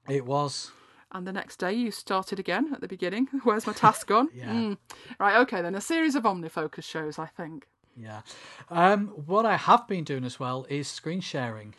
It 0.08 0.26
was. 0.26 0.72
And 1.12 1.26
the 1.28 1.32
next 1.32 1.58
day 1.58 1.74
you 1.74 1.92
started 1.92 2.40
again 2.40 2.72
at 2.74 2.82
the 2.82 2.88
beginning. 2.88 3.28
Where's 3.44 3.68
my 3.68 3.74
task 3.74 4.08
gone? 4.08 4.30
Yeah. 4.36 4.52
Mm. 4.52 4.78
Right, 5.20 5.38
okay, 5.42 5.62
then 5.62 5.76
a 5.76 5.82
series 5.82 6.16
of 6.16 6.24
OmniFocus 6.24 6.84
shows, 6.84 7.18
I 7.20 7.28
think. 7.28 7.68
Yeah. 7.96 8.22
Um, 8.70 9.08
what 9.08 9.46
I 9.46 9.56
have 9.56 9.88
been 9.88 10.04
doing 10.04 10.26
as 10.26 10.40
well 10.40 10.66
is 10.70 10.88
screen 10.88 11.22
sharing. 11.22 11.76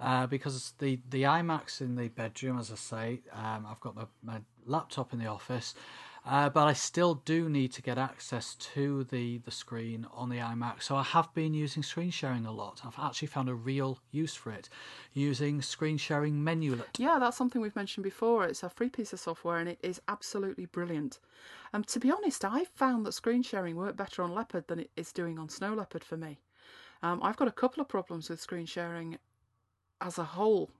Uh, 0.00 0.26
because 0.26 0.72
the, 0.78 0.98
the 1.10 1.24
iMac's 1.24 1.80
in 1.80 1.94
the 1.94 2.08
bedroom, 2.08 2.58
as 2.58 2.72
I 2.72 2.76
say, 2.76 3.20
um, 3.32 3.66
I've 3.68 3.80
got 3.80 3.94
my, 3.94 4.06
my 4.22 4.40
laptop 4.64 5.12
in 5.12 5.18
the 5.18 5.26
office, 5.26 5.74
uh, 6.26 6.48
but 6.48 6.66
I 6.66 6.72
still 6.74 7.14
do 7.14 7.48
need 7.48 7.72
to 7.72 7.82
get 7.82 7.98
access 7.98 8.54
to 8.54 9.04
the, 9.04 9.38
the 9.38 9.50
screen 9.50 10.06
on 10.12 10.28
the 10.28 10.36
iMac. 10.36 10.82
So 10.82 10.96
I 10.96 11.02
have 11.02 11.32
been 11.34 11.54
using 11.54 11.82
screen 11.82 12.10
sharing 12.10 12.46
a 12.46 12.52
lot. 12.52 12.82
I've 12.84 12.98
actually 12.98 13.28
found 13.28 13.48
a 13.48 13.54
real 13.54 13.98
use 14.10 14.34
for 14.34 14.52
it 14.52 14.68
using 15.12 15.62
screen 15.62 15.96
sharing 15.96 16.34
Menulet. 16.34 16.98
Yeah, 16.98 17.18
that's 17.18 17.36
something 17.36 17.60
we've 17.60 17.76
mentioned 17.76 18.04
before. 18.04 18.44
It's 18.44 18.62
a 18.62 18.68
free 18.68 18.90
piece 18.90 19.12
of 19.12 19.20
software 19.20 19.58
and 19.58 19.68
it 19.68 19.78
is 19.82 20.00
absolutely 20.08 20.66
brilliant. 20.66 21.20
Um, 21.72 21.84
to 21.84 22.00
be 22.00 22.10
honest, 22.10 22.44
I 22.44 22.64
found 22.64 23.06
that 23.06 23.12
screen 23.12 23.42
sharing 23.42 23.76
worked 23.76 23.96
better 23.96 24.22
on 24.22 24.34
Leopard 24.34 24.68
than 24.68 24.80
it 24.80 24.90
is 24.96 25.12
doing 25.12 25.38
on 25.38 25.48
Snow 25.48 25.74
Leopard 25.74 26.04
for 26.04 26.16
me. 26.16 26.40
Um, 27.02 27.20
I've 27.22 27.36
got 27.36 27.48
a 27.48 27.52
couple 27.52 27.80
of 27.80 27.88
problems 27.88 28.28
with 28.28 28.40
screen 28.40 28.66
sharing 28.66 29.18
as 30.00 30.18
a 30.18 30.24
whole. 30.24 30.70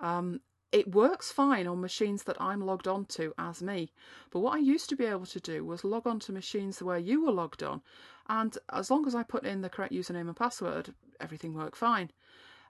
Um, 0.00 0.40
it 0.72 0.94
works 0.94 1.30
fine 1.30 1.66
on 1.66 1.80
machines 1.80 2.22
that 2.24 2.40
I'm 2.40 2.64
logged 2.64 2.88
onto 2.88 3.32
as 3.36 3.62
me, 3.62 3.92
but 4.30 4.40
what 4.40 4.54
I 4.54 4.58
used 4.58 4.88
to 4.88 4.96
be 4.96 5.04
able 5.04 5.26
to 5.26 5.40
do 5.40 5.64
was 5.64 5.84
log 5.84 6.06
on 6.06 6.18
to 6.20 6.32
machines 6.32 6.82
where 6.82 6.98
you 6.98 7.24
were 7.24 7.32
logged 7.32 7.62
on, 7.62 7.82
and 8.28 8.56
as 8.72 8.90
long 8.90 9.06
as 9.06 9.14
I 9.14 9.22
put 9.22 9.44
in 9.44 9.60
the 9.60 9.68
correct 9.68 9.92
username 9.92 10.28
and 10.28 10.36
password, 10.36 10.94
everything 11.20 11.52
worked 11.52 11.76
fine. 11.76 12.10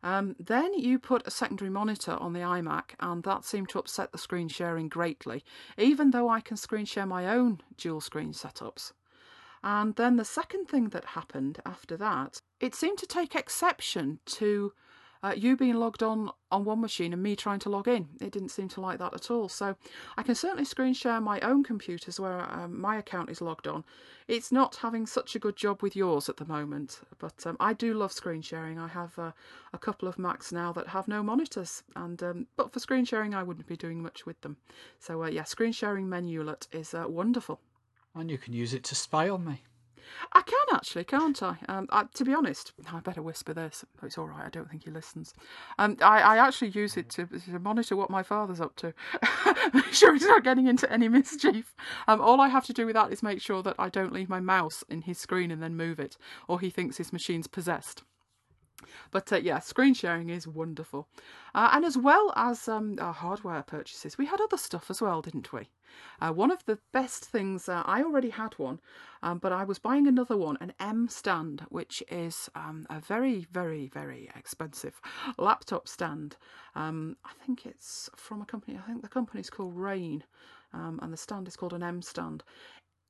Um, 0.03 0.35
then 0.41 0.75
you 0.75 0.99
put 0.99 1.27
a 1.27 1.31
secondary 1.31 1.71
monitor 1.71 2.13
on 2.15 2.33
the 2.33 2.41
iMac, 2.41 2.95
and 2.99 3.23
that 3.23 3.45
seemed 3.45 3.69
to 3.69 3.79
upset 3.79 4.11
the 4.11 4.19
screen 4.19 4.49
sharing 4.49 4.89
greatly, 4.89 5.45
even 5.79 6.11
though 6.11 6.29
I 6.29 6.41
can 6.41 6.57
screen 6.57 6.87
share 6.87 7.07
my 7.07 7.29
own 7.29 7.61
dual 7.77 8.01
screen 8.01 8.33
setups. 8.33 8.93
And 9.63 9.95
then 9.95 10.17
the 10.17 10.25
second 10.25 10.67
thing 10.67 10.89
that 10.89 11.05
happened 11.05 11.61
after 11.65 11.97
that, 11.99 12.41
it 12.59 12.75
seemed 12.75 12.99
to 12.99 13.07
take 13.07 13.37
exception 13.37 14.19
to 14.27 14.73
uh, 15.23 15.35
you 15.37 15.57
being 15.57 15.75
logged 15.75 16.03
on 16.03 16.31
on 16.51 16.65
one 16.65 16.81
machine 16.81 17.13
and 17.13 17.23
me 17.23 17.35
trying 17.37 17.59
to 17.61 17.71
log 17.71 17.89
in. 17.89 18.09
It 18.21 18.33
didn't 18.33 18.51
seem 18.51 18.69
to 18.69 18.81
like 18.81 18.99
that 18.99 19.15
at 19.15 19.31
all. 19.31 19.49
So 19.49 19.77
I 20.17 20.23
can 20.23 20.35
certainly 20.35 20.65
screen 20.65 20.93
share 20.95 21.21
my 21.21 21.41
own 21.41 21.63
computers 21.65 22.21
where 22.21 22.41
um, 22.53 22.81
my 22.81 22.97
account 22.97 23.31
is 23.31 23.41
logged 23.41 23.67
on. 23.67 23.85
It's 24.29 24.53
not 24.53 24.77
having 24.77 25.07
such 25.07 25.35
a 25.35 25.39
good 25.39 25.57
job 25.57 25.83
with 25.83 25.97
yours 25.97 26.29
at 26.29 26.37
the 26.37 26.45
moment, 26.45 27.01
but 27.19 27.47
um, 27.47 27.57
I 27.59 27.73
do 27.73 27.95
love 27.95 28.13
screen 28.13 28.43
sharing. 28.43 28.79
I 28.79 28.89
have 28.89 29.19
uh, 29.19 29.33
a 29.73 29.79
couple 29.79 30.09
of 30.09 30.19
Macs 30.19 30.53
now 30.53 30.73
that 30.73 30.89
have 30.89 31.09
no 31.09 31.23
monitors, 31.23 31.83
and 31.97 32.23
um, 32.23 32.47
but 32.57 32.73
for 32.73 32.81
screen 32.81 33.05
sharing, 33.05 33.35
I 33.35 33.43
wouldn't 33.43 33.67
be 33.67 33.77
doing 33.77 34.03
much 34.03 34.27
with 34.27 34.41
them. 34.43 34.57
So 34.99 35.25
uh, 35.25 35.29
yeah, 35.29 35.45
screen 35.45 35.73
sharing 35.73 36.07
Menulet 36.07 36.67
is 36.73 36.95
uh, 36.95 37.05
wonderful. 37.09 37.61
And 38.15 38.31
you 38.31 38.39
can 38.39 38.53
use 38.53 38.75
it 38.75 38.85
to 38.85 38.95
spy 38.95 39.29
on 39.29 39.45
me. 39.45 39.63
I 40.33 40.43
can 40.43 40.59
actually, 40.75 41.05
can't 41.05 41.43
I? 41.43 41.57
Um, 41.69 41.87
I 41.91 42.05
to 42.15 42.25
be 42.25 42.35
honest, 42.35 42.73
I 42.93 43.01
better 43.01 43.23
whisper 43.23 43.55
this. 43.55 43.85
It's 44.03 44.19
all 44.19 44.27
right. 44.27 44.47
I 44.47 44.51
don't 44.51 44.71
think 44.71 44.85
he 44.85 44.91
listens. 44.91 45.35
Um, 45.79 45.97
I, 46.01 46.21
I 46.21 46.39
actually 46.39 46.71
use 46.71 46.97
it 46.97 47.09
to, 47.11 47.27
to 47.27 47.59
monitor 47.59 47.97
what 47.97 48.11
my 48.11 48.23
father's 48.23 48.61
up 48.61 48.77
to, 48.77 48.95
make 49.75 49.93
sure 49.93 50.13
he's 50.13 50.23
not 50.27 50.45
getting 50.45 50.67
into 50.67 50.91
any 50.93 51.09
mischief. 51.09 51.75
Um, 52.09 52.21
all 52.21 52.41
I 52.41 52.49
have 52.49 52.67
to 52.67 52.73
do 52.73 52.87
with 52.87 52.95
that 52.95 53.13
is 53.13 53.23
make 53.23 53.41
sure 53.41 53.63
that 53.63 53.77
I 53.79 53.89
don't 53.89 54.13
leave 54.13 54.29
my 54.29 54.41
mouse 54.41 54.85
in 54.89 55.03
his 55.03 55.19
screen 55.19 55.51
and 55.51 55.63
then 55.63 55.77
move 55.77 55.99
it, 55.99 56.17
or 56.49 56.61
he 56.61 56.71
thinks 56.71 56.97
his 56.97 57.13
machine's 57.13 57.47
possessed. 57.47 58.03
But 59.11 59.33
uh, 59.33 59.37
yeah, 59.37 59.61
screen 59.61 59.95
sharing 59.95 60.29
is 60.31 60.47
wonderful. 60.49 61.09
Uh, 61.55 61.71
and 61.73 61.85
as 61.85 61.97
well 61.97 62.33
as 62.37 62.69
um, 62.69 62.97
our 63.01 63.13
hardware 63.13 63.63
purchases, 63.63 64.19
we 64.19 64.27
had 64.27 64.41
other 64.41 64.57
stuff 64.57 64.91
as 64.91 65.01
well, 65.01 65.23
didn't 65.23 65.53
we? 65.53 65.69
Uh, 66.21 66.33
one 66.33 66.51
of 66.51 66.65
the 66.65 66.79
best 66.93 67.25
things, 67.25 67.69
uh, 67.69 67.83
I 67.85 68.03
already 68.03 68.31
had 68.31 68.55
one, 68.59 68.81
um, 69.23 69.39
but 69.39 69.53
I 69.53 69.65
was 69.65 69.79
buying 69.79 70.07
another 70.07 70.37
one, 70.37 70.57
an 70.61 70.73
M 70.79 71.09
stand, 71.09 71.65
which 71.69 72.03
is 72.11 72.49
um, 72.55 72.87
a 72.91 73.01
very, 73.01 73.47
very, 73.53 73.89
very 73.89 74.31
expensive 74.37 75.01
laptop 75.39 75.89
stand. 75.89 76.37
Um, 76.75 77.17
I 77.25 77.33
think 77.45 77.67
it's 77.67 78.09
from 78.17 78.43
a 78.43 78.47
company, 78.47 78.79
I 78.79 78.87
think 78.87 79.03
the 79.03 79.09
company's 79.09 79.51
called 79.51 79.77
Rain, 79.77 80.25
um, 80.73 80.99
and 81.03 81.13
the 81.13 81.17
stand 81.17 81.49
is 81.49 81.57
called 81.57 81.73
an 81.73 81.83
M 81.83 82.03
stand. 82.03 82.45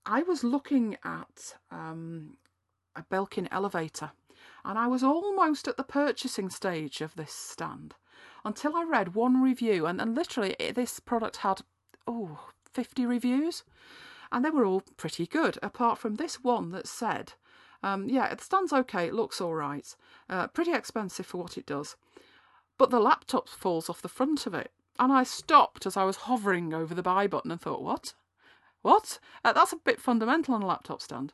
I 0.05 0.23
was 0.23 0.43
looking 0.43 0.97
at 1.05 1.55
um, 1.71 2.37
a 2.97 3.03
Belkin 3.03 3.47
elevator 3.51 4.11
and 4.65 4.79
I 4.79 4.87
was 4.87 5.03
almost 5.03 5.69
at 5.69 5.77
the 5.77 5.85
purchasing 5.85 6.51
stage 6.51 7.01
of 7.01 7.15
this 7.17 7.33
stand 7.33 7.95
until 8.45 8.77
I 8.77 8.85
read 8.85 9.15
one 9.15 9.43
review, 9.43 9.87
and, 9.87 10.01
and 10.01 10.15
literally 10.15 10.57
it, 10.59 10.75
this 10.75 11.01
product 11.01 11.39
had 11.39 11.63
oh 12.07 12.51
50 12.73 13.07
reviews, 13.07 13.65
and 14.31 14.45
they 14.45 14.51
were 14.51 14.65
all 14.65 14.83
pretty 14.97 15.27
good, 15.27 15.59
apart 15.63 15.99
from 15.99 16.15
this 16.15 16.43
one 16.43 16.71
that 16.71 16.87
said, 16.87 17.35
um, 17.83 18.09
"Yeah, 18.09 18.27
it 18.27 18.41
stands 18.41 18.73
okay, 18.73 19.07
it 19.07 19.15
looks 19.15 19.41
all 19.41 19.55
right, 19.55 19.95
uh, 20.29 20.47
pretty 20.49 20.73
expensive 20.73 21.27
for 21.27 21.39
what 21.39 21.59
it 21.59 21.67
does, 21.67 21.97
but 22.79 22.91
the 22.91 23.01
laptop 23.01 23.49
falls 23.49 23.91
off 23.91 24.03
the 24.03 24.09
front 24.09 24.47
of 24.47 24.55
it." 24.55 24.73
And 24.99 25.13
I 25.13 25.23
stopped 25.25 25.87
as 25.87 25.97
I 25.97 26.05
was 26.05 26.29
hovering 26.29 26.75
over 26.75 26.95
the 26.95 27.03
buy 27.03 27.27
button 27.27 27.51
and 27.51 27.61
thought, 27.61 27.83
"What? 27.83 28.15
What? 28.83 29.21
Uh, 29.45 29.53
that's 29.53 29.73
a 29.73 29.77
bit 29.77 30.01
fundamental 30.01 30.55
on 30.55 30.63
a 30.63 30.67
laptop 30.67 31.01
stand. 31.01 31.33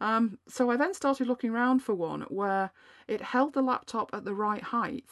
Um, 0.00 0.38
so 0.46 0.70
I 0.70 0.76
then 0.76 0.94
started 0.94 1.26
looking 1.26 1.50
around 1.50 1.80
for 1.80 1.94
one 1.94 2.22
where 2.22 2.70
it 3.08 3.22
held 3.22 3.54
the 3.54 3.62
laptop 3.62 4.10
at 4.12 4.24
the 4.24 4.34
right 4.34 4.62
height, 4.62 5.06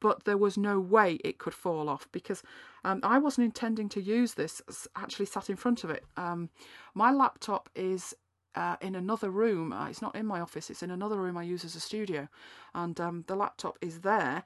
but 0.00 0.24
there 0.24 0.36
was 0.36 0.56
no 0.56 0.78
way 0.80 1.14
it 1.24 1.38
could 1.38 1.54
fall 1.54 1.88
off 1.88 2.08
because 2.12 2.42
um, 2.84 3.00
I 3.02 3.18
wasn't 3.18 3.46
intending 3.46 3.88
to 3.90 4.00
use 4.00 4.34
this. 4.34 4.62
Actually, 4.96 5.26
sat 5.26 5.50
in 5.50 5.56
front 5.56 5.84
of 5.84 5.90
it. 5.90 6.04
Um, 6.16 6.50
my 6.94 7.12
laptop 7.12 7.68
is 7.74 8.14
uh, 8.54 8.76
in 8.80 8.94
another 8.94 9.30
room. 9.30 9.72
Uh, 9.72 9.88
it's 9.88 10.02
not 10.02 10.14
in 10.14 10.26
my 10.26 10.40
office. 10.40 10.70
It's 10.70 10.82
in 10.82 10.90
another 10.90 11.16
room 11.16 11.36
I 11.36 11.42
use 11.42 11.64
as 11.64 11.76
a 11.76 11.80
studio, 11.80 12.28
and 12.74 13.00
um, 13.00 13.24
the 13.26 13.36
laptop 13.36 13.78
is 13.80 14.00
there. 14.00 14.44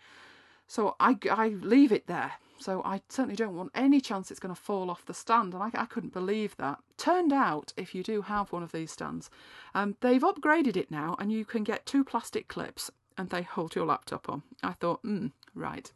So 0.67 0.97
I, 0.99 1.17
I 1.31 1.49
leave 1.49 1.93
it 1.93 2.07
there. 2.07 2.33
So 2.59 2.83
I 2.85 3.03
certainly 3.09 3.37
don't 3.37 3.55
want 3.55 3.71
any 3.75 4.01
chance 4.01 4.31
it's 4.31 4.41
going 4.41 4.55
to 4.55 4.61
fall 4.61 4.91
off 4.91 5.05
the 5.05 5.15
stand, 5.15 5.53
and 5.55 5.63
I, 5.63 5.71
I 5.75 5.85
couldn't 5.85 6.13
believe 6.13 6.57
that. 6.57 6.79
Turned 6.97 7.33
out, 7.33 7.73
if 7.77 7.95
you 7.95 8.03
do 8.03 8.23
have 8.23 8.51
one 8.51 8.63
of 8.63 8.73
these 8.73 8.91
stands, 8.91 9.31
um, 9.75 9.97
they've 10.01 10.23
upgraded 10.23 10.77
it 10.77 10.91
now, 10.91 11.17
and 11.19 11.31
you 11.31 11.45
can 11.45 11.65
get 11.65 11.85
two 11.85 12.03
plastic 12.03 12.49
clips, 12.49 12.91
and 13.19 13.31
they 13.31 13.43
hold 13.43 13.75
your 13.75 13.87
laptop 13.87 14.29
on. 14.29 14.43
I 14.63 14.73
thought, 14.73 15.01
hmm, 15.01 15.29
right. 15.55 15.91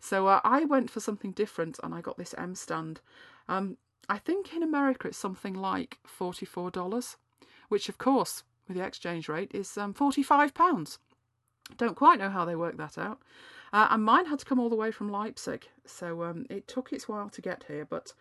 So 0.00 0.26
uh, 0.26 0.40
I 0.44 0.64
went 0.64 0.90
for 0.90 1.00
something 1.00 1.32
different, 1.32 1.78
and 1.82 1.94
I 1.94 2.00
got 2.00 2.18
this 2.18 2.34
M 2.36 2.54
stand. 2.54 3.00
Um, 3.48 3.76
I 4.08 4.18
think 4.18 4.54
in 4.54 4.62
America 4.62 5.08
it's 5.08 5.18
something 5.18 5.54
like 5.54 5.98
forty-four 6.06 6.70
dollars 6.70 7.16
which 7.68 7.88
of 7.88 7.98
course, 7.98 8.42
with 8.66 8.76
the 8.76 8.84
exchange 8.84 9.28
rate, 9.28 9.50
is 9.54 9.76
um, 9.78 9.94
£45. 9.94 10.98
Don't 11.76 11.96
quite 11.96 12.18
know 12.18 12.30
how 12.30 12.44
they 12.44 12.56
work 12.56 12.76
that 12.78 12.98
out. 12.98 13.20
Uh, 13.72 13.88
and 13.90 14.04
mine 14.04 14.26
had 14.26 14.38
to 14.38 14.44
come 14.44 14.58
all 14.58 14.68
the 14.68 14.76
way 14.76 14.90
from 14.90 15.10
Leipzig, 15.10 15.66
so 15.84 16.22
um, 16.22 16.46
it 16.48 16.66
took 16.68 16.92
its 16.92 17.08
while 17.08 17.28
to 17.28 17.40
get 17.40 17.64
here, 17.68 17.84
but 17.84 18.12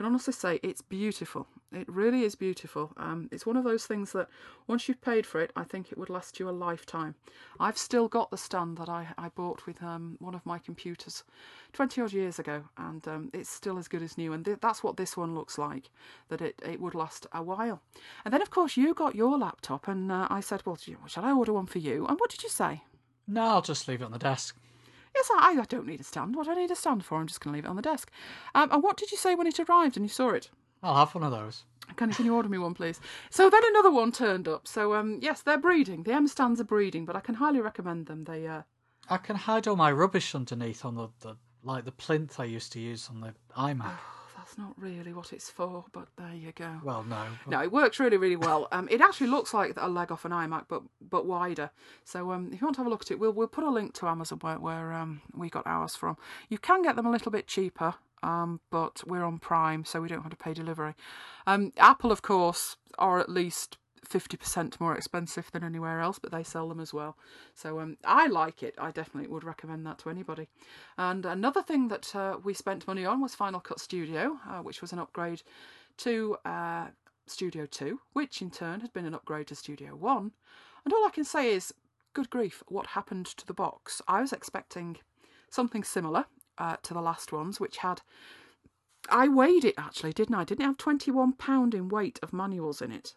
can 0.00 0.06
honestly 0.06 0.32
say 0.32 0.58
it's 0.62 0.80
beautiful. 0.80 1.46
It 1.72 1.86
really 1.86 2.22
is 2.22 2.34
beautiful. 2.34 2.90
Um, 2.96 3.28
it's 3.30 3.44
one 3.44 3.58
of 3.58 3.64
those 3.64 3.84
things 3.84 4.12
that 4.12 4.28
once 4.66 4.88
you've 4.88 5.02
paid 5.02 5.26
for 5.26 5.42
it, 5.42 5.52
I 5.54 5.62
think 5.62 5.92
it 5.92 5.98
would 5.98 6.08
last 6.08 6.40
you 6.40 6.48
a 6.48 6.52
lifetime. 6.52 7.16
I've 7.58 7.76
still 7.76 8.08
got 8.08 8.30
the 8.30 8.38
stand 8.38 8.78
that 8.78 8.88
I, 8.88 9.08
I 9.18 9.28
bought 9.28 9.66
with 9.66 9.82
um, 9.82 10.16
one 10.18 10.34
of 10.34 10.46
my 10.46 10.56
computers 10.58 11.22
20 11.74 12.00
odd 12.00 12.14
years 12.14 12.38
ago, 12.38 12.64
and 12.78 13.06
um, 13.06 13.30
it's 13.34 13.50
still 13.50 13.76
as 13.76 13.88
good 13.88 14.00
as 14.00 14.16
new. 14.16 14.32
And 14.32 14.42
th- 14.42 14.56
that's 14.62 14.82
what 14.82 14.96
this 14.96 15.18
one 15.18 15.34
looks 15.34 15.58
like, 15.58 15.90
that 16.30 16.40
it, 16.40 16.62
it 16.64 16.80
would 16.80 16.94
last 16.94 17.26
a 17.34 17.42
while. 17.42 17.82
And 18.24 18.32
then, 18.32 18.40
of 18.40 18.48
course, 18.48 18.78
you 18.78 18.94
got 18.94 19.14
your 19.14 19.36
laptop, 19.36 19.86
and 19.86 20.10
uh, 20.10 20.28
I 20.30 20.40
said, 20.40 20.62
Well, 20.64 20.78
shall 21.08 21.26
I 21.26 21.32
order 21.32 21.52
one 21.52 21.66
for 21.66 21.78
you? 21.78 22.06
And 22.06 22.18
what 22.18 22.30
did 22.30 22.42
you 22.42 22.48
say? 22.48 22.84
No, 23.28 23.42
I'll 23.42 23.60
just 23.60 23.86
leave 23.86 24.00
it 24.00 24.06
on 24.06 24.12
the 24.12 24.18
desk. 24.18 24.56
Yes, 25.14 25.30
I, 25.32 25.56
I 25.60 25.64
don't 25.64 25.86
need 25.86 26.00
a 26.00 26.04
stand. 26.04 26.36
What 26.36 26.46
do 26.46 26.52
I 26.52 26.54
need 26.54 26.70
a 26.70 26.76
stand 26.76 27.04
for? 27.04 27.18
I'm 27.18 27.26
just 27.26 27.40
going 27.40 27.52
to 27.52 27.56
leave 27.56 27.64
it 27.64 27.68
on 27.68 27.76
the 27.76 27.82
desk. 27.82 28.10
Um, 28.54 28.70
and 28.72 28.82
what 28.82 28.96
did 28.96 29.10
you 29.10 29.18
say 29.18 29.34
when 29.34 29.46
it 29.46 29.60
arrived 29.60 29.96
and 29.96 30.04
you 30.04 30.10
saw 30.10 30.30
it? 30.30 30.50
I'll 30.82 30.96
have 30.96 31.14
one 31.14 31.24
of 31.24 31.32
those. 31.32 31.64
Can, 31.96 32.12
can 32.12 32.24
you 32.24 32.34
order 32.34 32.48
me 32.48 32.58
one, 32.58 32.74
please? 32.74 33.00
So 33.30 33.50
then 33.50 33.62
another 33.70 33.90
one 33.90 34.12
turned 34.12 34.46
up. 34.48 34.68
So 34.68 34.94
um, 34.94 35.18
yes, 35.20 35.42
they're 35.42 35.58
breeding. 35.58 36.04
The 36.04 36.12
M 36.12 36.28
stands 36.28 36.60
are 36.60 36.64
breeding, 36.64 37.04
but 37.04 37.16
I 37.16 37.20
can 37.20 37.34
highly 37.34 37.60
recommend 37.60 38.06
them. 38.06 38.24
They 38.24 38.46
uh, 38.46 38.62
I 39.08 39.16
can 39.16 39.36
hide 39.36 39.66
all 39.66 39.76
my 39.76 39.90
rubbish 39.90 40.34
underneath 40.34 40.84
on 40.84 40.94
the, 40.94 41.08
the 41.20 41.36
like 41.62 41.84
the 41.84 41.92
plinth 41.92 42.38
I 42.38 42.44
used 42.44 42.72
to 42.72 42.80
use 42.80 43.08
on 43.10 43.20
the 43.20 43.34
iMac 43.56 43.96
that's 44.50 44.58
not 44.58 44.74
really 44.76 45.12
what 45.12 45.32
it's 45.32 45.48
for, 45.48 45.84
but 45.92 46.08
there 46.18 46.34
you 46.34 46.52
go. 46.52 46.80
Well, 46.82 47.04
no. 47.04 47.24
But... 47.44 47.50
No, 47.50 47.62
it 47.62 47.70
works 47.70 48.00
really, 48.00 48.16
really 48.16 48.36
well. 48.36 48.66
Um, 48.72 48.88
it 48.90 49.00
actually 49.00 49.28
looks 49.28 49.54
like 49.54 49.74
a 49.76 49.88
leg 49.88 50.10
off 50.10 50.24
an 50.24 50.32
iMac, 50.32 50.64
but 50.68 50.82
but 51.00 51.24
wider. 51.24 51.70
So 52.04 52.32
um, 52.32 52.50
if 52.52 52.60
you 52.60 52.66
want 52.66 52.74
to 52.76 52.80
have 52.80 52.86
a 52.86 52.90
look 52.90 53.02
at 53.02 53.12
it, 53.12 53.20
we'll 53.20 53.32
we'll 53.32 53.46
put 53.46 53.62
a 53.62 53.70
link 53.70 53.94
to 53.94 54.08
Amazon 54.08 54.38
where, 54.40 54.58
where 54.58 54.92
um, 54.92 55.22
we 55.36 55.50
got 55.50 55.66
ours 55.66 55.94
from. 55.94 56.16
You 56.48 56.58
can 56.58 56.82
get 56.82 56.96
them 56.96 57.06
a 57.06 57.10
little 57.10 57.30
bit 57.30 57.46
cheaper, 57.46 57.94
um, 58.24 58.60
but 58.70 59.02
we're 59.06 59.24
on 59.24 59.38
Prime, 59.38 59.84
so 59.84 60.00
we 60.00 60.08
don't 60.08 60.22
have 60.22 60.30
to 60.30 60.36
pay 60.36 60.52
delivery. 60.52 60.94
Um, 61.46 61.72
Apple, 61.76 62.10
of 62.10 62.22
course, 62.22 62.76
are 62.98 63.20
at 63.20 63.28
least 63.28 63.78
50% 64.08 64.80
more 64.80 64.94
expensive 64.94 65.50
than 65.52 65.64
anywhere 65.64 66.00
else, 66.00 66.18
but 66.18 66.32
they 66.32 66.42
sell 66.42 66.68
them 66.68 66.80
as 66.80 66.92
well. 66.92 67.16
So 67.54 67.80
um, 67.80 67.96
I 68.04 68.26
like 68.26 68.62
it. 68.62 68.74
I 68.78 68.90
definitely 68.90 69.28
would 69.28 69.44
recommend 69.44 69.86
that 69.86 69.98
to 70.00 70.10
anybody. 70.10 70.48
And 70.98 71.24
another 71.26 71.62
thing 71.62 71.88
that 71.88 72.14
uh, 72.14 72.38
we 72.42 72.54
spent 72.54 72.86
money 72.86 73.04
on 73.04 73.20
was 73.20 73.34
Final 73.34 73.60
Cut 73.60 73.80
Studio, 73.80 74.38
uh, 74.48 74.58
which 74.62 74.80
was 74.80 74.92
an 74.92 74.98
upgrade 74.98 75.42
to 75.98 76.36
uh, 76.44 76.88
Studio 77.26 77.66
2, 77.66 78.00
which 78.12 78.42
in 78.42 78.50
turn 78.50 78.80
had 78.80 78.92
been 78.92 79.06
an 79.06 79.14
upgrade 79.14 79.46
to 79.48 79.54
Studio 79.54 79.94
1. 79.94 80.32
And 80.84 80.94
all 80.94 81.06
I 81.06 81.10
can 81.10 81.24
say 81.24 81.52
is, 81.52 81.74
good 82.14 82.30
grief, 82.30 82.62
what 82.68 82.88
happened 82.88 83.26
to 83.26 83.46
the 83.46 83.54
box? 83.54 84.02
I 84.08 84.20
was 84.20 84.32
expecting 84.32 84.96
something 85.50 85.84
similar 85.84 86.26
uh, 86.58 86.76
to 86.82 86.94
the 86.94 87.00
last 87.00 87.32
ones, 87.32 87.60
which 87.60 87.78
had 87.78 88.02
I 89.08 89.28
weighed 89.28 89.64
it 89.64 89.74
actually, 89.78 90.12
didn't 90.12 90.34
I? 90.34 90.44
Didn't 90.44 90.62
it 90.62 90.66
have 90.66 90.76
£21 90.76 91.74
in 91.74 91.88
weight 91.88 92.18
of 92.22 92.32
manuals 92.32 92.82
in 92.82 92.92
it? 92.92 93.14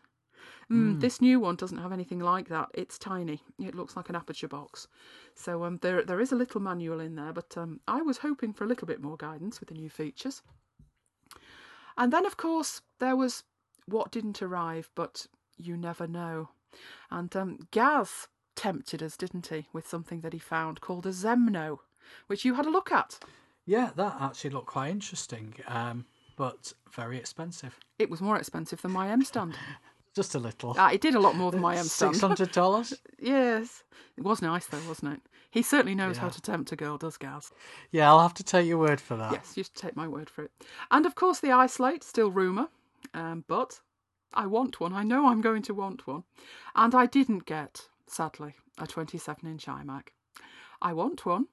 Mm, 0.71 0.95
mm. 0.95 0.99
This 0.99 1.21
new 1.21 1.39
one 1.39 1.55
doesn't 1.55 1.77
have 1.77 1.91
anything 1.91 2.19
like 2.19 2.49
that. 2.49 2.69
It's 2.73 2.97
tiny. 2.97 3.41
It 3.59 3.75
looks 3.75 3.95
like 3.95 4.09
an 4.09 4.15
aperture 4.15 4.47
box. 4.47 4.87
So 5.35 5.63
um, 5.63 5.79
there 5.81 6.03
there 6.03 6.19
is 6.19 6.31
a 6.31 6.35
little 6.35 6.61
manual 6.61 6.99
in 6.99 7.15
there, 7.15 7.33
but 7.33 7.57
um, 7.57 7.79
I 7.87 8.01
was 8.01 8.19
hoping 8.19 8.53
for 8.53 8.63
a 8.63 8.67
little 8.67 8.87
bit 8.87 9.01
more 9.01 9.17
guidance 9.17 9.59
with 9.59 9.69
the 9.69 9.75
new 9.75 9.89
features. 9.89 10.41
And 11.97 12.11
then, 12.11 12.25
of 12.25 12.37
course, 12.37 12.81
there 12.99 13.15
was 13.15 13.43
what 13.85 14.11
didn't 14.11 14.41
arrive, 14.41 14.89
but 14.95 15.27
you 15.57 15.77
never 15.77 16.07
know. 16.07 16.49
And 17.11 17.35
um, 17.35 17.59
Gaz 17.71 18.27
tempted 18.55 19.03
us, 19.03 19.17
didn't 19.17 19.47
he, 19.47 19.67
with 19.73 19.87
something 19.87 20.21
that 20.21 20.33
he 20.33 20.39
found 20.39 20.81
called 20.81 21.05
a 21.05 21.09
Zemno, 21.09 21.79
which 22.27 22.45
you 22.45 22.55
had 22.55 22.65
a 22.65 22.71
look 22.71 22.91
at. 22.91 23.19
Yeah, 23.65 23.91
that 23.95 24.17
actually 24.19 24.49
looked 24.51 24.67
quite 24.67 24.89
interesting, 24.89 25.55
um, 25.67 26.05
but 26.35 26.73
very 26.91 27.17
expensive. 27.17 27.79
It 27.99 28.09
was 28.09 28.21
more 28.21 28.37
expensive 28.37 28.81
than 28.81 28.91
my 28.91 29.09
M 29.09 29.23
stand. 29.23 29.55
Just 30.15 30.35
a 30.35 30.39
little. 30.39 30.75
Ah, 30.77 30.91
it 30.91 31.01
did 31.01 31.15
a 31.15 31.19
lot 31.19 31.35
more 31.35 31.51
than 31.51 31.61
my 31.61 31.75
M. 31.77 31.85
Six 31.85 32.21
hundred 32.21 32.51
dollars. 32.51 32.93
yes, 33.19 33.83
it 34.17 34.23
was 34.23 34.41
nice 34.41 34.67
though, 34.67 34.81
wasn't 34.87 35.13
it? 35.13 35.21
He 35.49 35.61
certainly 35.61 35.95
knows 35.95 36.15
yeah. 36.15 36.23
how 36.23 36.29
to 36.29 36.41
tempt 36.41 36.71
a 36.71 36.75
girl, 36.75 36.97
does 36.97 37.17
Gaz? 37.17 37.51
Yeah, 37.91 38.09
I'll 38.09 38.21
have 38.21 38.33
to 38.35 38.43
take 38.43 38.67
your 38.67 38.79
word 38.79 38.99
for 38.99 39.15
that. 39.17 39.31
Yes, 39.31 39.53
you 39.55 39.63
should 39.63 39.75
take 39.75 39.95
my 39.95 40.07
word 40.07 40.29
for 40.29 40.43
it. 40.43 40.51
And 40.89 41.05
of 41.05 41.13
course, 41.13 41.39
the 41.39 41.49
iSlate, 41.49 42.03
still 42.03 42.31
rumour, 42.31 42.69
um, 43.13 43.43
but 43.47 43.79
I 44.33 44.47
want 44.47 44.79
one. 44.79 44.93
I 44.93 45.03
know 45.03 45.27
I'm 45.27 45.41
going 45.41 45.61
to 45.63 45.73
want 45.73 46.07
one, 46.07 46.23
and 46.75 46.95
I 46.95 47.05
didn't 47.05 47.45
get, 47.45 47.87
sadly, 48.07 48.55
a 48.79 48.87
27-inch 48.87 49.65
iMac. 49.67 50.07
I 50.81 50.93
want 50.93 51.23
one, 51.23 51.47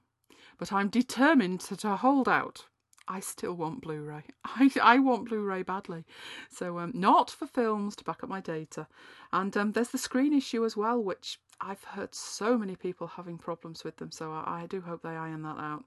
but 0.57 0.73
I'm 0.73 0.89
determined 0.89 1.59
to, 1.61 1.77
to 1.77 1.95
hold 1.95 2.27
out 2.27 2.65
I 3.11 3.19
still 3.19 3.53
want 3.53 3.81
Blu-ray. 3.81 4.23
I, 4.45 4.71
I 4.81 4.99
want 4.99 5.27
Blu-ray 5.27 5.63
badly. 5.63 6.05
So 6.49 6.79
um, 6.79 6.91
not 6.95 7.29
for 7.29 7.45
films 7.45 7.93
to 7.97 8.05
back 8.05 8.23
up 8.23 8.29
my 8.29 8.39
data. 8.39 8.87
And 9.33 9.55
um, 9.57 9.73
there's 9.73 9.89
the 9.89 9.97
screen 9.97 10.33
issue 10.33 10.63
as 10.63 10.77
well, 10.77 11.03
which 11.03 11.37
I've 11.59 11.83
heard 11.83 12.15
so 12.15 12.57
many 12.57 12.77
people 12.77 13.07
having 13.07 13.37
problems 13.37 13.83
with 13.83 13.97
them. 13.97 14.11
So 14.11 14.31
I, 14.31 14.61
I 14.61 14.65
do 14.65 14.79
hope 14.79 15.01
they 15.01 15.09
iron 15.09 15.41
that 15.41 15.57
out 15.57 15.83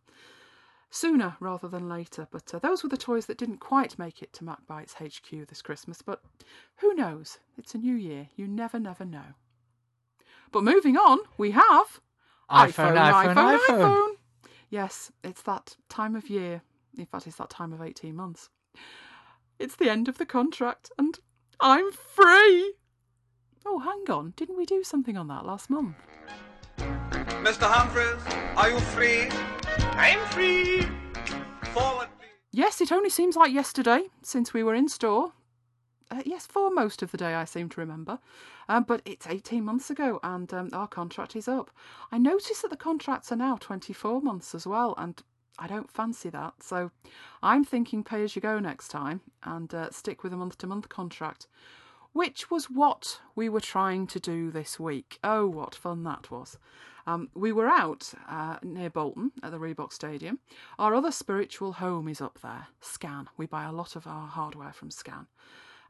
sooner 0.91 1.37
rather 1.41 1.67
than 1.67 1.89
later. 1.89 2.29
But 2.31 2.53
uh, 2.53 2.59
those 2.59 2.83
were 2.83 2.91
the 2.91 2.99
toys 2.99 3.25
that 3.27 3.39
didn't 3.39 3.59
quite 3.59 3.99
make 3.99 4.21
it 4.21 4.35
to 4.35 4.45
MacBytes 4.45 4.97
HQ 4.97 5.49
this 5.49 5.63
Christmas. 5.63 6.03
But 6.03 6.23
who 6.77 6.93
knows? 6.93 7.39
It's 7.57 7.75
a 7.75 7.79
new 7.79 7.95
year. 7.95 8.29
You 8.37 8.47
never, 8.47 8.79
never 8.79 9.07
know. 9.07 9.33
But 10.53 10.63
moving 10.63 10.99
on, 10.99 11.21
we 11.39 11.53
have 11.53 12.01
iPhone, 12.51 12.97
iPhone, 12.97 13.35
iPhone, 13.35 13.35
iPhone. 13.35 13.61
iPhone. 13.67 14.11
Yes, 14.69 15.11
it's 15.23 15.41
that 15.43 15.77
time 15.89 16.15
of 16.17 16.29
year 16.29 16.61
in 16.99 17.07
fact, 17.07 17.27
it's 17.27 17.37
that 17.37 17.51
time 17.51 17.73
of 17.73 17.83
18 17.83 18.15
months. 18.15 18.49
It's 19.59 19.77
the 19.77 19.91
end 19.91 20.09
of 20.09 20.19
the 20.19 20.27
contract 20.27 20.91
and 20.99 21.19
I'm 21.61 21.93
free! 21.93 22.75
Oh, 23.67 23.79
hang 23.79 24.15
on, 24.15 24.35
didn't 24.37 24.57
we 24.57 24.67
do 24.67 24.83
something 24.83 25.17
on 25.17 25.29
that 25.29 25.47
last 25.47 25.71
month? 25.71 25.97
Mr. 26.77 27.71
Humphries, 27.71 28.23
are 28.57 28.71
you 28.71 28.81
free? 28.81 29.29
I'm 29.93 30.21
free! 30.31 30.83
Forward, 31.73 32.09
please. 32.19 32.31
Yes, 32.53 32.81
it 32.81 32.93
only 32.93 33.11
seems 33.11 33.37
like 33.37 33.53
yesterday 33.53 34.05
since 34.23 34.53
we 34.53 34.63
were 34.63 34.75
in 34.75 34.89
store. 34.89 35.33
Uh, 36.11 36.23
yes, 36.25 36.47
for 36.47 36.71
most 36.71 37.03
of 37.03 37.11
the 37.11 37.17
day, 37.17 37.35
I 37.35 37.45
seem 37.45 37.69
to 37.71 37.81
remember. 37.81 38.19
Uh, 38.69 38.81
but 38.81 39.03
it's 39.05 39.27
18 39.27 39.65
months 39.65 39.91
ago 39.91 40.21
and 40.23 40.53
um, 40.53 40.71
our 40.73 40.87
contract 40.87 41.37
is 41.37 41.49
up. 41.49 41.71
I 42.13 42.19
notice 42.19 42.63
that 42.63 42.71
the 42.71 42.77
contracts 42.77 43.33
are 43.33 43.37
now 43.37 43.57
24 43.57 44.21
months 44.21 44.55
as 44.55 44.67
well, 44.67 44.95
and 44.99 45.23
I 45.59 45.67
don't 45.67 45.91
fancy 45.91 46.31
that. 46.31 46.55
So 46.63 46.91
I'm 47.43 47.65
thinking 47.65 48.05
pay 48.05 48.23
as 48.23 48.35
you 48.35 48.43
go 48.43 48.59
next 48.59 48.89
time 48.89 49.21
and 49.43 49.73
uh, 49.75 49.91
stick 49.91 50.23
with 50.23 50.33
a 50.33 50.37
month 50.37 50.59
to 50.59 50.67
month 50.67 50.89
contract, 50.89 51.47
which 52.13 52.51
was 52.51 52.67
what 52.67 53.21
we 53.35 53.49
were 53.49 53.61
trying 53.61 54.07
to 54.09 54.21
do 54.21 54.51
this 54.51 54.81
week. 54.81 55.19
Oh, 55.23 55.47
what 55.47 55.75
fun 55.75 56.03
that 56.05 56.31
was! 56.31 56.59
Um, 57.07 57.29
we 57.35 57.53
were 57.53 57.69
out 57.69 58.13
uh, 58.29 58.57
near 58.63 58.89
Bolton 58.89 59.33
at 59.43 59.51
the 59.51 59.59
Reebok 59.59 59.93
Stadium. 59.93 60.39
Our 60.79 60.95
other 60.95 61.13
spiritual 61.13 61.75
home 61.75 62.09
is 62.09 62.21
up 62.21 62.39
there, 62.43 62.69
Scan. 62.81 63.29
We 63.37 63.47
buy 63.47 63.65
a 63.65 63.73
lot 63.73 63.95
of 63.95 64.07
our 64.07 64.27
hardware 64.27 64.73
from 64.73 64.91
Scan. 64.91 65.27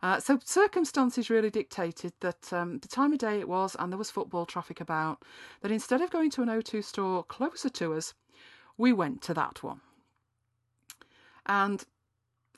Uh, 0.02 0.20
so 0.20 0.38
circumstances 0.44 1.30
really 1.30 1.50
dictated 1.50 2.12
that 2.20 2.52
um, 2.52 2.78
the 2.80 2.88
time 2.88 3.12
of 3.12 3.18
day 3.18 3.38
it 3.40 3.48
was, 3.48 3.74
and 3.78 3.90
there 3.90 3.98
was 3.98 4.10
football 4.10 4.44
traffic 4.44 4.80
about, 4.80 5.22
that 5.62 5.70
instead 5.70 6.02
of 6.02 6.10
going 6.10 6.30
to 6.30 6.42
an 6.42 6.48
O2 6.48 6.84
store 6.84 7.22
closer 7.22 7.70
to 7.70 7.94
us, 7.94 8.12
we 8.76 8.92
went 8.92 9.22
to 9.22 9.34
that 9.34 9.62
one. 9.62 9.80
And 11.46 11.84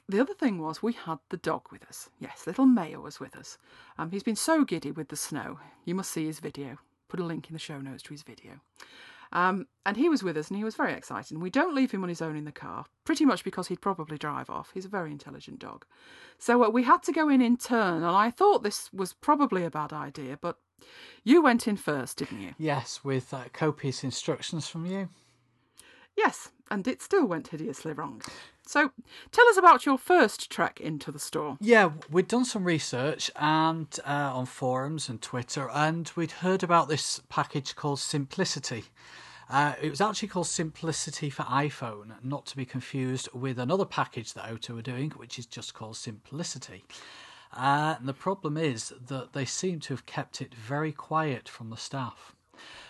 the 0.08 0.20
other 0.20 0.34
thing 0.34 0.60
was 0.60 0.82
we 0.82 0.92
had 0.92 1.18
the 1.30 1.36
dog 1.36 1.62
with 1.72 1.84
us. 1.84 2.10
Yes, 2.20 2.46
little 2.46 2.66
Mayo 2.66 3.00
was 3.00 3.18
with 3.18 3.36
us. 3.36 3.58
Um, 3.98 4.10
he's 4.10 4.22
been 4.22 4.36
so 4.36 4.64
giddy 4.64 4.92
with 4.92 5.08
the 5.08 5.16
snow. 5.16 5.58
You 5.84 5.94
must 5.94 6.10
see 6.10 6.26
his 6.26 6.40
video. 6.40 6.78
Put 7.08 7.20
a 7.20 7.24
link 7.24 7.48
in 7.48 7.54
the 7.54 7.58
show 7.58 7.80
notes 7.80 8.02
to 8.04 8.14
his 8.14 8.22
video. 8.22 8.60
Um, 9.32 9.66
and 9.84 9.96
he 9.96 10.08
was 10.08 10.22
with 10.22 10.36
us 10.36 10.48
and 10.48 10.56
he 10.56 10.64
was 10.64 10.76
very 10.76 10.92
excited. 10.92 11.32
And 11.32 11.42
we 11.42 11.50
don't 11.50 11.74
leave 11.74 11.90
him 11.90 12.04
on 12.04 12.08
his 12.08 12.22
own 12.22 12.36
in 12.36 12.44
the 12.44 12.52
car, 12.52 12.86
pretty 13.04 13.24
much 13.24 13.42
because 13.42 13.66
he'd 13.66 13.80
probably 13.80 14.16
drive 14.16 14.48
off. 14.48 14.70
He's 14.72 14.84
a 14.84 14.88
very 14.90 15.10
intelligent 15.10 15.58
dog. 15.58 15.84
So 16.38 16.64
uh, 16.64 16.70
we 16.70 16.84
had 16.84 17.02
to 17.04 17.12
go 17.12 17.28
in 17.28 17.40
in 17.40 17.56
turn, 17.56 17.96
and 17.96 18.06
I 18.06 18.30
thought 18.30 18.62
this 18.62 18.92
was 18.92 19.12
probably 19.12 19.64
a 19.64 19.70
bad 19.70 19.92
idea, 19.92 20.38
but 20.40 20.58
you 21.24 21.42
went 21.42 21.66
in 21.66 21.76
first, 21.76 22.18
didn't 22.18 22.40
you? 22.40 22.54
Yes, 22.58 23.00
with 23.02 23.34
uh, 23.34 23.44
copious 23.52 24.04
instructions 24.04 24.68
from 24.68 24.86
you. 24.86 25.08
Yes, 26.16 26.50
and 26.70 26.86
it 26.88 27.02
still 27.02 27.26
went 27.26 27.48
hideously 27.48 27.92
wrong. 27.92 28.22
So 28.66 28.90
tell 29.30 29.48
us 29.48 29.56
about 29.56 29.86
your 29.86 29.98
first 29.98 30.50
trek 30.50 30.80
into 30.80 31.12
the 31.12 31.18
store. 31.18 31.56
Yeah, 31.60 31.92
we'd 32.10 32.26
done 32.26 32.44
some 32.44 32.64
research 32.64 33.30
and 33.36 33.86
uh, 34.04 34.32
on 34.34 34.46
forums 34.46 35.08
and 35.08 35.22
Twitter, 35.22 35.70
and 35.70 36.10
we'd 36.16 36.32
heard 36.32 36.62
about 36.62 36.88
this 36.88 37.20
package 37.28 37.76
called 37.76 38.00
Simplicity. 38.00 38.84
Uh, 39.48 39.74
it 39.80 39.90
was 39.90 40.00
actually 40.00 40.28
called 40.28 40.48
Simplicity 40.48 41.30
for 41.30 41.44
iPhone, 41.44 42.14
not 42.24 42.46
to 42.46 42.56
be 42.56 42.64
confused 42.64 43.28
with 43.32 43.60
another 43.60 43.84
package 43.84 44.32
that 44.34 44.46
O2 44.46 44.70
were 44.70 44.82
doing, 44.82 45.10
which 45.10 45.38
is 45.38 45.46
just 45.46 45.72
called 45.72 45.96
Simplicity. 45.96 46.84
Uh, 47.52 47.94
and 47.98 48.08
the 48.08 48.12
problem 48.12 48.56
is 48.56 48.92
that 49.06 49.32
they 49.32 49.44
seem 49.44 49.78
to 49.80 49.94
have 49.94 50.04
kept 50.06 50.42
it 50.42 50.52
very 50.52 50.90
quiet 50.90 51.48
from 51.48 51.70
the 51.70 51.76
staff. 51.76 52.34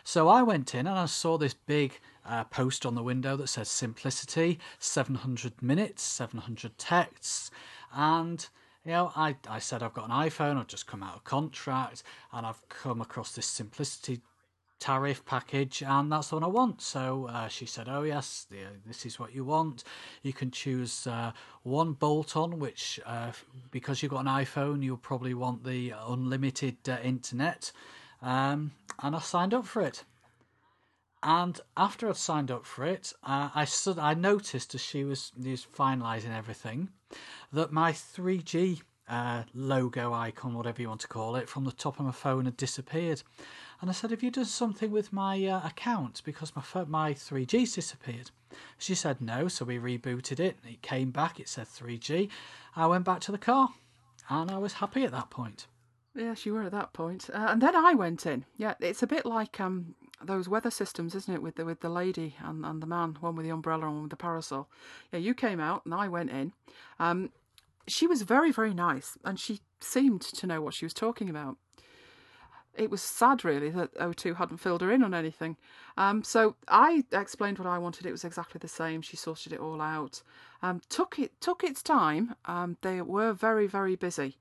So 0.02 0.28
I 0.28 0.42
went 0.42 0.74
in 0.74 0.86
and 0.86 0.98
I 0.98 1.06
saw 1.06 1.36
this 1.36 1.54
big 1.54 2.00
uh, 2.28 2.44
post 2.44 2.84
on 2.84 2.94
the 2.94 3.02
window 3.02 3.36
that 3.36 3.48
says 3.48 3.68
Simplicity, 3.68 4.58
700 4.78 5.62
minutes, 5.62 6.02
700 6.02 6.76
texts, 6.78 7.50
and 7.94 8.48
you 8.84 8.92
know, 8.92 9.12
I, 9.16 9.36
I 9.48 9.58
said 9.58 9.82
I've 9.82 9.94
got 9.94 10.08
an 10.08 10.14
iPhone, 10.14 10.56
I've 10.56 10.68
just 10.68 10.86
come 10.86 11.02
out 11.02 11.16
of 11.16 11.24
contract, 11.24 12.04
and 12.32 12.46
I've 12.46 12.68
come 12.68 13.00
across 13.00 13.32
this 13.32 13.46
Simplicity 13.46 14.20
tariff 14.78 15.24
package 15.24 15.82
and 15.82 16.12
that's 16.12 16.28
the 16.28 16.36
one 16.36 16.44
I 16.44 16.48
want. 16.48 16.82
So 16.82 17.28
uh, 17.30 17.48
she 17.48 17.66
said, 17.66 17.88
Oh, 17.88 18.02
yes, 18.02 18.46
this 18.86 19.06
is 19.06 19.18
what 19.18 19.34
you 19.34 19.44
want. 19.44 19.84
You 20.22 20.32
can 20.32 20.50
choose 20.50 21.06
uh, 21.06 21.32
one 21.62 21.92
bolt 21.92 22.36
on, 22.36 22.58
which, 22.58 23.00
uh, 23.06 23.32
because 23.70 24.02
you've 24.02 24.12
got 24.12 24.20
an 24.20 24.26
iPhone, 24.26 24.82
you'll 24.82 24.96
probably 24.96 25.34
want 25.34 25.64
the 25.64 25.94
unlimited 26.06 26.76
uh, 26.88 26.98
internet. 27.02 27.72
Um, 28.22 28.72
and 29.02 29.16
I 29.16 29.20
signed 29.20 29.54
up 29.54 29.66
for 29.66 29.82
it. 29.82 30.04
And 31.26 31.60
after 31.76 32.08
I'd 32.08 32.16
signed 32.16 32.52
up 32.52 32.64
for 32.64 32.84
it, 32.84 33.12
uh, 33.24 33.50
I 33.52 33.64
stood, 33.64 33.98
I 33.98 34.14
noticed 34.14 34.76
as 34.76 34.80
she 34.80 35.02
was, 35.02 35.32
was 35.36 35.66
finalising 35.66 36.32
everything 36.32 36.90
that 37.52 37.72
my 37.72 37.90
3G 37.90 38.80
uh, 39.08 39.42
logo 39.52 40.12
icon, 40.12 40.54
whatever 40.54 40.80
you 40.80 40.88
want 40.88 41.00
to 41.00 41.08
call 41.08 41.34
it, 41.34 41.48
from 41.48 41.64
the 41.64 41.72
top 41.72 41.98
of 41.98 42.06
my 42.06 42.12
phone 42.12 42.44
had 42.44 42.56
disappeared. 42.56 43.24
And 43.80 43.90
I 43.90 43.92
said, 43.92 44.12
Have 44.12 44.22
you 44.22 44.30
done 44.30 44.44
something 44.44 44.92
with 44.92 45.12
my 45.12 45.44
uh, 45.44 45.66
account? 45.66 46.22
Because 46.24 46.52
my, 46.54 46.84
my 46.84 47.12
3G's 47.12 47.74
disappeared. 47.74 48.30
She 48.78 48.94
said, 48.94 49.20
No. 49.20 49.48
So 49.48 49.64
we 49.64 49.78
rebooted 49.78 50.38
it. 50.38 50.58
It 50.64 50.80
came 50.80 51.10
back. 51.10 51.40
It 51.40 51.48
said 51.48 51.66
3G. 51.66 52.30
I 52.76 52.86
went 52.86 53.04
back 53.04 53.18
to 53.22 53.32
the 53.32 53.38
car 53.38 53.70
and 54.28 54.48
I 54.48 54.58
was 54.58 54.74
happy 54.74 55.02
at 55.02 55.10
that 55.10 55.30
point. 55.30 55.66
Yes, 56.14 56.46
you 56.46 56.54
were 56.54 56.62
at 56.62 56.72
that 56.72 56.92
point. 56.92 57.28
Uh, 57.30 57.48
and 57.50 57.60
then 57.60 57.74
I 57.74 57.94
went 57.94 58.26
in. 58.26 58.44
Yeah, 58.56 58.74
it's 58.80 59.02
a 59.02 59.06
bit 59.06 59.26
like 59.26 59.60
um, 59.60 59.94
those 60.22 60.48
weather 60.48 60.70
systems, 60.70 61.14
isn't 61.14 61.32
it, 61.32 61.42
with 61.42 61.56
the 61.56 61.64
with 61.64 61.80
the 61.80 61.88
lady 61.88 62.36
and, 62.42 62.64
and 62.64 62.82
the 62.82 62.86
man, 62.86 63.16
one 63.20 63.36
with 63.36 63.44
the 63.44 63.52
umbrella 63.52 63.86
and 63.86 63.94
one 63.94 64.02
with 64.02 64.10
the 64.10 64.16
parasol. 64.16 64.68
Yeah, 65.12 65.18
you 65.18 65.34
came 65.34 65.60
out 65.60 65.84
and 65.84 65.94
I 65.94 66.08
went 66.08 66.30
in. 66.30 66.52
Um, 66.98 67.30
she 67.86 68.06
was 68.06 68.22
very, 68.22 68.50
very 68.50 68.74
nice 68.74 69.16
and 69.24 69.38
she 69.38 69.60
seemed 69.80 70.22
to 70.22 70.46
know 70.46 70.60
what 70.60 70.74
she 70.74 70.84
was 70.84 70.94
talking 70.94 71.30
about 71.30 71.56
it 72.78 72.90
was 72.90 73.02
sad 73.02 73.44
really 73.44 73.70
that 73.70 73.94
O2 73.94 74.36
hadn't 74.36 74.58
filled 74.58 74.80
her 74.82 74.90
in 74.90 75.02
on 75.02 75.14
anything. 75.14 75.56
Um, 75.96 76.22
so 76.22 76.56
I 76.68 77.04
explained 77.12 77.58
what 77.58 77.68
I 77.68 77.78
wanted. 77.78 78.06
It 78.06 78.12
was 78.12 78.24
exactly 78.24 78.58
the 78.58 78.68
same. 78.68 79.02
She 79.02 79.16
sorted 79.16 79.52
it 79.52 79.60
all 79.60 79.80
out. 79.80 80.22
Um, 80.62 80.80
took 80.88 81.18
it 81.18 81.40
took 81.40 81.64
its 81.64 81.82
time. 81.82 82.34
Um, 82.44 82.76
they 82.82 83.00
were 83.02 83.32
very 83.32 83.66
very 83.66 83.96
busy. 83.96 84.38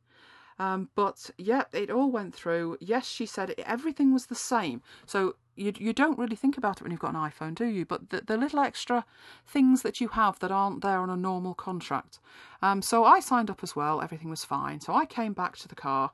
Um, 0.57 0.89
but 0.95 1.31
yeah, 1.37 1.63
it 1.73 1.89
all 1.89 2.11
went 2.11 2.33
through. 2.33 2.77
Yes, 2.79 3.05
she 3.07 3.25
said 3.25 3.51
it, 3.51 3.59
everything 3.59 4.13
was 4.13 4.27
the 4.27 4.35
same. 4.35 4.81
So 5.05 5.35
you 5.55 5.73
you 5.77 5.93
don't 5.93 6.17
really 6.17 6.35
think 6.35 6.57
about 6.57 6.77
it 6.77 6.83
when 6.83 6.91
you've 6.91 6.99
got 6.99 7.13
an 7.13 7.19
iPhone, 7.19 7.55
do 7.55 7.65
you? 7.65 7.85
But 7.85 8.09
the, 8.09 8.21
the 8.21 8.37
little 8.37 8.59
extra 8.59 9.05
things 9.45 9.81
that 9.81 10.01
you 10.01 10.09
have 10.09 10.39
that 10.39 10.51
aren't 10.51 10.81
there 10.81 10.99
on 10.99 11.09
a 11.09 11.17
normal 11.17 11.53
contract. 11.53 12.19
Um, 12.61 12.81
so 12.81 13.03
I 13.03 13.19
signed 13.19 13.49
up 13.49 13.63
as 13.63 13.75
well. 13.75 14.01
Everything 14.01 14.29
was 14.29 14.43
fine. 14.43 14.81
So 14.81 14.93
I 14.93 15.05
came 15.05 15.33
back 15.33 15.57
to 15.57 15.67
the 15.67 15.75
car 15.75 16.11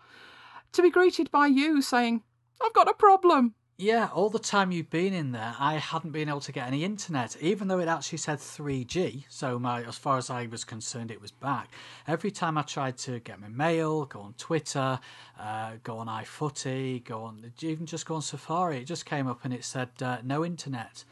to 0.74 0.82
be 0.82 0.90
greeted 0.90 1.30
by 1.32 1.48
you 1.48 1.82
saying, 1.82 2.24
I've 2.64 2.74
got 2.74 2.90
a 2.90 2.94
problem. 2.94 3.56
Yeah, 3.82 4.10
all 4.14 4.30
the 4.30 4.38
time 4.38 4.72
you've 4.72 4.92
been 4.92 5.12
in 5.12 5.32
there, 5.32 5.56
I 5.58 5.78
hadn't 5.78 6.12
been 6.12 6.30
able 6.30 6.42
to 6.42 6.52
get 6.52 6.68
any 6.68 6.84
internet, 6.84 7.36
even 7.42 7.68
though 7.68 7.80
it 7.80 7.88
actually 7.88 8.20
said 8.20 8.38
3G. 8.38 9.24
So, 9.28 9.58
my, 9.58 9.84
as 9.84 9.98
far 9.98 10.20
as 10.20 10.30
I 10.30 10.46
was 10.46 10.64
concerned, 10.64 11.10
it 11.10 11.20
was 11.20 11.32
back. 11.32 11.68
Every 12.08 12.30
time 12.30 12.60
I 12.60 12.62
tried 12.62 13.00
to 13.00 13.20
get 13.22 13.42
my 13.42 13.48
mail, 13.48 14.06
go 14.06 14.20
on 14.20 14.36
Twitter, 14.38 15.00
uh, 15.40 15.72
go 15.82 15.98
on 15.98 16.06
iFooty, 16.06 17.04
go 17.04 17.24
on, 17.24 17.52
even 17.60 17.88
just 17.88 18.06
go 18.06 18.14
on 18.14 18.22
Safari, 18.22 18.78
it 18.78 18.86
just 18.86 19.08
came 19.08 19.26
up 19.26 19.46
and 19.46 19.52
it 19.52 19.66
said 19.66 19.90
uh, 20.00 20.20
no 20.24 20.46
internet. 20.46 21.04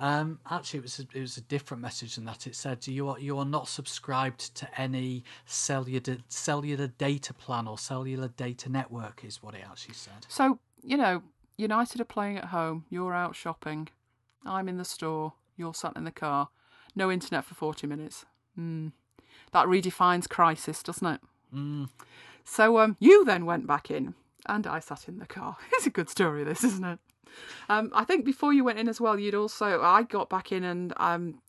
Um, 0.00 0.40
actually, 0.50 0.80
it 0.80 0.82
was 0.82 0.98
a, 0.98 1.16
it 1.16 1.20
was 1.20 1.36
a 1.36 1.42
different 1.42 1.80
message 1.80 2.16
than 2.16 2.24
that. 2.24 2.48
It 2.48 2.56
said 2.56 2.84
you 2.88 3.08
are 3.10 3.18
you 3.20 3.38
are 3.38 3.44
not 3.44 3.68
subscribed 3.68 4.56
to 4.56 4.80
any 4.80 5.22
cellular 5.46 6.18
cellular 6.28 6.88
data 6.88 7.32
plan 7.32 7.68
or 7.68 7.78
cellular 7.78 8.26
data 8.26 8.68
network, 8.68 9.24
is 9.24 9.40
what 9.40 9.54
it 9.54 9.62
actually 9.64 9.94
said. 9.94 10.26
So 10.26 10.58
you 10.82 10.96
know, 10.96 11.22
United 11.58 12.00
are 12.00 12.04
playing 12.04 12.38
at 12.38 12.46
home. 12.46 12.86
You're 12.88 13.12
out 13.12 13.36
shopping. 13.36 13.88
I'm 14.46 14.68
in 14.68 14.78
the 14.78 14.84
store. 14.84 15.34
You're 15.56 15.74
sat 15.74 15.96
in 15.96 16.04
the 16.04 16.10
car. 16.10 16.48
No 16.94 17.10
internet 17.10 17.44
for 17.44 17.54
forty 17.54 17.86
minutes. 17.86 18.24
Mm. 18.58 18.92
That 19.52 19.66
redefines 19.66 20.28
crisis, 20.28 20.82
doesn't 20.82 21.06
it? 21.06 21.20
Mm. 21.54 21.88
So 22.44 22.78
um, 22.78 22.96
you 22.98 23.24
then 23.24 23.44
went 23.44 23.66
back 23.66 23.90
in, 23.90 24.14
and 24.46 24.66
I 24.66 24.78
sat 24.78 25.08
in 25.08 25.18
the 25.18 25.26
car. 25.26 25.56
It's 25.72 25.86
a 25.86 25.90
good 25.90 26.08
story, 26.08 26.44
this, 26.44 26.64
isn't 26.64 26.84
it? 26.84 26.98
Um, 27.68 27.90
I 27.94 28.04
think 28.04 28.24
before 28.24 28.52
you 28.52 28.64
went 28.64 28.78
in 28.78 28.88
as 28.88 29.00
well, 29.00 29.18
you'd 29.18 29.34
also 29.34 29.82
I 29.82 30.02
got 30.02 30.30
back 30.30 30.50
in 30.50 30.64
and 30.64 30.92
um, 30.96 31.40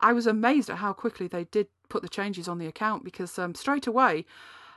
I 0.00 0.12
was 0.12 0.26
amazed 0.26 0.70
at 0.70 0.78
how 0.78 0.92
quickly 0.92 1.28
they 1.28 1.44
did 1.44 1.68
put 1.88 2.02
the 2.02 2.08
changes 2.08 2.48
on 2.48 2.58
the 2.58 2.66
account 2.66 3.04
because 3.04 3.38
um, 3.38 3.54
straight 3.54 3.86
away. 3.86 4.24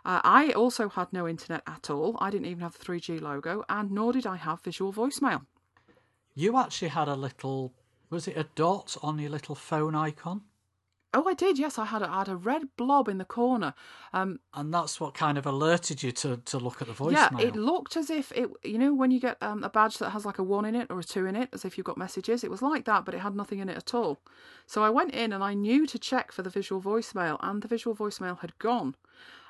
Uh, 0.05 0.21
I 0.23 0.51
also 0.51 0.89
had 0.89 1.11
no 1.11 1.27
internet 1.27 1.63
at 1.67 1.89
all. 1.89 2.17
I 2.19 2.29
didn't 2.29 2.47
even 2.47 2.61
have 2.61 2.77
the 2.77 2.83
3G 2.85 3.21
logo, 3.21 3.63
and 3.69 3.91
nor 3.91 4.13
did 4.13 4.25
I 4.25 4.37
have 4.37 4.61
visual 4.61 4.93
voicemail. 4.93 5.45
You 6.35 6.57
actually 6.57 6.89
had 6.89 7.07
a 7.07 7.15
little, 7.15 7.73
was 8.09 8.27
it 8.27 8.37
a 8.37 8.45
dot 8.55 8.95
on 9.01 9.19
your 9.19 9.31
little 9.31 9.55
phone 9.55 9.95
icon? 9.95 10.41
Oh, 11.11 11.27
I 11.27 11.33
did. 11.33 11.57
Yes, 11.57 11.79
I 11.79 11.85
had 11.85 12.03
a, 12.03 12.09
I 12.09 12.19
had 12.19 12.29
a 12.29 12.35
red 12.35 12.67
blob 12.77 13.07
in 13.07 13.17
the 13.17 13.25
corner. 13.25 13.73
Um, 14.13 14.39
and 14.53 14.71
that's 14.71 14.99
what 14.99 15.15
kind 15.15 15.39
of 15.39 15.47
alerted 15.47 16.03
you 16.03 16.11
to, 16.11 16.37
to 16.37 16.59
look 16.59 16.83
at 16.83 16.87
the 16.87 16.93
voicemail. 16.93 17.39
Yeah, 17.39 17.47
it 17.47 17.55
looked 17.55 17.97
as 17.97 18.11
if 18.11 18.31
it. 18.33 18.51
You 18.63 18.77
know, 18.77 18.93
when 18.93 19.09
you 19.09 19.19
get 19.19 19.37
um, 19.41 19.63
a 19.63 19.69
badge 19.69 19.97
that 19.97 20.11
has 20.11 20.23
like 20.23 20.37
a 20.37 20.43
one 20.43 20.65
in 20.65 20.75
it 20.75 20.87
or 20.91 20.99
a 20.99 21.03
two 21.03 21.25
in 21.25 21.35
it, 21.35 21.49
as 21.51 21.65
if 21.65 21.77
you've 21.77 21.85
got 21.85 21.97
messages. 21.97 22.43
It 22.43 22.51
was 22.51 22.61
like 22.61 22.85
that, 22.85 23.05
but 23.05 23.15
it 23.15 23.19
had 23.19 23.35
nothing 23.35 23.57
in 23.57 23.69
it 23.69 23.77
at 23.77 23.95
all. 23.95 24.19
So 24.67 24.83
I 24.83 24.91
went 24.91 25.15
in 25.15 25.33
and 25.33 25.43
I 25.43 25.55
knew 25.55 25.87
to 25.87 25.97
check 25.97 26.31
for 26.31 26.43
the 26.43 26.49
visual 26.51 26.79
voicemail, 26.79 27.37
and 27.41 27.63
the 27.63 27.67
visual 27.67 27.95
voicemail 27.95 28.39
had 28.39 28.57
gone. 28.59 28.95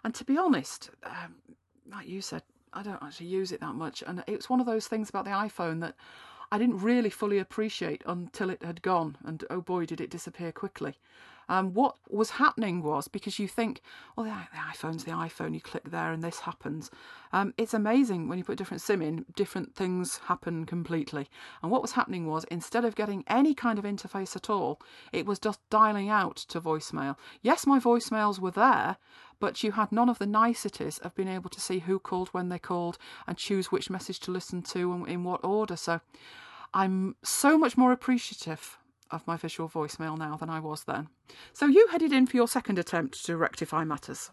And 0.03 0.13
to 0.15 0.23
be 0.23 0.37
honest, 0.37 0.89
um, 1.03 1.35
like 1.91 2.07
you 2.07 2.21
said, 2.21 2.43
I 2.73 2.83
don't 2.83 3.01
actually 3.01 3.27
use 3.27 3.51
it 3.51 3.61
that 3.61 3.75
much, 3.75 4.03
and 4.05 4.23
it's 4.27 4.49
one 4.49 4.59
of 4.59 4.65
those 4.65 4.87
things 4.87 5.09
about 5.09 5.25
the 5.25 5.31
iPhone 5.31 5.81
that 5.81 5.95
I 6.51 6.57
didn't 6.57 6.79
really 6.79 7.09
fully 7.09 7.39
appreciate 7.39 8.03
until 8.05 8.49
it 8.49 8.63
had 8.63 8.81
gone, 8.81 9.17
and 9.23 9.43
oh 9.49 9.61
boy, 9.61 9.85
did 9.85 10.01
it 10.01 10.09
disappear 10.09 10.51
quickly. 10.51 10.95
Um, 11.49 11.73
what 11.73 11.95
was 12.07 12.29
happening 12.29 12.83
was 12.83 13.07
because 13.07 13.39
you 13.39 13.47
think, 13.47 13.81
the, 14.15 14.23
the, 14.23 14.29
iPhone's 14.71 15.03
the 15.03 15.11
iPhone, 15.11 15.53
you 15.53 15.59
click 15.59 15.89
there 15.89 16.13
and 16.13 16.23
this 16.23 16.39
happens. 16.41 16.91
Um, 17.33 17.53
it's 17.57 17.73
amazing 17.73 18.27
when 18.27 18.37
you 18.37 18.43
put 18.43 18.57
different 18.57 18.81
SIM 18.81 19.01
in, 19.01 19.25
different 19.35 19.75
things 19.75 20.19
happen 20.25 20.65
completely. 20.65 21.27
And 21.61 21.71
what 21.71 21.81
was 21.81 21.93
happening 21.93 22.27
was 22.27 22.43
instead 22.45 22.85
of 22.85 22.95
getting 22.95 23.23
any 23.27 23.53
kind 23.53 23.79
of 23.79 23.85
interface 23.85 24.35
at 24.35 24.49
all, 24.49 24.79
it 25.11 25.25
was 25.25 25.39
just 25.39 25.59
dialing 25.69 26.09
out 26.09 26.37
to 26.37 26.61
voicemail. 26.61 27.15
Yes, 27.41 27.65
my 27.65 27.79
voicemails 27.79 28.39
were 28.39 28.51
there, 28.51 28.97
but 29.39 29.63
you 29.63 29.71
had 29.71 29.91
none 29.91 30.09
of 30.09 30.19
the 30.19 30.27
niceties 30.27 30.99
of 30.99 31.15
being 31.15 31.29
able 31.29 31.49
to 31.49 31.61
see 31.61 31.79
who 31.79 31.97
called 31.97 32.29
when 32.29 32.49
they 32.49 32.59
called 32.59 32.97
and 33.25 33.37
choose 33.37 33.71
which 33.71 33.89
message 33.89 34.19
to 34.21 34.31
listen 34.31 34.61
to 34.61 34.93
and 34.93 35.07
in 35.07 35.23
what 35.23 35.43
order. 35.43 35.75
So 35.75 36.01
I'm 36.73 37.15
so 37.23 37.57
much 37.57 37.77
more 37.77 37.91
appreciative 37.91 38.78
of 39.11 39.25
my 39.27 39.37
visual 39.37 39.69
voicemail 39.69 40.17
now 40.17 40.35
than 40.37 40.49
I 40.49 40.59
was 40.59 40.83
then. 40.83 41.09
So 41.53 41.65
you 41.65 41.87
headed 41.87 42.11
in 42.11 42.27
for 42.27 42.37
your 42.37 42.47
second 42.47 42.79
attempt 42.79 43.25
to 43.25 43.37
rectify 43.37 43.83
matters. 43.83 44.31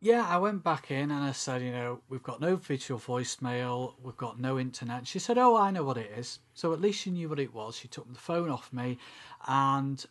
Yeah, 0.00 0.26
I 0.28 0.36
went 0.36 0.62
back 0.62 0.90
in 0.90 1.10
and 1.10 1.24
I 1.24 1.32
said, 1.32 1.62
you 1.62 1.72
know, 1.72 2.00
we've 2.10 2.22
got 2.22 2.38
no 2.38 2.56
visual 2.56 3.00
voicemail, 3.00 3.94
we've 4.02 4.16
got 4.18 4.38
no 4.38 4.58
internet. 4.58 5.06
She 5.06 5.18
said, 5.18 5.38
oh, 5.38 5.56
I 5.56 5.70
know 5.70 5.82
what 5.82 5.96
it 5.96 6.10
is. 6.14 6.40
So 6.52 6.74
at 6.74 6.80
least 6.80 7.00
she 7.00 7.10
knew 7.10 7.28
what 7.30 7.40
it 7.40 7.54
was. 7.54 7.74
She 7.74 7.88
took 7.88 8.12
the 8.12 8.18
phone 8.18 8.50
off 8.50 8.70
me 8.70 8.98
and 9.46 10.04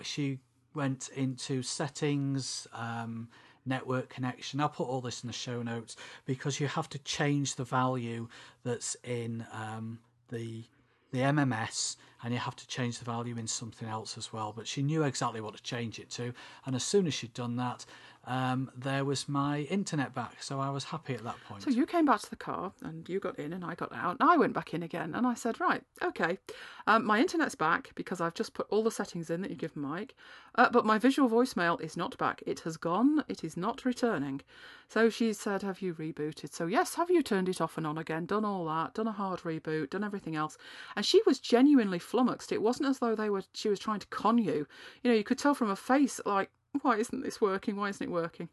she 0.00 0.38
went 0.74 1.08
into 1.16 1.62
settings, 1.62 2.68
um, 2.72 3.28
network 3.66 4.10
connection. 4.10 4.60
I'll 4.60 4.68
put 4.68 4.86
all 4.86 5.00
this 5.00 5.24
in 5.24 5.26
the 5.26 5.32
show 5.32 5.62
notes 5.62 5.96
because 6.24 6.60
you 6.60 6.68
have 6.68 6.88
to 6.90 6.98
change 6.98 7.56
the 7.56 7.64
value 7.64 8.28
that's 8.62 8.96
in 9.02 9.44
um, 9.52 9.98
the 10.28 10.64
the 11.12 11.20
MMS 11.20 11.96
and 12.22 12.32
you 12.32 12.40
have 12.40 12.56
to 12.56 12.66
change 12.66 12.98
the 12.98 13.04
value 13.04 13.36
in 13.36 13.46
something 13.46 13.88
else 13.88 14.16
as 14.16 14.32
well. 14.32 14.52
But 14.56 14.66
she 14.66 14.82
knew 14.82 15.02
exactly 15.02 15.40
what 15.40 15.56
to 15.56 15.62
change 15.62 15.98
it 15.98 16.10
to, 16.10 16.32
and 16.66 16.74
as 16.74 16.84
soon 16.84 17.06
as 17.06 17.14
she'd 17.14 17.34
done 17.34 17.56
that, 17.56 17.84
um, 18.24 18.70
there 18.76 19.04
was 19.04 19.28
my 19.28 19.60
internet 19.62 20.14
back. 20.14 20.42
So 20.42 20.60
I 20.60 20.70
was 20.70 20.84
happy 20.84 21.14
at 21.14 21.24
that 21.24 21.36
point. 21.48 21.62
So 21.62 21.70
you 21.70 21.86
came 21.86 22.04
back 22.04 22.20
to 22.20 22.30
the 22.30 22.36
car 22.36 22.72
and 22.82 23.08
you 23.08 23.18
got 23.18 23.38
in 23.38 23.52
and 23.52 23.64
I 23.64 23.74
got 23.74 23.92
out 23.92 24.16
and 24.20 24.30
I 24.30 24.36
went 24.36 24.52
back 24.52 24.74
in 24.74 24.82
again 24.82 25.14
and 25.14 25.26
I 25.26 25.34
said, 25.34 25.60
right, 25.60 25.82
okay, 26.02 26.38
um, 26.86 27.04
my 27.04 27.18
internet's 27.18 27.56
back 27.56 27.90
because 27.96 28.20
I've 28.20 28.34
just 28.34 28.54
put 28.54 28.68
all 28.70 28.84
the 28.84 28.90
settings 28.90 29.28
in 29.28 29.42
that 29.42 29.50
you 29.50 29.56
give 29.56 29.74
Mike, 29.74 30.14
uh, 30.54 30.70
but 30.70 30.86
my 30.86 30.98
visual 30.98 31.28
voicemail 31.28 31.80
is 31.80 31.96
not 31.96 32.16
back. 32.16 32.42
It 32.46 32.60
has 32.60 32.76
gone. 32.76 33.24
It 33.28 33.42
is 33.42 33.56
not 33.56 33.84
returning. 33.84 34.40
So 34.88 35.10
she 35.10 35.32
said, 35.32 35.62
have 35.62 35.80
you 35.80 35.94
rebooted? 35.94 36.52
So 36.52 36.66
yes, 36.66 36.94
have 36.94 37.10
you 37.10 37.22
turned 37.22 37.48
it 37.48 37.60
off 37.60 37.76
and 37.76 37.86
on 37.86 37.98
again? 37.98 38.26
Done 38.26 38.44
all 38.44 38.66
that? 38.66 38.94
Done 38.94 39.08
a 39.08 39.12
hard 39.12 39.40
reboot? 39.40 39.90
Done 39.90 40.04
everything 40.04 40.36
else? 40.36 40.58
And 40.94 41.04
she 41.04 41.22
was 41.26 41.40
genuinely 41.40 41.98
flummoxed. 41.98 42.52
It 42.52 42.62
wasn't 42.62 42.88
as 42.88 43.00
though 43.00 43.16
they 43.16 43.30
were. 43.30 43.42
She 43.52 43.68
was 43.68 43.80
trying 43.80 44.00
to 44.00 44.06
con 44.08 44.38
you. 44.38 44.66
You 45.02 45.10
know, 45.10 45.16
you 45.16 45.24
could 45.24 45.38
tell 45.38 45.54
from 45.54 45.68
her 45.68 45.76
face 45.76 46.20
like 46.24 46.50
why 46.80 46.96
isn't 46.96 47.22
this 47.22 47.40
working? 47.40 47.76
Why 47.76 47.90
isn't 47.90 48.06
it 48.06 48.10
working? 48.10 48.48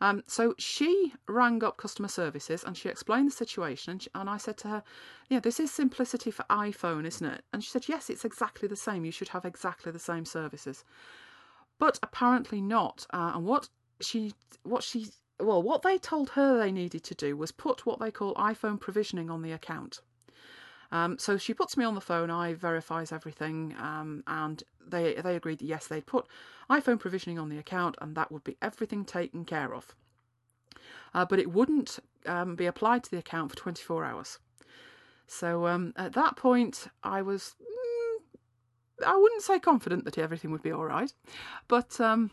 Um, 0.00 0.24
so 0.26 0.54
she 0.58 1.14
rang 1.28 1.64
up 1.64 1.76
customer 1.76 2.08
services 2.08 2.64
and 2.64 2.76
she 2.76 2.88
explained 2.88 3.28
the 3.28 3.34
situation. 3.34 3.92
And, 3.92 4.02
she, 4.02 4.10
and 4.14 4.28
I 4.28 4.36
said 4.36 4.58
to 4.58 4.68
her, 4.68 4.82
Yeah, 5.30 5.40
this 5.40 5.58
is 5.58 5.72
simplicity 5.72 6.30
for 6.30 6.44
iPhone, 6.50 7.06
isn't 7.06 7.26
it? 7.26 7.44
And 7.52 7.64
she 7.64 7.70
said, 7.70 7.88
Yes, 7.88 8.10
it's 8.10 8.24
exactly 8.24 8.68
the 8.68 8.76
same. 8.76 9.04
You 9.04 9.12
should 9.12 9.28
have 9.28 9.44
exactly 9.44 9.90
the 9.92 9.98
same 9.98 10.24
services. 10.24 10.84
But 11.78 11.98
apparently 12.02 12.60
not. 12.60 13.06
Uh, 13.12 13.32
and 13.34 13.44
what 13.46 13.68
she, 14.00 14.34
what 14.64 14.82
she, 14.82 15.06
well, 15.40 15.62
what 15.62 15.82
they 15.82 15.98
told 15.98 16.30
her 16.30 16.58
they 16.58 16.72
needed 16.72 17.04
to 17.04 17.14
do 17.14 17.36
was 17.36 17.52
put 17.52 17.86
what 17.86 18.00
they 18.00 18.10
call 18.10 18.34
iPhone 18.34 18.78
provisioning 18.78 19.30
on 19.30 19.42
the 19.42 19.52
account. 19.52 20.00
Um, 20.92 21.18
so 21.18 21.38
she 21.38 21.54
puts 21.54 21.76
me 21.76 21.86
on 21.86 21.94
the 21.94 22.02
phone. 22.02 22.30
I 22.30 22.52
verifies 22.52 23.12
everything, 23.12 23.74
um, 23.78 24.22
and 24.26 24.62
they 24.86 25.14
they 25.14 25.34
agreed 25.34 25.58
that 25.60 25.64
yes, 25.64 25.86
they'd 25.86 26.06
put 26.06 26.26
iPhone 26.70 27.00
provisioning 27.00 27.38
on 27.38 27.48
the 27.48 27.58
account, 27.58 27.96
and 28.00 28.14
that 28.14 28.30
would 28.30 28.44
be 28.44 28.58
everything 28.60 29.06
taken 29.06 29.46
care 29.46 29.74
of. 29.74 29.94
Uh, 31.14 31.24
but 31.24 31.38
it 31.38 31.50
wouldn't 31.50 31.98
um, 32.26 32.54
be 32.56 32.66
applied 32.66 33.02
to 33.04 33.10
the 33.10 33.16
account 33.16 33.50
for 33.50 33.56
24 33.56 34.04
hours. 34.04 34.38
So 35.26 35.66
um, 35.66 35.94
at 35.96 36.12
that 36.12 36.36
point, 36.36 36.88
I 37.02 37.22
was 37.22 37.54
mm, 37.60 39.06
I 39.06 39.16
wouldn't 39.16 39.42
say 39.42 39.58
confident 39.58 40.04
that 40.04 40.18
everything 40.18 40.50
would 40.50 40.62
be 40.62 40.72
all 40.72 40.84
right, 40.84 41.12
but 41.68 41.98
um, 42.02 42.30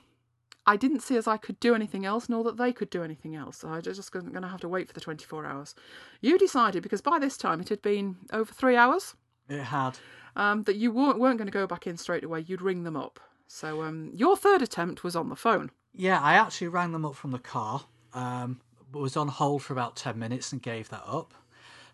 I 0.70 0.76
didn't 0.76 1.00
see 1.00 1.18
as 1.18 1.28
I 1.28 1.38
could 1.38 1.60
do 1.60 1.74
anything 1.74 2.06
else, 2.06 2.30
nor 2.30 2.44
that 2.44 2.58
they 2.58 2.72
could 2.72 2.92
do 2.92 3.02
anything 3.02 3.36
else. 3.36 3.58
So 3.58 3.70
I 3.70 3.78
just 3.78 3.88
was 3.88 3.98
just 3.98 4.12
going 4.12 4.32
to 4.32 4.48
have 4.48 4.62
to 4.62 4.68
wait 4.68 4.88
for 4.88 4.94
the 4.94 5.02
24 5.02 5.44
hours. 5.44 5.74
You 6.22 6.38
decided, 6.38 6.84
because 6.84 7.02
by 7.02 7.18
this 7.18 7.38
time 7.38 7.60
it 7.60 7.70
had 7.70 7.82
been 7.82 8.18
over 8.32 8.54
three 8.54 8.76
hours. 8.76 9.16
It 9.50 9.64
had. 9.64 9.98
Um, 10.36 10.62
that 10.66 10.76
you 10.76 10.92
weren't, 10.92 11.18
weren't 11.18 11.40
going 11.40 11.48
to 11.48 11.52
go 11.52 11.66
back 11.66 11.88
in 11.88 11.98
straight 11.98 12.24
away. 12.24 12.42
You'd 12.42 12.62
ring 12.62 12.84
them 12.84 12.96
up. 12.96 13.20
So 13.48 13.82
um, 13.82 14.12
your 14.14 14.38
third 14.38 14.62
attempt 14.62 15.04
was 15.04 15.16
on 15.16 15.30
the 15.30 15.36
phone. 15.36 15.72
Yeah, 15.92 16.22
I 16.22 16.36
actually 16.36 16.68
rang 16.68 16.92
them 16.92 17.04
up 17.04 17.16
from 17.16 17.32
the 17.32 17.40
car. 17.40 17.86
Um, 18.14 18.62
was 18.94 19.18
on 19.18 19.28
hold 19.28 19.64
for 19.64 19.74
about 19.74 19.96
10 19.96 20.20
minutes 20.20 20.52
and 20.52 20.62
gave 20.62 20.90
that 20.90 21.04
up. 21.04 21.34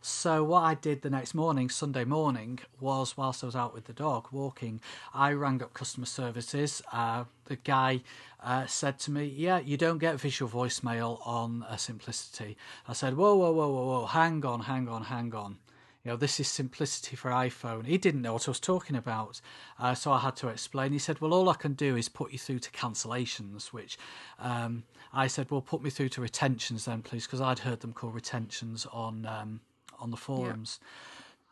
So 0.07 0.43
what 0.43 0.61
I 0.61 0.75
did 0.75 1.01
the 1.01 1.09
next 1.09 1.33
morning, 1.33 1.67
Sunday 1.67 2.05
morning, 2.05 2.59
was 2.79 3.17
whilst 3.17 3.43
I 3.43 3.47
was 3.47 3.55
out 3.55 3.73
with 3.73 3.85
the 3.85 3.93
dog 3.93 4.27
walking, 4.31 4.79
I 5.15 5.31
rang 5.31 5.63
up 5.63 5.73
customer 5.73 6.05
services. 6.05 6.83
Uh, 6.93 7.23
the 7.45 7.55
guy 7.55 8.01
uh, 8.39 8.67
said 8.67 8.99
to 8.99 9.11
me, 9.11 9.25
"Yeah, 9.25 9.57
you 9.57 9.77
don't 9.77 9.97
get 9.97 10.19
visual 10.19 10.47
voicemail 10.47 11.25
on 11.25 11.63
uh, 11.63 11.77
Simplicity." 11.77 12.55
I 12.87 12.93
said, 12.93 13.17
"Whoa, 13.17 13.33
whoa, 13.33 13.51
whoa, 13.51 13.67
whoa, 13.67 13.85
whoa! 13.85 14.05
Hang 14.05 14.45
on, 14.45 14.59
hang 14.59 14.87
on, 14.87 15.05
hang 15.05 15.33
on." 15.33 15.57
You 16.03 16.11
know, 16.11 16.17
this 16.17 16.39
is 16.39 16.47
simplicity 16.47 17.15
for 17.15 17.31
iPhone. 17.31 17.87
He 17.87 17.97
didn't 17.97 18.21
know 18.21 18.33
what 18.33 18.47
I 18.47 18.51
was 18.51 18.59
talking 18.59 18.95
about, 18.95 19.41
uh, 19.79 19.95
so 19.95 20.11
I 20.11 20.19
had 20.19 20.35
to 20.35 20.49
explain. 20.49 20.91
He 20.91 20.99
said, 20.99 21.19
"Well, 21.19 21.33
all 21.33 21.49
I 21.49 21.55
can 21.55 21.73
do 21.73 21.95
is 21.95 22.09
put 22.09 22.31
you 22.31 22.37
through 22.37 22.59
to 22.59 22.69
cancellations," 22.69 23.73
which 23.73 23.97
um, 24.37 24.83
I 25.11 25.25
said, 25.25 25.49
"Well, 25.49 25.61
put 25.61 25.81
me 25.81 25.89
through 25.89 26.09
to 26.09 26.21
retentions 26.21 26.85
then, 26.85 27.01
please," 27.01 27.25
because 27.25 27.41
I'd 27.41 27.57
heard 27.57 27.79
them 27.79 27.93
call 27.93 28.11
retentions 28.11 28.85
on 28.91 29.25
um, 29.25 29.61
on 29.99 30.11
the 30.11 30.17
forums. 30.17 30.79
Yeah. 30.81 30.87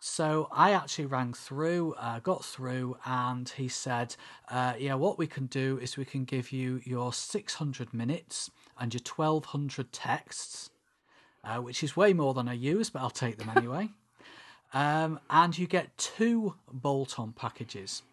So 0.06 0.50
I 0.52 0.72
actually 0.72 1.06
rang 1.06 1.34
through, 1.34 1.94
uh, 1.94 2.20
got 2.20 2.44
through, 2.44 2.98
and 3.06 3.48
he 3.48 3.70
said, 3.70 4.18
uh, 4.50 4.74
"Yeah, 4.78 4.96
what 4.96 5.18
we 5.18 5.28
can 5.28 5.46
do 5.46 5.80
is 5.82 5.96
we 5.96 6.04
can 6.04 6.26
give 6.26 6.52
you 6.52 6.82
your 6.84 7.14
600 7.14 7.94
minutes 7.94 8.52
and 8.78 8.94
your 8.94 9.00
1200 9.00 9.94
texts, 9.94 10.72
uh, 11.46 11.60
which 11.60 11.84
is 11.84 11.96
way 11.96 12.12
more 12.12 12.34
than 12.34 12.50
I 12.50 12.54
use, 12.54 12.90
but 12.90 13.02
I'll 13.02 13.10
take 13.10 13.38
them 13.38 13.50
anyway. 13.56 13.92
um, 14.74 15.20
and 15.30 15.58
you 15.58 15.68
get 15.68 15.98
two 15.98 16.56
bolt-on 16.70 17.32
packages." 17.32 18.04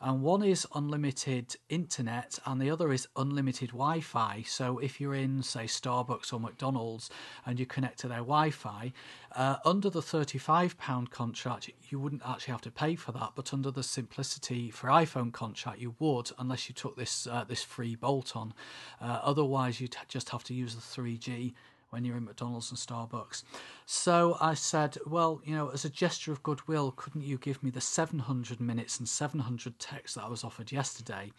And 0.00 0.22
one 0.22 0.42
is 0.42 0.66
unlimited 0.74 1.56
internet 1.68 2.38
and 2.44 2.60
the 2.60 2.70
other 2.70 2.92
is 2.92 3.08
unlimited 3.16 3.70
Wi-Fi. 3.70 4.42
So 4.46 4.78
if 4.78 5.00
you're 5.00 5.14
in, 5.14 5.42
say, 5.42 5.64
Starbucks 5.64 6.32
or 6.32 6.40
McDonald's 6.40 7.08
and 7.46 7.58
you 7.58 7.64
connect 7.64 7.98
to 8.00 8.08
their 8.08 8.18
Wi-Fi, 8.18 8.92
uh, 9.34 9.56
under 9.64 9.88
the 9.88 10.00
£35 10.00 11.10
contract, 11.10 11.70
you 11.88 11.98
wouldn't 11.98 12.22
actually 12.26 12.52
have 12.52 12.60
to 12.62 12.70
pay 12.70 12.94
for 12.94 13.12
that, 13.12 13.32
but 13.34 13.54
under 13.54 13.70
the 13.70 13.82
Simplicity 13.82 14.70
for 14.70 14.88
iPhone 14.88 15.32
contract, 15.32 15.80
you 15.80 15.94
would, 15.98 16.30
unless 16.38 16.68
you 16.68 16.74
took 16.74 16.96
this 16.96 17.26
uh, 17.26 17.44
this 17.44 17.62
free 17.62 17.94
bolt-on. 17.94 18.52
Uh, 19.00 19.20
otherwise, 19.22 19.80
you'd 19.80 19.96
just 20.08 20.30
have 20.30 20.44
to 20.44 20.54
use 20.54 20.74
the 20.74 20.80
3G 20.80 21.54
when 21.96 22.04
you're 22.04 22.18
in 22.18 22.26
McDonald's 22.26 22.70
and 22.70 22.78
Starbucks. 22.78 23.42
So 23.86 24.36
I 24.38 24.52
said, 24.52 24.98
well, 25.06 25.40
you 25.46 25.54
know, 25.54 25.70
as 25.70 25.86
a 25.86 25.88
gesture 25.88 26.30
of 26.30 26.42
goodwill, 26.42 26.92
couldn't 26.94 27.22
you 27.24 27.38
give 27.38 27.62
me 27.62 27.70
the 27.70 27.80
700 27.80 28.60
minutes 28.60 28.98
and 28.98 29.08
700 29.08 29.78
texts 29.78 30.14
that 30.16 30.24
I 30.24 30.28
was 30.28 30.44
offered 30.44 30.70
yesterday? 30.70 31.32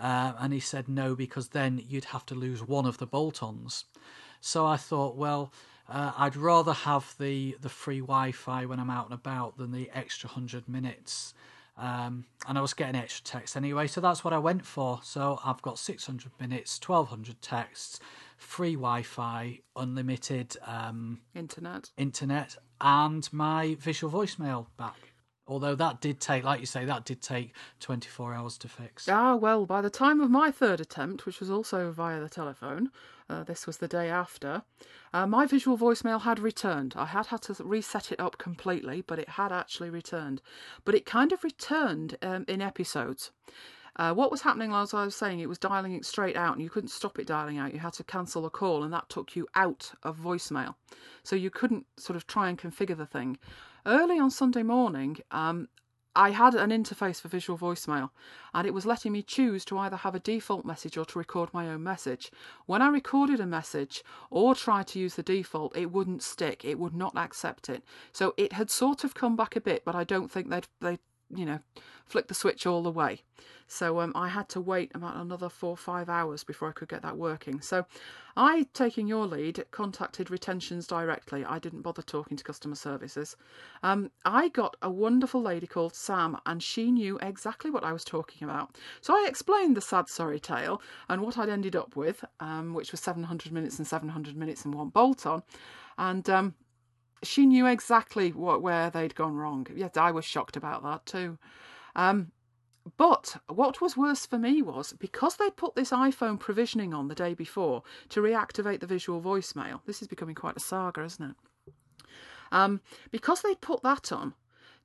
Uh, 0.00 0.32
and 0.40 0.52
he 0.52 0.58
said 0.58 0.88
no, 0.88 1.14
because 1.14 1.50
then 1.50 1.80
you'd 1.88 2.06
have 2.06 2.26
to 2.26 2.34
lose 2.34 2.64
one 2.64 2.84
of 2.84 2.98
the 2.98 3.06
bolt 3.06 3.44
ons. 3.44 3.84
So 4.40 4.66
I 4.66 4.76
thought, 4.76 5.14
well, 5.14 5.52
uh, 5.88 6.10
I'd 6.18 6.34
rather 6.34 6.72
have 6.72 7.14
the, 7.20 7.56
the 7.60 7.68
free 7.68 8.00
Wi 8.00 8.32
Fi 8.32 8.66
when 8.66 8.80
I'm 8.80 8.90
out 8.90 9.04
and 9.04 9.14
about 9.14 9.56
than 9.56 9.70
the 9.70 9.88
extra 9.94 10.26
100 10.30 10.68
minutes. 10.68 11.32
Um, 11.78 12.24
and 12.48 12.58
I 12.58 12.60
was 12.60 12.74
getting 12.74 12.96
extra 12.96 13.24
texts 13.24 13.56
anyway, 13.56 13.86
so 13.86 14.00
that's 14.00 14.24
what 14.24 14.34
I 14.34 14.38
went 14.38 14.66
for. 14.66 15.00
So 15.02 15.38
I've 15.44 15.62
got 15.62 15.78
600 15.78 16.32
minutes, 16.40 16.80
1200 16.84 17.40
texts, 17.40 17.98
free 18.42 18.74
Wi-Fi, 18.74 19.60
unlimited 19.76 20.56
um, 20.66 21.20
internet, 21.34 21.90
internet, 21.96 22.56
and 22.80 23.32
my 23.32 23.76
visual 23.80 24.12
voicemail 24.12 24.66
back. 24.76 25.12
Although 25.46 25.74
that 25.74 26.00
did 26.00 26.20
take, 26.20 26.44
like 26.44 26.60
you 26.60 26.66
say, 26.66 26.84
that 26.84 27.04
did 27.04 27.20
take 27.20 27.54
24 27.80 28.34
hours 28.34 28.56
to 28.58 28.68
fix. 28.68 29.08
Ah, 29.08 29.34
well, 29.34 29.66
by 29.66 29.80
the 29.80 29.90
time 29.90 30.20
of 30.20 30.30
my 30.30 30.50
third 30.50 30.80
attempt, 30.80 31.26
which 31.26 31.40
was 31.40 31.50
also 31.50 31.90
via 31.90 32.20
the 32.20 32.28
telephone, 32.28 32.90
uh, 33.28 33.42
this 33.42 33.66
was 33.66 33.78
the 33.78 33.88
day 33.88 34.08
after, 34.08 34.62
uh, 35.12 35.26
my 35.26 35.46
visual 35.46 35.76
voicemail 35.76 36.22
had 36.22 36.38
returned. 36.38 36.94
I 36.96 37.06
had 37.06 37.26
had 37.26 37.42
to 37.42 37.56
reset 37.64 38.12
it 38.12 38.20
up 38.20 38.38
completely, 38.38 39.02
but 39.02 39.18
it 39.18 39.30
had 39.30 39.50
actually 39.50 39.90
returned. 39.90 40.42
But 40.84 40.94
it 40.94 41.06
kind 41.06 41.32
of 41.32 41.42
returned 41.42 42.16
um, 42.22 42.44
in 42.46 42.62
episodes. 42.62 43.30
Uh, 43.96 44.14
what 44.14 44.30
was 44.30 44.40
happening, 44.42 44.72
as 44.72 44.94
I 44.94 45.04
was 45.04 45.14
saying, 45.14 45.40
it 45.40 45.48
was 45.48 45.58
dialing 45.58 45.94
it 45.94 46.06
straight 46.06 46.36
out 46.36 46.54
and 46.54 46.62
you 46.62 46.70
couldn't 46.70 46.88
stop 46.88 47.18
it 47.18 47.26
dialing 47.26 47.58
out. 47.58 47.74
You 47.74 47.80
had 47.80 47.92
to 47.94 48.04
cancel 48.04 48.42
the 48.42 48.50
call 48.50 48.82
and 48.82 48.92
that 48.92 49.08
took 49.08 49.36
you 49.36 49.46
out 49.54 49.92
of 50.02 50.18
voicemail. 50.18 50.74
So 51.22 51.36
you 51.36 51.50
couldn't 51.50 51.86
sort 51.98 52.16
of 52.16 52.26
try 52.26 52.48
and 52.48 52.58
configure 52.58 52.96
the 52.96 53.06
thing. 53.06 53.38
Early 53.84 54.18
on 54.18 54.30
Sunday 54.30 54.62
morning, 54.62 55.18
um, 55.30 55.68
I 56.14 56.30
had 56.30 56.54
an 56.54 56.70
interface 56.70 57.20
for 57.20 57.28
visual 57.28 57.58
voicemail 57.58 58.10
and 58.52 58.66
it 58.66 58.74
was 58.74 58.84
letting 58.84 59.12
me 59.12 59.22
choose 59.22 59.64
to 59.66 59.78
either 59.78 59.96
have 59.96 60.14
a 60.14 60.20
default 60.20 60.64
message 60.64 60.96
or 60.96 61.04
to 61.06 61.18
record 61.18 61.52
my 61.52 61.68
own 61.68 61.82
message. 61.82 62.30
When 62.66 62.82
I 62.82 62.88
recorded 62.88 63.40
a 63.40 63.46
message 63.46 64.02
or 64.30 64.54
tried 64.54 64.88
to 64.88 64.98
use 64.98 65.14
the 65.14 65.22
default, 65.22 65.76
it 65.76 65.90
wouldn't 65.90 66.22
stick. 66.22 66.64
It 66.64 66.78
would 66.78 66.94
not 66.94 67.16
accept 67.16 67.68
it. 67.68 67.82
So 68.12 68.34
it 68.36 68.52
had 68.54 68.70
sort 68.70 69.04
of 69.04 69.14
come 69.14 69.36
back 69.36 69.56
a 69.56 69.60
bit, 69.60 69.84
but 69.84 69.94
I 69.94 70.04
don't 70.04 70.30
think 70.30 70.50
they'd, 70.50 70.68
they 70.80 70.98
you 71.34 71.46
know, 71.46 71.58
flick 72.04 72.28
the 72.28 72.34
switch 72.34 72.66
all 72.66 72.82
the 72.82 72.90
way. 72.90 73.22
So 73.66 74.00
um, 74.00 74.12
I 74.14 74.28
had 74.28 74.50
to 74.50 74.60
wait 74.60 74.90
about 74.94 75.16
another 75.16 75.48
four 75.48 75.70
or 75.70 75.76
five 75.78 76.10
hours 76.10 76.44
before 76.44 76.68
I 76.68 76.72
could 76.72 76.90
get 76.90 77.00
that 77.02 77.16
working. 77.16 77.62
So 77.62 77.86
I, 78.36 78.66
taking 78.74 79.06
your 79.06 79.26
lead, 79.26 79.64
contacted 79.70 80.30
retentions 80.30 80.86
directly. 80.86 81.42
I 81.42 81.58
didn't 81.58 81.80
bother 81.80 82.02
talking 82.02 82.36
to 82.36 82.44
customer 82.44 82.74
services. 82.74 83.34
Um, 83.82 84.10
I 84.26 84.48
got 84.48 84.76
a 84.82 84.90
wonderful 84.90 85.40
lady 85.40 85.66
called 85.66 85.94
Sam, 85.94 86.36
and 86.44 86.62
she 86.62 86.90
knew 86.90 87.18
exactly 87.22 87.70
what 87.70 87.82
I 87.82 87.94
was 87.94 88.04
talking 88.04 88.46
about. 88.46 88.76
So 89.00 89.14
I 89.14 89.26
explained 89.26 89.76
the 89.76 89.80
sad, 89.80 90.08
sorry 90.10 90.38
tale 90.38 90.82
and 91.08 91.22
what 91.22 91.38
I'd 91.38 91.48
ended 91.48 91.74
up 91.74 91.96
with, 91.96 92.24
um, 92.40 92.74
which 92.74 92.92
was 92.92 93.00
700 93.00 93.52
minutes 93.52 93.78
and 93.78 93.86
700 93.86 94.36
minutes 94.36 94.66
in 94.66 94.72
one 94.72 94.90
bolt 94.90 95.24
on. 95.24 95.42
And 95.96 96.28
um, 96.28 96.54
she 97.22 97.46
knew 97.46 97.66
exactly 97.66 98.30
what 98.30 98.62
where 98.62 98.90
they'd 98.90 99.14
gone 99.14 99.36
wrong. 99.36 99.66
Yes, 99.74 99.96
I 99.96 100.10
was 100.10 100.24
shocked 100.24 100.56
about 100.56 100.82
that 100.82 101.06
too. 101.06 101.38
Um, 101.94 102.32
but 102.96 103.36
what 103.48 103.80
was 103.80 103.96
worse 103.96 104.26
for 104.26 104.38
me 104.38 104.60
was 104.60 104.92
because 104.94 105.36
they'd 105.36 105.56
put 105.56 105.76
this 105.76 105.90
iPhone 105.90 106.38
provisioning 106.38 106.92
on 106.92 107.08
the 107.08 107.14
day 107.14 107.32
before 107.34 107.84
to 108.08 108.20
reactivate 108.20 108.80
the 108.80 108.86
visual 108.86 109.20
voicemail. 109.20 109.80
This 109.86 110.02
is 110.02 110.08
becoming 110.08 110.34
quite 110.34 110.56
a 110.56 110.60
saga, 110.60 111.04
isn't 111.04 111.30
it? 111.30 111.72
Um, 112.50 112.80
because 113.10 113.42
they'd 113.42 113.60
put 113.60 113.82
that 113.82 114.10
on, 114.10 114.34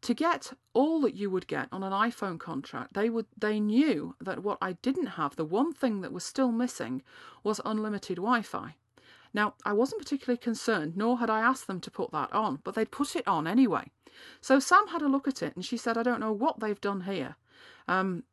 to 0.02 0.14
get 0.14 0.54
all 0.74 1.02
that 1.02 1.16
you 1.16 1.30
would 1.30 1.48
get 1.48 1.68
on 1.72 1.84
an 1.84 1.92
iPhone 1.92 2.40
contract, 2.40 2.94
they 2.94 3.10
would 3.10 3.26
they 3.36 3.60
knew 3.60 4.16
that 4.22 4.44
what 4.44 4.60
I 4.62 4.74
didn't 4.74 5.08
have, 5.08 5.36
the 5.36 5.44
one 5.46 5.74
thing 5.74 6.02
that 6.02 6.14
was 6.14 6.24
still 6.24 6.52
missing, 6.52 7.02
was 7.44 7.60
unlimited 7.66 8.18
Wi-Fi. 8.18 8.76
Now, 9.38 9.54
I 9.64 9.72
wasn't 9.72 10.02
particularly 10.02 10.40
concerned, 10.40 10.98
nor 10.98 11.20
had 11.20 11.30
I 11.30 11.42
asked 11.42 11.68
them 11.68 11.80
to 11.82 11.92
put 11.92 12.10
that 12.12 12.34
on, 12.34 12.60
but 12.64 12.74
they'd 12.74 12.90
put 12.90 13.16
it 13.16 13.28
on 13.28 13.46
anyway. 13.46 13.92
So 14.42 14.60
Sam 14.60 14.88
had 14.88 15.04
a 15.04 15.08
look 15.08 15.28
at 15.28 15.44
it 15.44 15.56
and 15.56 15.64
she 15.64 15.78
said, 15.78 15.96
I 15.96 16.02
don't 16.02 16.20
know 16.20 16.32
what 16.32 16.60
they've 16.60 16.82
done 16.82 17.02
here. 17.02 17.36
Um, 17.88 18.24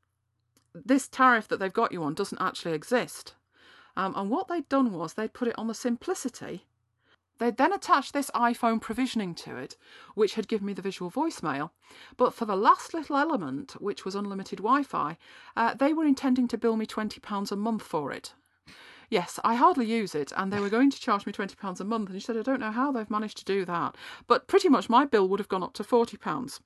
this 0.74 1.06
tariff 1.06 1.46
that 1.48 1.58
they've 1.58 1.70
got 1.70 1.92
you 1.92 2.02
on 2.02 2.14
doesn't 2.14 2.40
actually 2.40 2.72
exist. 2.72 3.34
Um, 3.98 4.14
and 4.16 4.30
what 4.30 4.48
they'd 4.48 4.66
done 4.70 4.92
was 4.92 5.12
they'd 5.12 5.34
put 5.34 5.46
it 5.46 5.58
on 5.58 5.66
the 5.66 5.74
simplicity 5.74 6.64
They'd 7.38 7.56
then 7.56 7.72
attached 7.72 8.12
this 8.12 8.30
iPhone 8.30 8.80
provisioning 8.80 9.34
to 9.36 9.56
it, 9.56 9.76
which 10.14 10.34
had 10.34 10.46
given 10.46 10.66
me 10.66 10.72
the 10.72 10.82
visual 10.82 11.10
voicemail. 11.10 11.70
But 12.16 12.32
for 12.32 12.44
the 12.44 12.56
last 12.56 12.94
little 12.94 13.16
element, 13.16 13.72
which 13.80 14.04
was 14.04 14.14
unlimited 14.14 14.58
Wi 14.60 14.84
Fi, 14.84 15.18
uh, 15.56 15.74
they 15.74 15.92
were 15.92 16.04
intending 16.04 16.46
to 16.48 16.56
bill 16.56 16.76
me 16.76 16.86
£20 16.86 17.50
a 17.50 17.56
month 17.56 17.82
for 17.82 18.12
it. 18.12 18.34
Yes, 19.14 19.38
I 19.44 19.54
hardly 19.54 19.86
use 19.86 20.16
it, 20.16 20.32
and 20.36 20.52
they 20.52 20.58
were 20.58 20.68
going 20.68 20.90
to 20.90 21.00
charge 21.00 21.24
me 21.24 21.32
£20 21.32 21.78
a 21.78 21.84
month. 21.84 22.10
And 22.10 22.20
she 22.20 22.26
said, 22.26 22.36
I 22.36 22.42
don't 22.42 22.58
know 22.58 22.72
how 22.72 22.90
they've 22.90 23.08
managed 23.08 23.36
to 23.38 23.44
do 23.44 23.64
that. 23.64 23.94
But 24.26 24.48
pretty 24.48 24.68
much 24.68 24.90
my 24.90 25.04
bill 25.04 25.28
would 25.28 25.38
have 25.38 25.48
gone 25.48 25.62
up 25.62 25.72
to 25.74 25.84
£40 25.84 26.58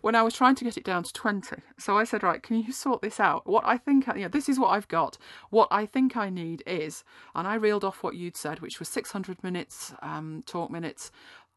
when 0.00 0.14
I 0.14 0.22
was 0.22 0.32
trying 0.32 0.54
to 0.54 0.64
get 0.64 0.76
it 0.76 0.84
down 0.84 1.02
to 1.02 1.12
20 1.12 1.56
So 1.78 1.98
I 1.98 2.04
said, 2.04 2.22
right, 2.22 2.44
can 2.44 2.62
you 2.62 2.70
sort 2.70 3.02
this 3.02 3.18
out? 3.18 3.44
What 3.44 3.64
I 3.66 3.76
think, 3.76 4.06
you 4.06 4.22
know, 4.22 4.28
this 4.28 4.48
is 4.48 4.56
what 4.56 4.68
I've 4.68 4.86
got. 4.86 5.18
What 5.50 5.66
I 5.72 5.84
think 5.84 6.16
I 6.16 6.30
need 6.30 6.62
is, 6.64 7.02
and 7.34 7.48
I 7.48 7.56
reeled 7.56 7.82
off 7.82 8.04
what 8.04 8.14
you'd 8.14 8.36
said, 8.36 8.60
which 8.60 8.78
was 8.78 8.88
600 8.88 9.42
minutes, 9.42 9.92
um, 10.00 10.44
talk 10.46 10.70
minutes, 10.70 11.10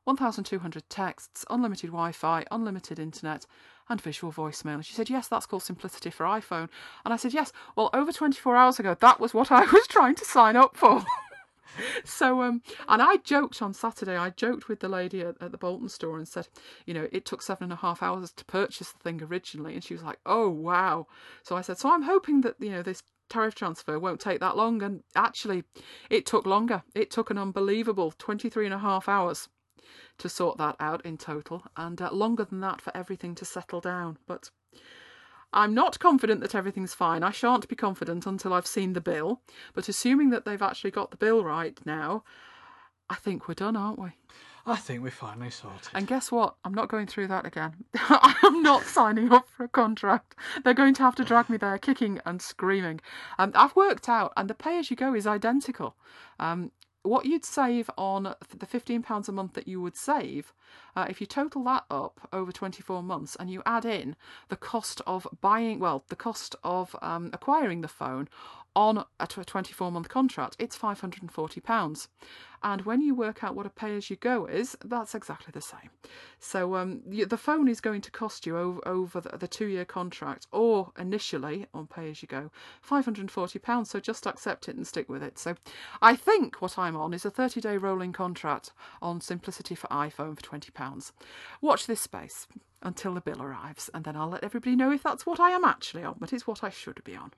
1,200 0.06 0.90
texts, 0.90 1.46
unlimited 1.52 1.92
Wi 1.92 2.12
Fi, 2.12 2.44
unlimited 2.50 2.98
internet, 2.98 3.46
and 3.90 4.02
visual 4.02 4.32
voicemail. 4.32 4.76
And 4.76 4.86
she 4.86 4.94
said, 4.94 5.10
Yes, 5.10 5.28
that's 5.28 5.46
called 5.46 5.64
Simplicity 5.64 6.10
for 6.10 6.26
iPhone. 6.26 6.70
And 7.06 7.14
I 7.14 7.18
said, 7.18 7.34
Yes, 7.34 7.52
well, 7.76 7.90
over 7.94 8.12
24 8.12 8.56
hours 8.56 8.80
ago, 8.80 8.96
that 9.00 9.20
was 9.20 9.34
what 9.34 9.52
I 9.52 9.66
was 9.66 9.88
trying 9.88 10.16
to 10.16 10.26
sign 10.26 10.56
up 10.56 10.76
for. 10.76 11.04
so 12.04 12.42
um 12.42 12.62
and 12.88 13.02
i 13.02 13.18
joked 13.18 13.62
on 13.62 13.74
saturday 13.74 14.16
i 14.16 14.30
joked 14.30 14.68
with 14.68 14.80
the 14.80 14.88
lady 14.88 15.22
at, 15.22 15.36
at, 15.42 15.52
the 15.52 15.58
bolton 15.58 15.90
store 15.90 16.18
and 16.18 16.28
said 16.28 16.48
you 16.86 16.94
know 16.94 17.08
it 17.12 17.26
took 17.26 17.42
seven 17.42 17.64
and 17.64 17.74
a 17.74 17.78
half 17.78 18.04
hours 18.04 18.32
to 18.32 18.46
purchase 18.46 18.92
the 18.92 19.00
thing 19.00 19.22
originally 19.24 19.74
and 19.74 19.84
she 19.84 19.94
was 19.94 20.04
like 20.04 20.20
oh 20.26 20.50
wow 20.50 21.08
so 21.42 21.56
i 21.56 21.62
said 21.62 21.78
so 21.78 21.92
i'm 21.92 22.04
hoping 22.04 22.42
that 22.42 22.56
you 22.60 22.70
know 22.70 22.82
this 22.82 23.02
tariff 23.30 23.56
transfer 23.56 23.98
won't 23.98 24.20
take 24.20 24.40
that 24.40 24.56
long 24.56 24.84
and 24.84 25.02
actually 25.16 25.64
it 26.10 26.26
took 26.26 26.46
longer 26.46 26.84
it 26.94 27.10
took 27.10 27.30
an 27.30 27.38
unbelievable 27.38 28.14
23 28.18 28.66
and 28.66 28.74
a 28.74 28.80
half 28.80 29.10
hours 29.10 29.50
to 30.18 30.30
sort 30.30 30.58
that 30.58 30.76
out 30.80 31.06
in 31.06 31.18
total, 31.18 31.64
and 31.76 32.02
uh, 32.02 32.12
longer 32.12 32.46
than 32.46 32.62
that 32.62 32.82
for 32.82 32.96
everything 32.96 33.36
to 33.36 33.46
settle 33.46 33.82
down. 33.82 34.18
But 34.28 34.52
I'm 35.54 35.74
not 35.74 36.00
confident 36.00 36.42
that 36.42 36.56
everything's 36.56 36.94
fine. 36.94 37.24
I 37.24 37.32
shan't 37.32 37.68
be 37.68 37.76
confident 37.76 38.26
until 38.26 38.54
I've 38.54 38.68
seen 38.68 38.94
the 38.94 39.02
bill. 39.02 39.42
But 39.74 39.88
assuming 39.88 40.32
that 40.32 40.46
they've 40.46 40.62
actually 40.62 40.92
got 40.92 41.12
the 41.12 41.18
bill 41.18 41.44
right 41.44 41.80
now, 41.86 42.24
I 43.10 43.16
think 43.16 43.48
we're 43.48 43.54
done, 43.54 43.76
aren't 43.76 44.00
we? 44.00 44.10
I 44.66 44.78
think 44.78 45.04
we're 45.04 45.12
finally 45.12 45.50
sorted. 45.50 45.90
And 45.94 46.08
guess 46.08 46.32
what? 46.32 46.56
I'm 46.64 46.74
not 46.74 46.88
going 46.88 47.06
through 47.06 47.28
that 47.28 47.46
again. 47.46 47.74
I'm 47.96 48.64
not 48.64 48.84
signing 48.84 49.32
up 49.32 49.48
for 49.50 49.66
a 49.66 49.68
contract. 49.68 50.36
They're 50.64 50.74
going 50.74 50.94
to 50.96 51.04
have 51.04 51.16
to 51.16 51.26
drag 51.26 51.50
me 51.50 51.58
there 51.58 51.78
kicking 51.78 52.22
and 52.26 52.42
screaming. 52.42 53.02
Um, 53.38 53.52
I've 53.56 53.76
worked 53.76 54.08
out, 54.08 54.32
and 54.38 54.50
the 54.50 54.54
pay 54.54 54.80
as 54.80 54.90
you 54.90 54.96
go 54.96 55.14
is 55.14 55.28
identical. 55.28 55.96
Um, 56.40 56.72
what 57.04 57.26
you'd 57.26 57.46
save 57.46 57.90
on 57.98 58.24
the 58.24 58.66
£15 58.66 59.28
a 59.28 59.32
month 59.32 59.54
that 59.54 59.68
you 59.68 59.82
would 59.82 59.96
save, 59.96 60.54
uh, 60.96 61.06
if 61.10 61.20
you 61.20 61.28
total 61.28 61.64
that 61.66 61.86
up 61.92 62.28
over 62.32 62.52
24 62.52 63.04
months 63.04 63.36
and 63.40 63.50
you 63.50 63.62
add 63.66 63.86
in 63.86 64.16
the 64.50 64.56
cost 64.56 65.02
of 65.06 65.28
buying, 65.42 65.80
well, 65.80 66.04
the 66.08 66.16
cost 66.16 66.56
of 66.64 66.96
um, 67.02 67.30
acquiring 67.34 67.82
the 67.82 67.88
phone 67.88 68.28
on 68.76 69.06
a 69.20 69.28
24 69.28 69.92
month 69.92 70.10
contract, 70.10 70.56
it's 70.60 70.78
£540. 70.78 72.08
And 72.66 72.84
when 72.84 73.02
you 73.02 73.14
work 73.14 73.44
out 73.44 73.56
what 73.56 73.66
a 73.66 73.70
pay 73.70 73.98
as 73.98 74.10
you 74.10 74.16
go 74.16 74.46
is, 74.46 74.78
that's 74.86 75.14
exactly 75.14 75.52
the 75.52 75.62
same. 75.62 75.90
So 76.40 76.76
um, 76.76 77.02
the 77.06 77.38
phone 77.38 77.68
is 77.68 77.82
going 77.82 78.00
to 78.02 78.12
cost 78.12 78.46
you 78.46 78.58
over, 78.58 78.80
over 78.88 79.20
the, 79.20 79.48
two 79.48 79.68
year 79.68 79.84
contract, 79.84 80.48
or 80.52 80.92
initially 80.98 81.68
on 81.74 81.88
pay 81.88 82.10
as 82.10 82.22
you 82.22 82.28
go, 82.28 82.52
£540. 82.88 83.88
So 83.88 84.00
just 84.00 84.26
accept 84.26 84.70
it 84.70 84.78
and 84.78 84.88
stick 84.88 85.10
with 85.10 85.22
it. 85.22 85.38
So 85.38 85.56
I 86.02 86.16
think 86.16 86.62
what 86.62 86.80
I'm 86.80 86.96
on 86.96 87.14
is 87.14 87.26
a 87.26 87.30
30 87.30 87.60
day 87.60 87.78
rolling 87.78 88.14
contract 88.14 88.72
on 89.02 89.20
Simplicity 89.20 89.76
for 89.76 89.88
iPhone 89.88 90.36
for 90.36 90.58
£20. 90.58 91.12
Watch 91.62 91.86
this 91.86 92.00
space 92.00 92.48
until 92.82 93.14
the 93.14 93.22
bill 93.22 93.42
arrives, 93.42 93.90
and 93.94 94.04
then 94.04 94.16
I'll 94.16 94.30
let 94.30 94.44
everybody 94.44 94.76
know 94.76 94.92
if 94.92 95.04
that's 95.04 95.26
what 95.26 95.40
I 95.40 95.52
am 95.52 95.64
actually 95.64 96.04
on, 96.04 96.16
but 96.20 96.34
it's 96.34 96.48
what 96.48 96.64
I 96.64 96.70
should 96.70 97.04
be 97.04 97.16
on. 97.16 97.32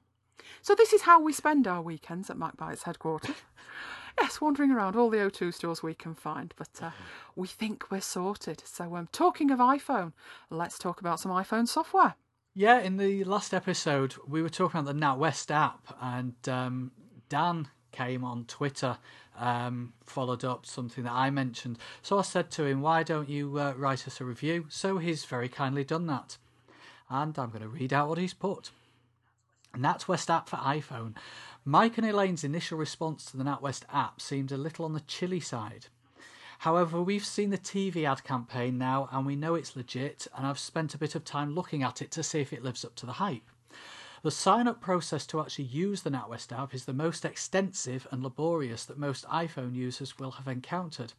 So 0.62 0.76
this 0.76 0.94
is 0.94 1.04
how 1.04 1.22
we 1.22 1.34
spend 1.34 1.68
our 1.68 1.82
weekends 1.82 2.30
at 2.30 2.38
MacBytes 2.38 2.84
headquarters. 2.84 3.36
yes, 4.20 4.42
wandering 4.42 4.72
around 4.72 4.96
all 4.96 5.10
the 5.10 5.18
O2 5.18 5.54
stores 5.54 5.84
we 5.84 5.94
can 5.94 6.16
find, 6.16 6.54
but 6.58 6.70
uh, 6.82 6.92
we 7.36 7.48
think 7.48 7.92
we're 7.92 8.02
sorted. 8.02 8.64
So, 8.66 8.96
um, 8.96 9.08
talking 9.12 9.52
of 9.52 9.60
iPhone, 9.60 10.14
let's 10.50 10.80
talk 10.80 11.00
about 11.02 11.20
some 11.20 11.32
iPhone 11.32 11.68
software. 11.68 12.16
Yeah, 12.54 12.80
in 12.80 12.98
the 12.98 13.24
last 13.26 13.54
episode, 13.54 14.16
we 14.28 14.42
were 14.42 14.50
talking 14.50 14.80
about 14.80 14.94
the 14.94 15.00
NatWest 15.00 15.52
app, 15.52 15.96
and 16.02 16.36
um, 16.48 16.92
Dan 17.28 17.68
came 17.92 18.24
on 18.24 18.46
Twitter, 18.46 18.98
um, 19.38 19.94
followed 20.04 20.44
up 20.44 20.66
something 20.66 21.04
that 21.04 21.14
I 21.14 21.30
mentioned. 21.30 21.78
So 22.02 22.18
I 22.18 22.22
said 22.22 22.52
to 22.52 22.66
him, 22.66 22.82
Why 22.82 23.04
don't 23.04 23.30
you 23.30 23.60
uh, 23.60 23.74
write 23.76 24.08
us 24.08 24.22
a 24.22 24.26
review? 24.26 24.68
So 24.70 24.98
he's 24.98 25.26
very 25.26 25.50
kindly 25.50 25.84
done 25.84 26.08
that. 26.08 26.38
And 27.10 27.38
I'm 27.38 27.50
going 27.50 27.62
to 27.62 27.68
read 27.68 27.94
out 27.94 28.10
what 28.10 28.18
he's 28.18 28.34
put. 28.34 28.72
NatWest 29.76 30.34
app 30.34 30.50
for 30.50 30.58
iPhone. 30.58 31.16
Mike 31.64 31.98
and 31.98 32.08
Elaine's 32.08 32.44
initial 32.44 32.78
response 32.78 33.26
to 33.26 33.38
the 33.38 33.44
NatWest 33.44 33.84
app 33.92 34.22
seemed 34.22 34.52
a 34.52 34.58
little 34.58 34.86
on 34.86 34.94
the 34.94 35.02
chilly 35.02 35.40
side. 35.40 35.88
However, 36.60 37.02
we've 37.02 37.26
seen 37.26 37.50
the 37.50 37.58
TV 37.58 38.10
ad 38.10 38.24
campaign 38.24 38.78
now 38.78 39.10
and 39.12 39.26
we 39.26 39.36
know 39.36 39.56
it's 39.56 39.76
legit, 39.76 40.28
and 40.36 40.48
I've 40.48 40.60
spent 40.60 40.94
a 40.94 40.98
bit 40.98 41.16
of 41.16 41.24
time 41.24 41.54
looking 41.54 41.84
at 41.84 42.02
it 42.02 42.12
to 42.12 42.24
see 42.24 42.40
if 42.40 42.54
it 42.54 42.64
lives 42.64 42.86
up 42.86 42.96
to 42.96 43.06
the 43.06 43.14
hype. 43.14 43.50
The 44.24 44.32
sign 44.32 44.68
up 44.68 44.82
process 44.82 45.28
to 45.28 45.40
actually 45.40 45.66
use 45.66 46.02
the 46.02 46.10
NatWest 46.10 46.58
app 46.58 46.74
is 46.74 46.86
the 46.86 46.94
most 46.94 47.26
extensive 47.26 48.08
and 48.10 48.24
laborious 48.24 48.86
that 48.86 48.98
most 48.98 49.28
iPhone 49.28 49.76
users 49.76 50.18
will 50.18 50.32
have 50.32 50.48
encountered. 50.48 51.14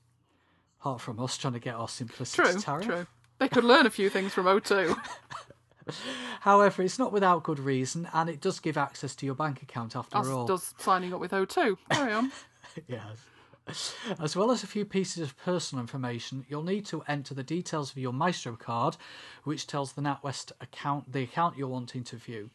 Apart 0.80 1.00
from 1.00 1.20
us 1.20 1.36
trying 1.36 1.52
to 1.52 1.60
get 1.60 1.76
our 1.76 1.88
simplicity 1.88 2.50
true, 2.50 2.60
tariff. 2.60 2.86
True. 2.86 3.06
They 3.38 3.48
could 3.48 3.64
learn 3.64 3.86
a 3.86 3.90
few 3.90 4.10
things 4.10 4.32
from 4.32 4.46
O2. 4.46 4.96
However, 6.40 6.82
it's 6.82 6.98
not 6.98 7.12
without 7.12 7.42
good 7.42 7.58
reason, 7.58 8.08
and 8.12 8.28
it 8.28 8.40
does 8.40 8.60
give 8.60 8.76
access 8.76 9.14
to 9.16 9.26
your 9.26 9.34
bank 9.34 9.62
account 9.62 9.96
after 9.96 10.18
As 10.18 10.28
all. 10.28 10.46
does 10.46 10.74
signing 10.78 11.12
up 11.12 11.20
with 11.20 11.32
O2. 11.32 11.76
Carry 11.90 12.12
on. 12.12 12.32
yes. 12.88 13.94
As 14.20 14.36
well 14.36 14.52
as 14.52 14.62
a 14.62 14.68
few 14.68 14.84
pieces 14.84 15.22
of 15.22 15.36
personal 15.38 15.82
information, 15.82 16.46
you'll 16.48 16.62
need 16.62 16.86
to 16.86 17.02
enter 17.08 17.34
the 17.34 17.42
details 17.42 17.90
of 17.90 17.98
your 17.98 18.12
Maestro 18.12 18.54
card, 18.54 18.96
which 19.42 19.66
tells 19.66 19.92
the 19.92 20.02
NatWest 20.02 20.52
account 20.60 21.10
the 21.10 21.24
account 21.24 21.56
you're 21.56 21.66
wanting 21.66 22.04
to 22.04 22.16
view. 22.16 22.50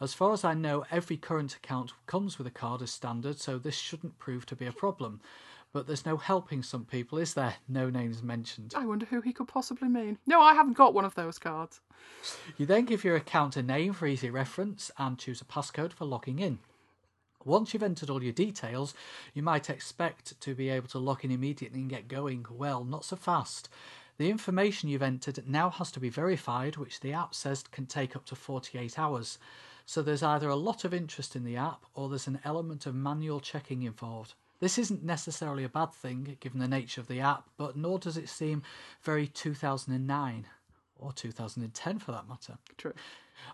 As 0.00 0.14
far 0.14 0.32
as 0.32 0.44
I 0.44 0.54
know, 0.54 0.84
every 0.90 1.16
current 1.16 1.54
account 1.54 1.92
comes 2.06 2.38
with 2.38 2.46
a 2.46 2.52
card 2.52 2.82
as 2.82 2.90
standard, 2.90 3.38
so 3.38 3.58
this 3.58 3.76
shouldn't 3.76 4.18
prove 4.18 4.46
to 4.46 4.56
be 4.56 4.66
a 4.66 4.72
problem 4.72 5.20
but 5.72 5.86
there's 5.86 6.06
no 6.06 6.16
helping 6.16 6.62
some 6.62 6.84
people, 6.84 7.18
is 7.18 7.34
there? 7.34 7.56
No 7.68 7.90
names 7.90 8.22
mentioned. 8.22 8.72
I 8.76 8.86
wonder 8.86 9.06
who 9.06 9.20
he 9.20 9.32
could 9.32 9.48
possibly 9.48 9.88
mean. 9.88 10.18
No, 10.26 10.40
I 10.40 10.54
haven't 10.54 10.76
got 10.76 10.94
one 10.94 11.04
of 11.04 11.14
those 11.14 11.38
cards. 11.38 11.80
You 12.56 12.66
then 12.66 12.84
give 12.84 13.04
your 13.04 13.16
account 13.16 13.56
a 13.56 13.62
name 13.62 13.92
for 13.92 14.06
easy 14.06 14.30
reference 14.30 14.90
and 14.98 15.18
choose 15.18 15.40
a 15.40 15.44
passcode 15.44 15.92
for 15.92 16.04
logging 16.04 16.38
in. 16.38 16.58
Once 17.44 17.72
you've 17.72 17.82
entered 17.82 18.10
all 18.10 18.22
your 18.22 18.32
details, 18.32 18.94
you 19.32 19.42
might 19.42 19.70
expect 19.70 20.40
to 20.40 20.54
be 20.54 20.68
able 20.68 20.88
to 20.88 20.98
log 20.98 21.24
in 21.24 21.30
immediately 21.30 21.80
and 21.80 21.90
get 21.90 22.08
going. 22.08 22.44
Well, 22.50 22.84
not 22.84 23.04
so 23.04 23.16
fast. 23.16 23.68
The 24.18 24.30
information 24.30 24.88
you've 24.88 25.02
entered 25.02 25.48
now 25.48 25.70
has 25.70 25.92
to 25.92 26.00
be 26.00 26.08
verified, 26.08 26.76
which 26.76 27.00
the 27.00 27.12
app 27.12 27.34
says 27.34 27.62
can 27.62 27.86
take 27.86 28.16
up 28.16 28.26
to 28.26 28.34
48 28.34 28.98
hours. 28.98 29.38
So 29.86 30.02
there's 30.02 30.24
either 30.24 30.48
a 30.48 30.56
lot 30.56 30.84
of 30.84 30.92
interest 30.92 31.36
in 31.36 31.44
the 31.44 31.56
app 31.56 31.86
or 31.94 32.08
there's 32.08 32.26
an 32.26 32.40
element 32.44 32.84
of 32.84 32.94
manual 32.94 33.40
checking 33.40 33.82
involved. 33.84 34.34
This 34.60 34.78
isn't 34.78 35.04
necessarily 35.04 35.62
a 35.62 35.68
bad 35.68 35.92
thing 35.92 36.36
given 36.40 36.58
the 36.58 36.68
nature 36.68 37.00
of 37.00 37.06
the 37.06 37.20
app, 37.20 37.48
but 37.56 37.76
nor 37.76 37.98
does 37.98 38.16
it 38.16 38.28
seem 38.28 38.62
very 39.02 39.28
2009 39.28 40.46
or 40.98 41.12
2010 41.12 41.98
for 42.00 42.12
that 42.12 42.28
matter. 42.28 42.58
True. 42.76 42.94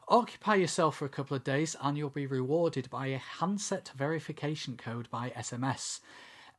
Occupy 0.09 0.55
yourself 0.55 0.97
for 0.97 1.05
a 1.05 1.11
couple 1.11 1.37
of 1.37 1.45
days 1.45 1.77
and 1.83 1.99
you'll 1.99 2.09
be 2.09 2.27
rewarded 2.27 2.89
by 2.89 3.09
a 3.09 3.19
handset 3.19 3.91
verification 3.95 4.79
code 4.79 5.11
by 5.11 5.31
SMS. 5.31 6.01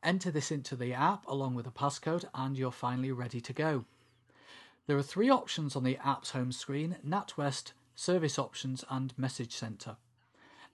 Enter 0.02 0.30
this 0.30 0.52
into 0.52 0.76
the 0.76 0.92
app 0.92 1.26
along 1.26 1.56
with 1.56 1.66
a 1.66 1.70
passcode 1.70 2.24
and 2.32 2.56
you're 2.56 2.70
finally 2.70 3.10
ready 3.10 3.40
to 3.40 3.52
go. 3.52 3.84
There 4.86 4.96
are 4.96 5.02
three 5.02 5.28
options 5.28 5.74
on 5.74 5.82
the 5.82 5.98
app's 6.04 6.30
home 6.30 6.52
screen 6.52 6.96
NatWest, 7.04 7.72
service 7.96 8.38
options, 8.38 8.84
and 8.88 9.12
message 9.18 9.56
center. 9.56 9.96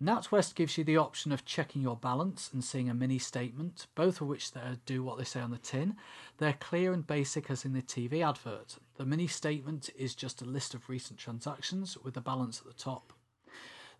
NatWest 0.00 0.54
gives 0.54 0.78
you 0.78 0.84
the 0.84 0.96
option 0.96 1.32
of 1.32 1.44
checking 1.44 1.82
your 1.82 1.96
balance 1.96 2.50
and 2.52 2.62
seeing 2.62 2.88
a 2.88 2.94
mini 2.94 3.18
statement, 3.18 3.86
both 3.94 4.20
of 4.20 4.28
which 4.28 4.50
do 4.86 5.02
what 5.02 5.18
they 5.18 5.24
say 5.24 5.40
on 5.40 5.50
the 5.50 5.58
tin. 5.58 5.96
They're 6.38 6.52
clear 6.52 6.92
and 6.92 7.06
basic 7.06 7.50
as 7.50 7.64
in 7.64 7.72
the 7.72 7.82
TV 7.82 8.24
advert. 8.26 8.76
The 8.96 9.06
mini 9.06 9.26
statement 9.26 9.90
is 9.96 10.14
just 10.14 10.42
a 10.42 10.44
list 10.44 10.74
of 10.74 10.88
recent 10.88 11.18
transactions 11.18 11.96
with 11.98 12.14
the 12.14 12.20
balance 12.20 12.60
at 12.60 12.66
the 12.66 12.72
top. 12.72 13.12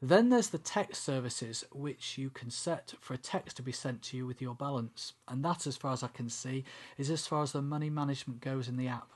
Then 0.04 0.30
there's 0.30 0.48
the 0.48 0.58
text 0.58 1.04
services, 1.04 1.64
which 1.72 2.18
you 2.18 2.28
can 2.28 2.50
set 2.50 2.94
for 3.00 3.14
a 3.14 3.18
text 3.18 3.56
to 3.58 3.62
be 3.62 3.70
sent 3.70 4.02
to 4.02 4.16
you 4.16 4.26
with 4.26 4.42
your 4.42 4.56
balance. 4.56 5.12
And 5.28 5.44
that, 5.44 5.64
as 5.64 5.76
far 5.76 5.92
as 5.92 6.02
I 6.02 6.08
can 6.08 6.28
see, 6.28 6.64
is 6.98 7.08
as 7.08 7.28
far 7.28 7.42
as 7.42 7.52
the 7.52 7.62
money 7.62 7.88
management 7.88 8.40
goes 8.40 8.66
in 8.66 8.76
the 8.76 8.88
app. 8.88 9.12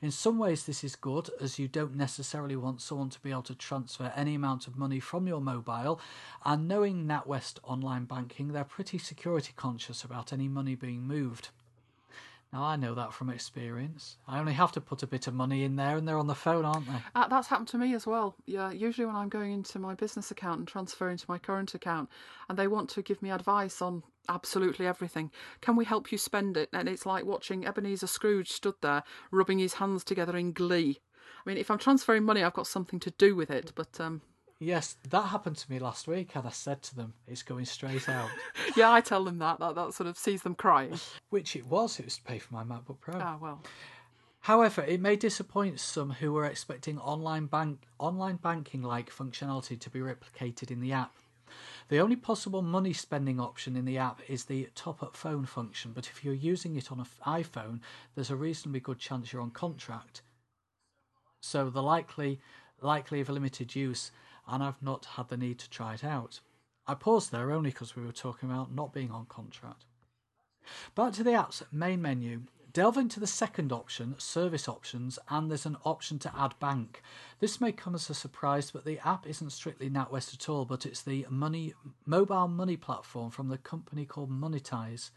In 0.00 0.10
some 0.10 0.38
ways, 0.38 0.64
this 0.64 0.84
is 0.84 0.96
good 0.96 1.30
as 1.40 1.58
you 1.58 1.68
don't 1.68 1.96
necessarily 1.96 2.56
want 2.56 2.80
someone 2.80 3.10
to 3.10 3.20
be 3.20 3.30
able 3.30 3.42
to 3.42 3.54
transfer 3.54 4.12
any 4.14 4.34
amount 4.34 4.66
of 4.66 4.78
money 4.78 5.00
from 5.00 5.26
your 5.26 5.40
mobile. 5.40 6.00
And 6.44 6.68
knowing 6.68 7.06
NatWest 7.06 7.58
online 7.62 8.04
banking, 8.04 8.48
they're 8.48 8.64
pretty 8.64 8.98
security 8.98 9.52
conscious 9.56 10.04
about 10.04 10.32
any 10.32 10.48
money 10.48 10.74
being 10.74 11.02
moved. 11.02 11.50
Now, 12.52 12.62
I 12.62 12.76
know 12.76 12.94
that 12.94 13.12
from 13.12 13.28
experience. 13.28 14.16
I 14.26 14.38
only 14.38 14.54
have 14.54 14.72
to 14.72 14.80
put 14.80 15.02
a 15.02 15.06
bit 15.06 15.26
of 15.26 15.34
money 15.34 15.64
in 15.64 15.76
there 15.76 15.98
and 15.98 16.08
they're 16.08 16.16
on 16.16 16.28
the 16.28 16.34
phone, 16.34 16.64
aren't 16.64 16.86
they? 16.86 16.98
Uh, 17.14 17.28
that's 17.28 17.48
happened 17.48 17.68
to 17.68 17.78
me 17.78 17.94
as 17.94 18.06
well. 18.06 18.36
Yeah, 18.46 18.70
usually 18.70 19.04
when 19.04 19.16
I'm 19.16 19.28
going 19.28 19.52
into 19.52 19.78
my 19.78 19.94
business 19.94 20.30
account 20.30 20.60
and 20.60 20.68
transferring 20.68 21.18
to 21.18 21.26
my 21.28 21.36
current 21.36 21.74
account 21.74 22.08
and 22.48 22.58
they 22.58 22.66
want 22.66 22.88
to 22.90 23.02
give 23.02 23.20
me 23.20 23.30
advice 23.30 23.82
on 23.82 24.02
absolutely 24.30 24.86
everything. 24.86 25.30
Can 25.60 25.76
we 25.76 25.84
help 25.84 26.10
you 26.10 26.16
spend 26.16 26.56
it? 26.56 26.70
And 26.72 26.88
it's 26.88 27.04
like 27.04 27.26
watching 27.26 27.66
Ebenezer 27.66 28.06
Scrooge 28.06 28.50
stood 28.50 28.76
there 28.80 29.02
rubbing 29.30 29.58
his 29.58 29.74
hands 29.74 30.02
together 30.02 30.36
in 30.36 30.52
glee. 30.52 31.00
I 31.44 31.50
mean, 31.50 31.58
if 31.58 31.70
I'm 31.70 31.78
transferring 31.78 32.24
money, 32.24 32.42
I've 32.42 32.54
got 32.54 32.66
something 32.66 33.00
to 33.00 33.10
do 33.12 33.36
with 33.36 33.50
it, 33.50 33.72
but 33.74 34.00
um, 34.00 34.22
Yes, 34.60 34.96
that 35.10 35.26
happened 35.26 35.56
to 35.56 35.70
me 35.70 35.78
last 35.78 36.08
week, 36.08 36.34
and 36.34 36.44
I 36.44 36.50
said 36.50 36.82
to 36.82 36.96
them, 36.96 37.14
it's 37.28 37.44
going 37.44 37.64
straight 37.64 38.08
out. 38.08 38.28
yeah, 38.76 38.90
I 38.90 39.00
tell 39.00 39.22
them 39.22 39.38
that. 39.38 39.60
That, 39.60 39.76
that 39.76 39.94
sort 39.94 40.08
of 40.08 40.18
sees 40.18 40.42
them 40.42 40.56
crying. 40.56 40.98
Which 41.30 41.54
it 41.54 41.66
was. 41.66 42.00
It 42.00 42.06
was 42.06 42.16
to 42.16 42.22
pay 42.24 42.38
for 42.38 42.54
my 42.54 42.64
MacBook 42.64 42.98
Pro. 43.00 43.20
Ah, 43.20 43.38
well. 43.40 43.62
However, 44.40 44.82
it 44.82 45.00
may 45.00 45.14
disappoint 45.14 45.78
some 45.78 46.10
who 46.10 46.32
were 46.32 46.44
expecting 46.44 46.98
online 46.98 47.46
bank 47.46 47.82
online 47.98 48.36
banking 48.36 48.82
like 48.82 49.10
functionality 49.10 49.78
to 49.78 49.90
be 49.90 50.00
replicated 50.00 50.70
in 50.70 50.80
the 50.80 50.92
app. 50.92 51.12
The 51.88 51.98
only 52.00 52.16
possible 52.16 52.62
money 52.62 52.92
spending 52.92 53.40
option 53.40 53.76
in 53.76 53.84
the 53.84 53.98
app 53.98 54.20
is 54.28 54.44
the 54.44 54.68
top 54.74 55.02
up 55.02 55.16
phone 55.16 55.46
function, 55.46 55.92
but 55.94 56.08
if 56.08 56.24
you're 56.24 56.34
using 56.34 56.76
it 56.76 56.92
on 56.92 57.00
an 57.00 57.06
iPhone, 57.26 57.80
there's 58.14 58.30
a 58.30 58.36
reasonably 58.36 58.80
good 58.80 58.98
chance 58.98 59.32
you're 59.32 59.42
on 59.42 59.50
contract. 59.50 60.22
So 61.40 61.70
the 61.70 61.82
likely 61.82 62.40
likely 62.80 63.20
of 63.20 63.28
limited 63.28 63.74
use 63.74 64.12
and 64.48 64.62
I've 64.62 64.82
not 64.82 65.04
had 65.16 65.28
the 65.28 65.36
need 65.36 65.58
to 65.58 65.70
try 65.70 65.94
it 65.94 66.04
out. 66.04 66.40
I 66.86 66.94
paused 66.94 67.32
there 67.32 67.52
only 67.52 67.70
because 67.70 67.94
we 67.94 68.04
were 68.04 68.12
talking 68.12 68.50
about 68.50 68.74
not 68.74 68.92
being 68.92 69.10
on 69.10 69.26
contract. 69.26 69.84
Back 70.94 71.12
to 71.14 71.24
the 71.24 71.34
app's 71.34 71.62
main 71.70 72.00
menu. 72.02 72.42
Delve 72.72 72.98
into 72.98 73.18
the 73.18 73.26
second 73.26 73.72
option, 73.72 74.14
service 74.18 74.68
options, 74.68 75.18
and 75.28 75.50
there's 75.50 75.66
an 75.66 75.78
option 75.84 76.18
to 76.20 76.32
add 76.38 76.54
bank. 76.60 77.02
This 77.40 77.60
may 77.60 77.72
come 77.72 77.94
as 77.94 78.08
a 78.08 78.14
surprise, 78.14 78.70
but 78.70 78.84
the 78.84 79.00
app 79.06 79.26
isn't 79.26 79.50
strictly 79.50 79.88
NatWest 79.88 80.34
at 80.34 80.48
all, 80.48 80.64
but 80.64 80.84
it's 80.86 81.02
the 81.02 81.26
money 81.30 81.74
mobile 82.06 82.46
money 82.46 82.76
platform 82.76 83.30
from 83.30 83.48
the 83.48 83.58
company 83.58 84.04
called 84.04 84.30
Monitise. 84.30 85.10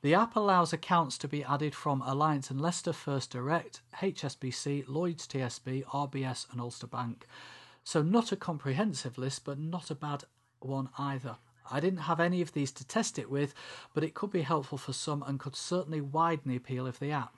The 0.00 0.14
app 0.14 0.36
allows 0.36 0.72
accounts 0.72 1.18
to 1.18 1.28
be 1.28 1.44
added 1.44 1.74
from 1.74 2.02
Alliance 2.02 2.50
and 2.50 2.60
Leicester 2.60 2.92
First 2.92 3.30
Direct, 3.30 3.80
HSBC, 3.96 4.84
Lloyds 4.88 5.26
TSB, 5.26 5.84
RBS, 5.86 6.50
and 6.50 6.60
Ulster 6.60 6.86
Bank. 6.86 7.26
So, 7.88 8.02
not 8.02 8.32
a 8.32 8.36
comprehensive 8.36 9.16
list, 9.16 9.46
but 9.46 9.58
not 9.58 9.90
a 9.90 9.94
bad 9.94 10.24
one 10.60 10.90
either. 10.98 11.38
I 11.70 11.80
didn't 11.80 12.00
have 12.00 12.20
any 12.20 12.42
of 12.42 12.52
these 12.52 12.70
to 12.72 12.86
test 12.86 13.18
it 13.18 13.30
with, 13.30 13.54
but 13.94 14.04
it 14.04 14.12
could 14.12 14.30
be 14.30 14.42
helpful 14.42 14.76
for 14.76 14.92
some 14.92 15.22
and 15.22 15.40
could 15.40 15.56
certainly 15.56 16.02
widen 16.02 16.50
the 16.50 16.56
appeal 16.56 16.86
of 16.86 16.98
the 16.98 17.12
app. 17.12 17.37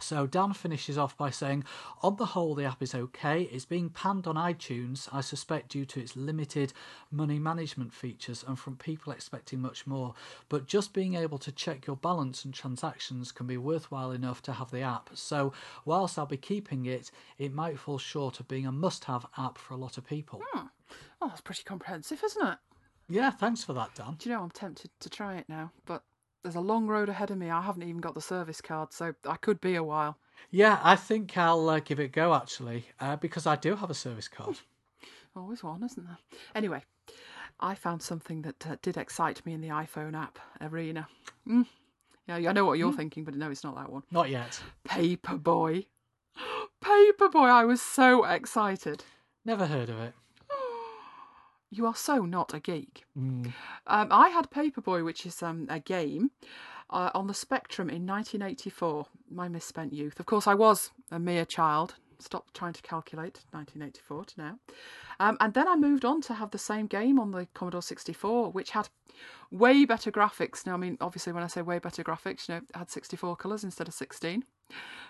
So 0.00 0.26
Dan 0.26 0.52
finishes 0.52 0.96
off 0.96 1.16
by 1.16 1.30
saying, 1.30 1.64
on 2.02 2.16
the 2.16 2.26
whole, 2.26 2.54
the 2.54 2.64
app 2.64 2.82
is 2.82 2.94
okay. 2.94 3.42
It's 3.42 3.64
being 3.64 3.90
panned 3.90 4.26
on 4.26 4.36
iTunes, 4.36 5.08
I 5.12 5.20
suspect, 5.20 5.70
due 5.70 5.84
to 5.86 6.00
its 6.00 6.16
limited 6.16 6.72
money 7.10 7.38
management 7.38 7.92
features 7.92 8.44
and 8.46 8.58
from 8.58 8.76
people 8.76 9.12
expecting 9.12 9.60
much 9.60 9.86
more. 9.86 10.14
But 10.48 10.66
just 10.66 10.92
being 10.92 11.14
able 11.14 11.38
to 11.38 11.50
check 11.50 11.86
your 11.86 11.96
balance 11.96 12.44
and 12.44 12.54
transactions 12.54 13.32
can 13.32 13.46
be 13.46 13.56
worthwhile 13.56 14.12
enough 14.12 14.40
to 14.42 14.52
have 14.52 14.70
the 14.70 14.82
app. 14.82 15.10
So 15.14 15.52
whilst 15.84 16.18
I'll 16.18 16.26
be 16.26 16.36
keeping 16.36 16.86
it, 16.86 17.10
it 17.36 17.52
might 17.52 17.78
fall 17.78 17.98
short 17.98 18.38
of 18.38 18.46
being 18.46 18.66
a 18.66 18.72
must-have 18.72 19.26
app 19.36 19.58
for 19.58 19.74
a 19.74 19.78
lot 19.78 19.98
of 19.98 20.06
people. 20.06 20.42
Hmm. 20.52 20.66
Oh, 21.20 21.28
that's 21.28 21.40
pretty 21.40 21.64
comprehensive, 21.64 22.22
isn't 22.24 22.46
it? 22.46 22.58
Yeah, 23.08 23.30
thanks 23.30 23.64
for 23.64 23.72
that, 23.72 23.94
Dan. 23.94 24.16
Do 24.18 24.28
you 24.28 24.34
know 24.34 24.42
I'm 24.42 24.50
tempted 24.50 24.90
to 25.00 25.10
try 25.10 25.36
it 25.36 25.46
now, 25.48 25.72
but 25.86 26.04
there's 26.42 26.54
a 26.54 26.60
long 26.60 26.86
road 26.86 27.08
ahead 27.08 27.30
of 27.30 27.38
me. 27.38 27.50
I 27.50 27.62
haven't 27.62 27.82
even 27.82 28.00
got 28.00 28.14
the 28.14 28.20
service 28.20 28.60
card, 28.60 28.92
so 28.92 29.14
I 29.28 29.36
could 29.36 29.60
be 29.60 29.74
a 29.74 29.84
while. 29.84 30.18
Yeah, 30.50 30.80
I 30.82 30.96
think 30.96 31.36
I'll 31.36 31.68
uh, 31.68 31.80
give 31.80 32.00
it 32.00 32.04
a 32.04 32.08
go 32.08 32.34
actually, 32.34 32.86
uh, 33.00 33.16
because 33.16 33.46
I 33.46 33.56
do 33.56 33.76
have 33.76 33.90
a 33.90 33.94
service 33.94 34.28
card. 34.28 34.60
Always 35.36 35.62
one, 35.62 35.82
isn't 35.82 36.06
there? 36.06 36.18
Anyway, 36.54 36.82
I 37.60 37.74
found 37.74 38.02
something 38.02 38.42
that 38.42 38.66
uh, 38.66 38.76
did 38.82 38.96
excite 38.96 39.44
me 39.44 39.52
in 39.52 39.60
the 39.60 39.68
iPhone 39.68 40.14
app 40.14 40.38
arena. 40.60 41.08
Mm. 41.46 41.66
Yeah, 42.26 42.36
I 42.36 42.52
know 42.52 42.64
what 42.64 42.78
you're 42.78 42.92
mm. 42.92 42.96
thinking, 42.96 43.24
but 43.24 43.34
no, 43.34 43.50
it's 43.50 43.64
not 43.64 43.76
that 43.76 43.90
one. 43.90 44.02
Not 44.10 44.30
yet. 44.30 44.60
Paperboy. 44.86 45.86
Paperboy, 46.82 47.48
I 47.50 47.64
was 47.64 47.82
so 47.82 48.24
excited. 48.24 49.04
Never 49.44 49.66
heard 49.66 49.90
of 49.90 49.98
it. 50.00 50.14
You 51.70 51.86
are 51.86 51.94
so 51.94 52.24
not 52.24 52.54
a 52.54 52.60
geek. 52.60 53.04
Mm. 53.18 53.52
Um, 53.86 54.08
I 54.10 54.28
had 54.30 54.50
Paperboy, 54.50 55.04
which 55.04 55.26
is 55.26 55.42
um, 55.42 55.66
a 55.68 55.78
game 55.78 56.30
uh, 56.90 57.10
on 57.14 57.26
the 57.26 57.34
Spectrum 57.34 57.90
in 57.90 58.06
1984. 58.06 59.06
My 59.30 59.48
misspent 59.48 59.92
youth. 59.92 60.18
Of 60.18 60.26
course, 60.26 60.46
I 60.46 60.54
was 60.54 60.90
a 61.10 61.18
mere 61.18 61.44
child. 61.44 61.96
Stopped 62.20 62.54
trying 62.54 62.72
to 62.72 62.82
calculate 62.82 63.40
1984 63.52 64.24
to 64.24 64.40
now. 64.40 64.58
Um, 65.20 65.36
and 65.40 65.54
then 65.54 65.68
I 65.68 65.76
moved 65.76 66.04
on 66.04 66.20
to 66.22 66.34
have 66.34 66.50
the 66.50 66.58
same 66.58 66.86
game 66.86 67.18
on 67.18 67.30
the 67.30 67.46
Commodore 67.54 67.82
64, 67.82 68.50
which 68.50 68.70
had 68.70 68.88
way 69.50 69.84
better 69.84 70.10
graphics. 70.10 70.66
Now, 70.66 70.74
I 70.74 70.78
mean, 70.78 70.98
obviously, 71.00 71.32
when 71.32 71.42
I 71.42 71.48
say 71.48 71.62
way 71.62 71.78
better 71.78 72.02
graphics, 72.02 72.48
you 72.48 72.54
know, 72.54 72.60
it 72.68 72.76
had 72.76 72.90
64 72.90 73.36
colours 73.36 73.64
instead 73.64 73.88
of 73.88 73.94
16. 73.94 74.44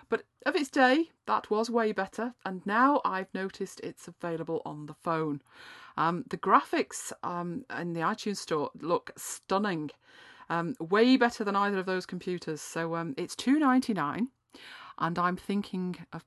But 0.09 0.25
of 0.47 0.57
its 0.57 0.71
day, 0.71 1.11
that 1.27 1.51
was 1.51 1.69
way 1.69 1.93
better, 1.93 2.35
and 2.47 2.65
now 2.65 3.01
I've 3.05 3.33
noticed 3.35 3.81
it's 3.81 4.09
available 4.09 4.63
on 4.65 4.87
the 4.87 4.95
phone. 4.95 5.43
Um, 5.97 6.25
the 6.31 6.39
graphics 6.39 7.13
um, 7.23 7.65
in 7.79 7.93
the 7.93 8.01
iTunes 8.01 8.39
store 8.39 8.71
look 8.81 9.13
stunning, 9.17 9.91
um, 10.49 10.77
way 10.81 11.17
better 11.17 11.45
than 11.45 11.57
either 11.57 11.79
of 11.79 11.87
those 11.87 12.07
computers. 12.07 12.63
So 12.63 12.95
um, 12.95 13.15
it's 13.19 13.37
two 13.37 13.59
ninety 13.59 13.93
nine, 13.93 14.29
and 14.99 15.19
I'm 15.19 15.37
thinking 15.37 15.97
of 16.13 16.25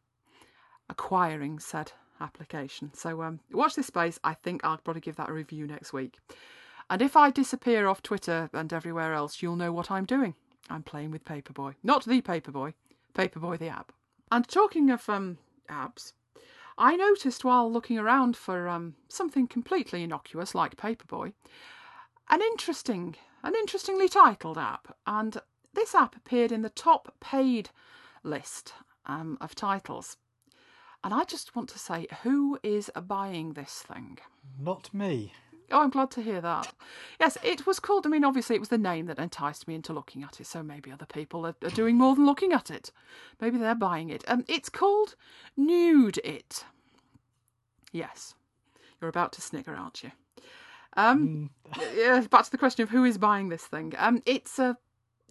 acquiring 0.92 1.58
said 1.58 1.94
application. 2.20 2.92
So 2.94 3.24
um, 3.24 3.40
watch 3.52 3.76
this 3.76 3.88
space. 3.88 4.20
I 4.24 4.36
think 4.36 4.64
I'll 4.64 4.78
probably 4.78 5.02
give 5.02 5.16
that 5.16 5.30
a 5.30 5.34
review 5.34 5.66
next 5.66 5.94
week. 5.94 6.20
And 6.90 7.02
if 7.02 7.16
I 7.16 7.32
disappear 7.32 7.88
off 7.88 8.04
Twitter 8.04 8.50
and 8.54 8.72
everywhere 8.72 9.14
else, 9.14 9.42
you'll 9.42 9.56
know 9.56 9.72
what 9.72 9.90
I'm 9.90 10.06
doing. 10.06 10.36
I'm 10.70 10.84
playing 10.84 11.12
with 11.12 11.26
Paperboy, 11.26 11.76
not 11.84 12.06
the 12.06 12.22
Paperboy, 12.22 12.74
Paperboy 13.16 13.58
the 13.58 13.70
app. 13.70 13.92
And 14.32 14.48
talking 14.48 14.90
of 14.90 15.10
um, 15.10 15.38
apps, 15.70 16.14
I 16.78 16.96
noticed 16.96 17.44
while 17.44 17.72
looking 17.72 17.98
around 17.98 18.38
for 18.38 18.68
um, 18.68 18.96
something 19.08 19.48
completely 19.48 20.04
innocuous 20.04 20.54
like 20.54 20.76
Paperboy, 20.76 21.34
an 22.30 22.42
interesting, 22.42 23.16
an 23.44 23.56
interestingly 23.56 24.08
titled 24.08 24.58
app, 24.58 24.96
and 25.06 25.38
this 25.74 25.96
app 25.96 26.16
appeared 26.16 26.52
in 26.52 26.62
the 26.62 26.70
top 26.70 27.14
paid 27.20 27.70
list 28.24 28.74
um, 29.06 29.38
of 29.42 29.56
titles. 29.56 30.18
And 31.04 31.14
I 31.14 31.24
just 31.24 31.56
want 31.56 31.70
to 31.70 31.80
say, 31.80 32.08
who 32.24 32.60
is 32.64 32.92
buying 33.08 33.54
this 33.54 33.84
thing? 33.88 34.20
Not 34.60 34.94
me. 34.94 35.34
Oh, 35.72 35.82
I'm 35.82 35.90
glad 35.90 36.12
to 36.12 36.22
hear 36.22 36.42
that. 36.42 36.74
Yes, 37.20 37.38
it 37.44 37.68
was 37.68 37.80
called. 37.80 38.08
I 38.08 38.10
mean, 38.10 38.24
obviously, 38.24 38.56
it 38.56 38.60
was 38.60 38.70
the 38.70 38.80
name 38.80 39.06
that 39.06 39.20
enticed 39.20 39.68
me 39.68 39.76
into 39.76 39.94
looking 39.94 40.24
at 40.24 40.40
it. 40.40 40.48
So 40.48 40.64
maybe 40.64 40.92
other 40.92 41.06
people 41.06 41.46
are, 41.46 41.56
are 41.64 41.70
doing 41.70 41.96
more 41.98 42.16
than 42.16 42.26
looking 42.26 42.52
at 42.52 42.72
it. 42.72 42.92
Maybe 43.40 43.60
they're 43.60 43.76
buying 43.76 44.10
it. 44.10 44.24
Um, 44.28 44.44
it's 44.48 44.70
called 44.70 45.14
Nude 45.56 46.18
It. 46.24 46.66
Yes, 47.92 48.34
you're 49.00 49.10
about 49.10 49.34
to 49.34 49.42
snigger, 49.42 49.76
aren't 49.76 50.04
you? 50.04 50.12
Um, 50.98 51.52
mm. 51.72 51.96
yeah. 51.96 52.22
Back 52.22 52.46
to 52.46 52.52
the 52.52 52.58
question 52.58 52.82
of 52.82 52.90
who 52.90 53.04
is 53.04 53.20
buying 53.20 53.50
this 53.50 53.66
thing. 53.66 53.94
Um, 54.00 54.24
it's 54.26 54.58
a. 54.58 54.78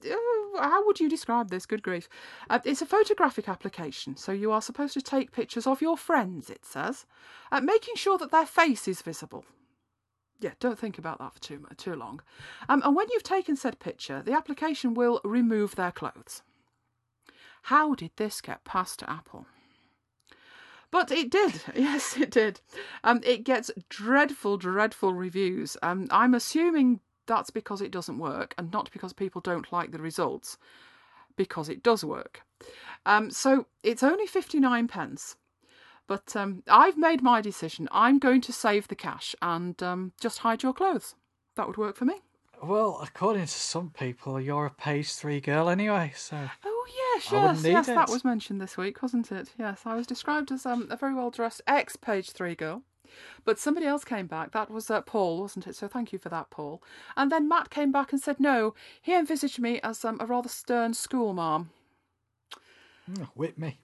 Uh, 0.05 0.63
how 0.63 0.85
would 0.87 1.01
you 1.01 1.09
describe 1.09 1.51
this? 1.51 1.67
Good 1.67 1.83
grief! 1.83 2.09
Uh, 2.49 2.61
it's 2.65 2.83
a 2.83 2.87
photographic 2.87 3.49
application, 3.49 4.17
so 4.17 4.33
you 4.33 4.53
are 4.53 4.63
supposed 4.63 4.95
to 4.95 5.03
take 5.03 5.33
pictures 5.33 5.67
of 5.67 5.83
your 5.83 5.97
friends. 5.97 6.51
It 6.51 6.65
says, 6.65 7.07
uh, 7.53 7.61
making 7.61 7.97
sure 7.97 8.19
that 8.19 8.31
their 8.31 8.47
face 8.47 8.89
is 8.89 9.03
visible 9.03 9.45
yeah, 10.41 10.53
don't 10.59 10.79
think 10.79 10.99
about 10.99 11.19
that 11.19 11.35
for 11.35 11.41
too 11.41 11.67
too 11.77 11.95
long. 11.95 12.23
Um, 12.69 12.83
and 12.85 12.97
when 12.97 13.07
you've 13.13 13.23
taken 13.23 13.57
said 13.57 13.79
picture, 13.79 14.23
the 14.23 14.33
application 14.33 14.95
will 14.95 15.21
remove 15.23 15.77
their 15.77 15.93
clothes. 15.93 16.43
How 17.65 17.95
did 17.95 18.13
this 18.17 18.41
get 18.41 18.65
past 18.65 19.03
Apple? 19.07 19.47
But 20.91 21.13
it 21.13 21.31
did. 21.31 21.63
Yes, 21.75 22.17
it 22.17 22.31
did. 22.31 22.61
Um, 23.05 23.21
it 23.23 23.45
gets 23.45 23.71
dreadful, 23.89 24.57
dreadful 24.57 25.15
reviews. 25.15 25.77
Um, 25.83 26.09
I'm 26.11 26.35
assuming 26.35 27.01
that's 27.31 27.51
because 27.51 27.81
it 27.81 27.93
doesn't 27.93 28.19
work 28.19 28.55
and 28.59 28.73
not 28.73 28.91
because 28.91 29.13
people 29.13 29.41
don't 29.41 29.73
like 29.73 29.93
the 29.93 30.03
results, 30.03 30.59
because 31.37 31.69
it 31.69 31.81
does 31.81 32.05
work. 32.05 32.43
Um, 33.07 33.31
so 33.31 33.67
it's 33.85 34.03
only 34.03 34.27
59 34.27 34.89
pence. 34.89 35.37
But 36.09 36.35
um, 36.35 36.65
I've 36.69 36.99
made 36.99 37.23
my 37.23 37.41
decision. 37.41 37.89
I'm 37.93 38.19
going 38.19 38.41
to 38.41 38.53
save 38.53 38.89
the 38.89 38.97
cash 38.97 39.37
and 39.41 39.81
um, 39.81 40.13
just 40.21 40.39
hide 40.39 40.65
your 40.65 40.73
clothes. 40.73 41.15
That 41.55 41.69
would 41.69 41.77
work 41.77 41.95
for 41.95 42.05
me. 42.05 42.17
Well, 42.61 42.99
according 43.01 43.47
to 43.47 43.49
some 43.49 43.91
people, 43.91 44.41
you're 44.41 44.67
a 44.67 44.71
page 44.71 45.13
three 45.13 45.41
girl 45.41 45.69
anyway, 45.69 46.13
so. 46.17 46.37
Oh 46.65 46.87
yes, 46.89 47.31
yes, 47.31 47.65
yes. 47.65 47.87
That 47.87 48.11
was 48.11 48.25
mentioned 48.25 48.61
this 48.61 48.77
week, 48.77 49.01
wasn't 49.03 49.31
it? 49.31 49.51
Yes, 49.57 49.83
I 49.87 49.95
was 49.95 50.07
described 50.07 50.51
as 50.51 50.67
um, 50.67 50.89
a 50.91 50.97
very 50.97 51.15
well 51.15 51.31
dressed 51.31 51.63
ex 51.69 51.95
page 51.95 52.33
three 52.33 52.57
girl. 52.57 52.83
But 53.45 53.59
somebody 53.59 53.87
else 53.87 54.05
came 54.05 54.27
back. 54.27 54.53
That 54.53 54.71
was 54.71 54.91
uh, 54.91 55.01
Paul, 55.03 55.41
wasn't 55.41 55.67
it? 55.67 55.77
So 55.77 55.89
thank 55.89 56.13
you 56.13 56.19
for 56.19 56.29
that, 56.29 56.51
Paul. 56.51 56.83
And 57.17 57.31
then 57.31 57.49
Matt 57.49 57.71
came 57.71 57.93
back 57.93 58.13
and 58.13 58.21
said 58.21 58.41
no. 58.41 58.75
He 59.01 59.15
envisaged 59.15 59.59
me 59.59 59.81
as 59.83 60.05
um, 60.05 60.19
a 60.21 60.27
rather 60.27 60.49
stern 60.49 60.95
schoolmarm. 60.95 61.71
Mm, 63.11 63.29
Whip 63.35 63.59
me. 63.59 63.79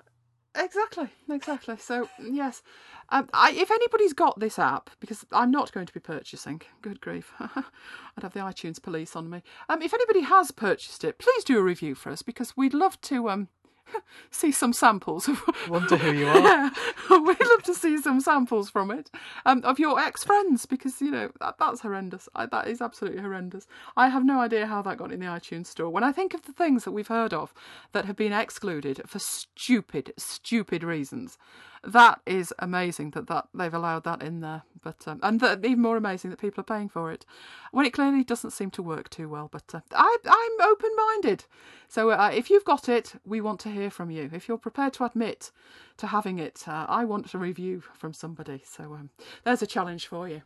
Exactly, 0.56 1.08
exactly. 1.28 1.76
So 1.76 2.08
yes, 2.18 2.62
um, 3.10 3.28
I, 3.34 3.52
if 3.52 3.70
anybody's 3.70 4.14
got 4.14 4.40
this 4.40 4.58
app, 4.58 4.88
because 5.00 5.26
I'm 5.30 5.50
not 5.50 5.70
going 5.72 5.86
to 5.86 5.92
be 5.92 6.00
purchasing. 6.00 6.62
Good 6.80 7.00
grief, 7.00 7.32
I'd 7.40 8.22
have 8.22 8.32
the 8.32 8.40
iTunes 8.40 8.82
police 8.82 9.14
on 9.14 9.28
me. 9.28 9.42
Um, 9.68 9.82
if 9.82 9.92
anybody 9.92 10.22
has 10.22 10.50
purchased 10.50 11.04
it, 11.04 11.18
please 11.18 11.44
do 11.44 11.58
a 11.58 11.62
review 11.62 11.94
for 11.94 12.10
us 12.10 12.22
because 12.22 12.56
we'd 12.56 12.74
love 12.74 12.98
to 13.02 13.28
um 13.28 13.48
see 14.30 14.52
some 14.52 14.72
samples. 14.72 15.28
of 15.28 15.42
Wonder 15.68 15.96
who 15.96 16.12
you 16.12 16.26
are. 16.28 16.38
yeah, 16.38 16.70
we'd 17.10 17.40
love 17.40 17.62
to 17.64 17.74
see 17.74 17.98
some 17.98 18.20
samples 18.20 18.70
from 18.70 18.90
it 18.90 19.10
um, 19.44 19.62
of 19.64 19.78
your 19.78 19.98
ex 20.00 20.24
friends 20.24 20.66
because 20.66 21.00
you 21.00 21.10
know 21.10 21.30
that, 21.40 21.56
that's 21.58 21.80
horrendous. 21.80 22.28
I, 22.34 22.46
that 22.46 22.68
is 22.68 22.80
absolutely 22.80 23.20
horrendous. 23.20 23.66
I 23.96 24.08
have 24.08 24.24
no 24.24 24.40
idea 24.40 24.66
how 24.66 24.82
that 24.82 24.98
got 24.98 25.12
in 25.12 25.20
the 25.20 25.26
iTunes 25.26 25.66
store. 25.66 25.90
When 25.90 26.04
I 26.04 26.12
think 26.12 26.34
of 26.34 26.42
the 26.42 26.52
things 26.52 26.84
that 26.84 26.92
we've 26.92 27.08
heard 27.08 27.32
of 27.34 27.52
that 27.92 28.04
have 28.04 28.16
been 28.16 28.32
excluded 28.32 29.02
for 29.06 29.18
stupid, 29.18 30.12
stupid 30.16 30.82
reasons, 30.82 31.38
that 31.86 32.20
is 32.26 32.52
amazing 32.58 33.10
that, 33.10 33.26
that 33.28 33.48
they've 33.54 33.72
allowed 33.72 34.04
that 34.04 34.22
in 34.22 34.40
there. 34.40 34.62
But 34.82 35.06
um, 35.06 35.20
and 35.22 35.42
even 35.64 35.80
more 35.80 35.96
amazing 35.96 36.30
that 36.30 36.40
people 36.40 36.60
are 36.60 36.64
paying 36.64 36.88
for 36.88 37.10
it 37.10 37.24
when 37.72 37.86
it 37.86 37.92
clearly 37.92 38.24
doesn't 38.24 38.50
seem 38.50 38.70
to 38.72 38.82
work 38.82 39.08
too 39.08 39.28
well. 39.28 39.48
But 39.50 39.74
uh, 39.74 39.80
I, 39.92 40.16
I'm 40.24 40.68
open 40.68 40.90
minded. 40.96 41.44
So 41.88 42.10
uh, 42.10 42.30
if 42.32 42.50
you've 42.50 42.64
got 42.64 42.88
it, 42.88 43.14
we 43.24 43.40
want 43.40 43.60
to 43.60 43.70
hear 43.70 43.90
from 43.90 44.10
you. 44.10 44.30
If 44.32 44.48
you're 44.48 44.58
prepared 44.58 44.92
to 44.94 45.04
admit 45.04 45.50
to 45.96 46.08
having 46.08 46.38
it, 46.38 46.64
uh, 46.66 46.86
I 46.88 47.04
want 47.04 47.34
a 47.34 47.38
review 47.38 47.82
from 47.94 48.12
somebody. 48.12 48.62
So 48.64 48.94
um, 48.94 49.10
there's 49.44 49.62
a 49.62 49.66
challenge 49.66 50.06
for 50.06 50.28
you. 50.28 50.42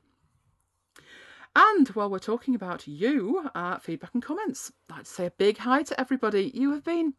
And 1.57 1.89
while 1.89 2.09
we're 2.09 2.21
talking 2.21 2.55
about 2.55 2.87
you, 2.87 3.51
uh, 3.55 3.79
feedback 3.79 4.15
and 4.15 4.23
comments, 4.23 4.73
I'd 4.89 5.07
say 5.07 5.27
a 5.27 5.33
big 5.33 5.59
hi 5.59 5.83
to 5.83 6.01
everybody. 6.01 6.53
You 6.55 6.71
have 6.73 6.85
been 6.85 7.15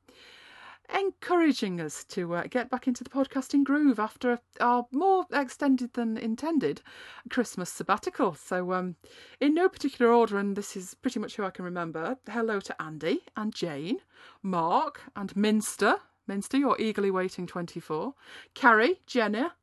encouraging 0.93 1.79
us 1.79 2.03
to 2.05 2.35
uh, 2.35 2.43
get 2.49 2.69
back 2.69 2.87
into 2.87 3.03
the 3.03 3.09
podcasting 3.09 3.63
groove 3.63 3.99
after 3.99 4.39
our 4.59 4.85
more 4.91 5.25
extended 5.31 5.93
than 5.93 6.17
intended 6.17 6.81
Christmas 7.29 7.71
sabbatical. 7.71 8.33
So, 8.35 8.73
um, 8.73 8.95
in 9.39 9.53
no 9.53 9.69
particular 9.69 10.11
order, 10.11 10.37
and 10.37 10.55
this 10.55 10.75
is 10.75 10.93
pretty 10.95 11.19
much 11.19 11.35
who 11.35 11.43
I 11.43 11.49
can 11.49 11.65
remember. 11.65 12.17
Hello 12.29 12.59
to 12.59 12.81
Andy 12.81 13.21
and 13.35 13.53
Jane, 13.53 13.99
Mark 14.41 15.01
and 15.15 15.35
Minster. 15.35 15.97
Minster, 16.27 16.57
you're 16.57 16.79
eagerly 16.79 17.11
waiting 17.11 17.47
24. 17.47 18.13
Carrie, 18.53 19.01
Jenna, 19.05 19.53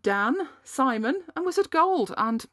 Dan, 0.00 0.48
Simon, 0.62 1.22
and 1.34 1.46
Wizard 1.46 1.70
Gold. 1.70 2.14
And 2.16 2.46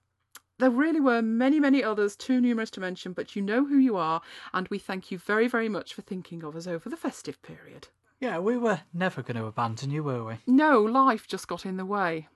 there 0.59 0.69
really 0.69 0.99
were 0.99 1.21
many, 1.21 1.59
many 1.59 1.83
others, 1.83 2.15
too 2.15 2.39
numerous 2.39 2.69
to 2.71 2.79
mention, 2.79 3.13
but 3.13 3.35
you 3.35 3.41
know 3.41 3.65
who 3.65 3.77
you 3.77 3.97
are, 3.97 4.21
and 4.53 4.67
we 4.69 4.79
thank 4.79 5.11
you 5.11 5.17
very, 5.17 5.47
very 5.47 5.67
much 5.67 5.93
for 5.93 6.03
thinking 6.03 6.43
of 6.43 6.55
us 6.55 6.67
over 6.67 6.89
the 6.89 6.95
festive 6.95 7.41
period. 7.41 7.87
Yeah, 8.23 8.39
we 8.39 8.55
were 8.55 8.79
never 8.93 9.21
going 9.21 9.35
to 9.35 9.47
abandon 9.47 9.91
you, 9.91 10.01
were 10.01 10.23
we? 10.23 10.35
No, 10.47 10.81
life 10.81 11.27
just 11.27 11.45
got 11.45 11.65
in 11.65 11.75
the 11.75 11.83
way. 11.83 12.29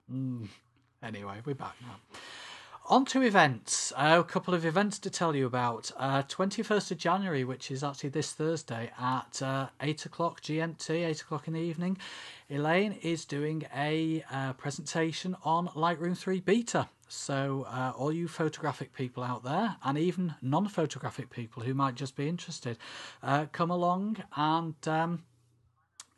Anyway, 1.02 1.38
we're 1.46 1.56
back 1.56 1.76
now. 1.82 1.96
On 2.88 3.06
to 3.06 3.22
events. 3.22 3.94
Uh, 3.96 4.18
a 4.20 4.24
couple 4.26 4.54
of 4.54 4.66
events 4.66 5.00
to 5.00 5.10
tell 5.10 5.34
you 5.34 5.46
about. 5.46 5.90
Uh, 5.96 6.24
21st 6.24 6.92
of 6.92 6.98
January, 6.98 7.46
which 7.46 7.72
is 7.72 7.86
actually 7.86 8.10
this 8.10 8.34
Thursday 8.34 8.92
at 9.00 9.42
uh, 9.42 9.68
8 9.80 10.08
o'clock 10.08 10.42
GMT, 10.42 10.90
8 10.90 11.22
o'clock 11.22 11.48
in 11.48 11.54
the 11.54 11.62
evening, 11.62 11.98
Elaine 12.50 13.00
is 13.02 13.24
doing 13.24 13.64
a 13.74 14.26
uh, 14.30 14.52
presentation 14.54 15.38
on 15.46 15.70
Lightroom 15.70 16.18
3 16.18 16.42
Beta. 16.42 16.90
So, 17.08 17.66
uh, 17.70 17.94
all 17.96 18.12
you 18.12 18.28
photographic 18.28 18.92
people 18.92 19.24
out 19.24 19.46
there, 19.46 19.78
and 19.86 19.98
even 19.98 20.36
non 20.42 20.68
photographic 20.68 21.30
people 21.30 21.64
who 21.64 21.74
might 21.74 21.96
just 21.96 22.18
be 22.18 22.28
interested, 22.28 22.78
uh, 23.24 23.46
come 23.54 23.72
along 23.72 24.18
and. 24.36 24.76
Um, 24.86 25.24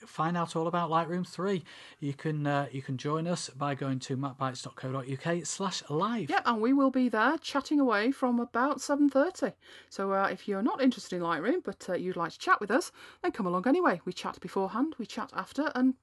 find 0.09 0.35
out 0.35 0.55
all 0.55 0.67
about 0.67 0.89
Lightroom 0.89 1.25
3. 1.25 1.63
You 1.99 2.13
can 2.13 2.45
uh, 2.45 2.67
you 2.71 2.81
can 2.81 2.97
join 2.97 3.27
us 3.27 3.49
by 3.49 3.75
going 3.75 3.99
to 3.99 4.17
macbytes.co.uk 4.17 5.45
slash 5.45 5.83
live. 5.89 6.29
Yep, 6.29 6.41
and 6.45 6.61
we 6.61 6.73
will 6.73 6.91
be 6.91 7.09
there 7.09 7.37
chatting 7.37 7.79
away 7.79 8.11
from 8.11 8.39
about 8.39 8.79
7.30. 8.79 9.53
So 9.89 10.13
uh, 10.13 10.27
if 10.31 10.47
you're 10.47 10.63
not 10.63 10.81
interested 10.81 11.15
in 11.15 11.21
Lightroom, 11.21 11.63
but 11.63 11.87
uh, 11.87 11.93
you'd 11.93 12.17
like 12.17 12.31
to 12.33 12.39
chat 12.39 12.59
with 12.59 12.71
us, 12.71 12.91
then 13.21 13.31
come 13.31 13.45
along 13.45 13.67
anyway. 13.67 14.01
We 14.03 14.13
chat 14.13 14.39
beforehand, 14.41 14.95
we 14.97 15.05
chat 15.05 15.31
after, 15.35 15.71
and 15.75 15.93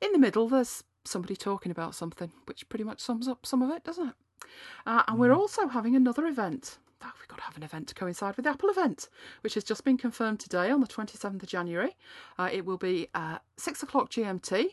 in 0.00 0.12
the 0.12 0.18
middle 0.18 0.48
there's 0.48 0.84
somebody 1.04 1.36
talking 1.36 1.72
about 1.72 1.94
something, 1.94 2.32
which 2.46 2.68
pretty 2.68 2.84
much 2.84 3.00
sums 3.00 3.28
up 3.28 3.44
some 3.44 3.62
of 3.62 3.70
it, 3.70 3.84
doesn't 3.84 4.08
it? 4.08 4.14
Uh, 4.86 5.02
and 5.08 5.18
we're 5.18 5.34
also 5.34 5.68
having 5.68 5.96
another 5.96 6.26
event. 6.26 6.78
Oh, 7.04 7.12
we've 7.20 7.28
got 7.28 7.36
to 7.38 7.44
have 7.44 7.56
an 7.56 7.62
event 7.62 7.88
to 7.88 7.94
coincide 7.94 8.36
with 8.36 8.44
the 8.44 8.50
Apple 8.50 8.70
event, 8.70 9.08
which 9.42 9.54
has 9.54 9.64
just 9.64 9.84
been 9.84 9.98
confirmed 9.98 10.40
today 10.40 10.70
on 10.70 10.80
the 10.80 10.86
27th 10.86 11.42
of 11.42 11.48
January. 11.48 11.96
Uh, 12.38 12.48
it 12.50 12.64
will 12.64 12.78
be 12.78 13.08
uh, 13.14 13.38
6 13.58 13.82
o'clock 13.82 14.10
GMT, 14.10 14.68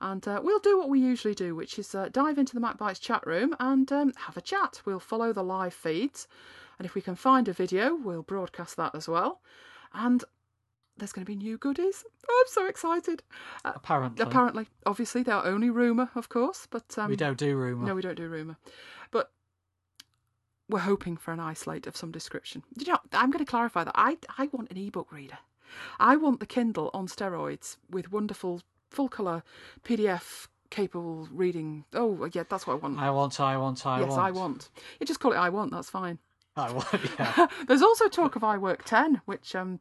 and 0.00 0.26
uh, 0.26 0.40
we'll 0.42 0.60
do 0.60 0.78
what 0.78 0.88
we 0.88 0.98
usually 0.98 1.34
do, 1.34 1.54
which 1.54 1.78
is 1.78 1.94
uh, 1.94 2.08
dive 2.10 2.38
into 2.38 2.54
the 2.54 2.60
MacBytes 2.60 3.00
chat 3.00 3.26
room 3.26 3.54
and 3.60 3.90
um, 3.92 4.12
have 4.16 4.36
a 4.36 4.40
chat. 4.40 4.80
We'll 4.86 4.98
follow 5.00 5.32
the 5.32 5.42
live 5.44 5.74
feeds, 5.74 6.26
and 6.78 6.86
if 6.86 6.94
we 6.94 7.02
can 7.02 7.16
find 7.16 7.48
a 7.48 7.52
video, 7.52 7.94
we'll 7.94 8.22
broadcast 8.22 8.76
that 8.78 8.94
as 8.94 9.06
well. 9.06 9.40
And 9.92 10.24
there's 10.96 11.12
going 11.12 11.24
to 11.26 11.30
be 11.30 11.36
new 11.36 11.58
goodies. 11.58 12.04
Oh, 12.28 12.44
I'm 12.46 12.52
so 12.52 12.66
excited. 12.66 13.22
Uh, 13.64 13.72
Apparently. 13.76 14.22
apparently, 14.22 14.66
obviously, 14.86 15.22
they're 15.22 15.44
only 15.44 15.68
rumour, 15.68 16.08
of 16.14 16.28
course, 16.30 16.66
but 16.70 16.96
um, 16.96 17.10
we 17.10 17.16
don't 17.16 17.36
do 17.38 17.56
rumour. 17.56 17.86
no, 17.86 17.94
we 17.94 18.00
don't 18.02 18.14
do 18.14 18.28
rumour. 18.28 18.56
But 19.10 19.30
we're 20.68 20.80
hoping 20.80 21.16
for 21.16 21.32
an 21.32 21.38
iSlate 21.38 21.86
of 21.86 21.96
some 21.96 22.10
description. 22.10 22.62
You 22.78 22.92
know, 22.92 22.98
I'm 23.12 23.30
going 23.30 23.44
to 23.44 23.50
clarify 23.50 23.84
that. 23.84 23.94
I, 23.94 24.18
I 24.38 24.48
want 24.52 24.70
an 24.70 24.76
ebook 24.76 25.12
reader. 25.12 25.38
I 25.98 26.16
want 26.16 26.40
the 26.40 26.46
Kindle 26.46 26.90
on 26.94 27.08
steroids 27.08 27.76
with 27.90 28.12
wonderful 28.12 28.62
full 28.90 29.08
colour 29.08 29.42
PDF 29.84 30.48
capable 30.70 31.28
reading. 31.32 31.84
Oh, 31.92 32.28
yeah, 32.32 32.44
that's 32.48 32.66
what 32.66 32.74
I 32.74 32.76
want. 32.76 32.98
I 32.98 33.10
want, 33.10 33.40
I 33.40 33.56
want, 33.56 33.86
I 33.86 34.00
yes, 34.00 34.08
want. 34.08 34.18
Yes, 34.18 34.18
I 34.18 34.30
want. 34.30 34.68
You 35.00 35.06
just 35.06 35.20
call 35.20 35.32
it 35.32 35.36
I 35.36 35.50
want, 35.50 35.72
that's 35.72 35.90
fine. 35.90 36.18
I 36.56 36.72
want, 36.72 36.86
yeah. 37.18 37.46
There's 37.66 37.82
also 37.82 38.08
talk 38.08 38.36
of 38.36 38.42
iWork 38.42 38.82
10, 38.84 39.22
which 39.24 39.54
um, 39.54 39.80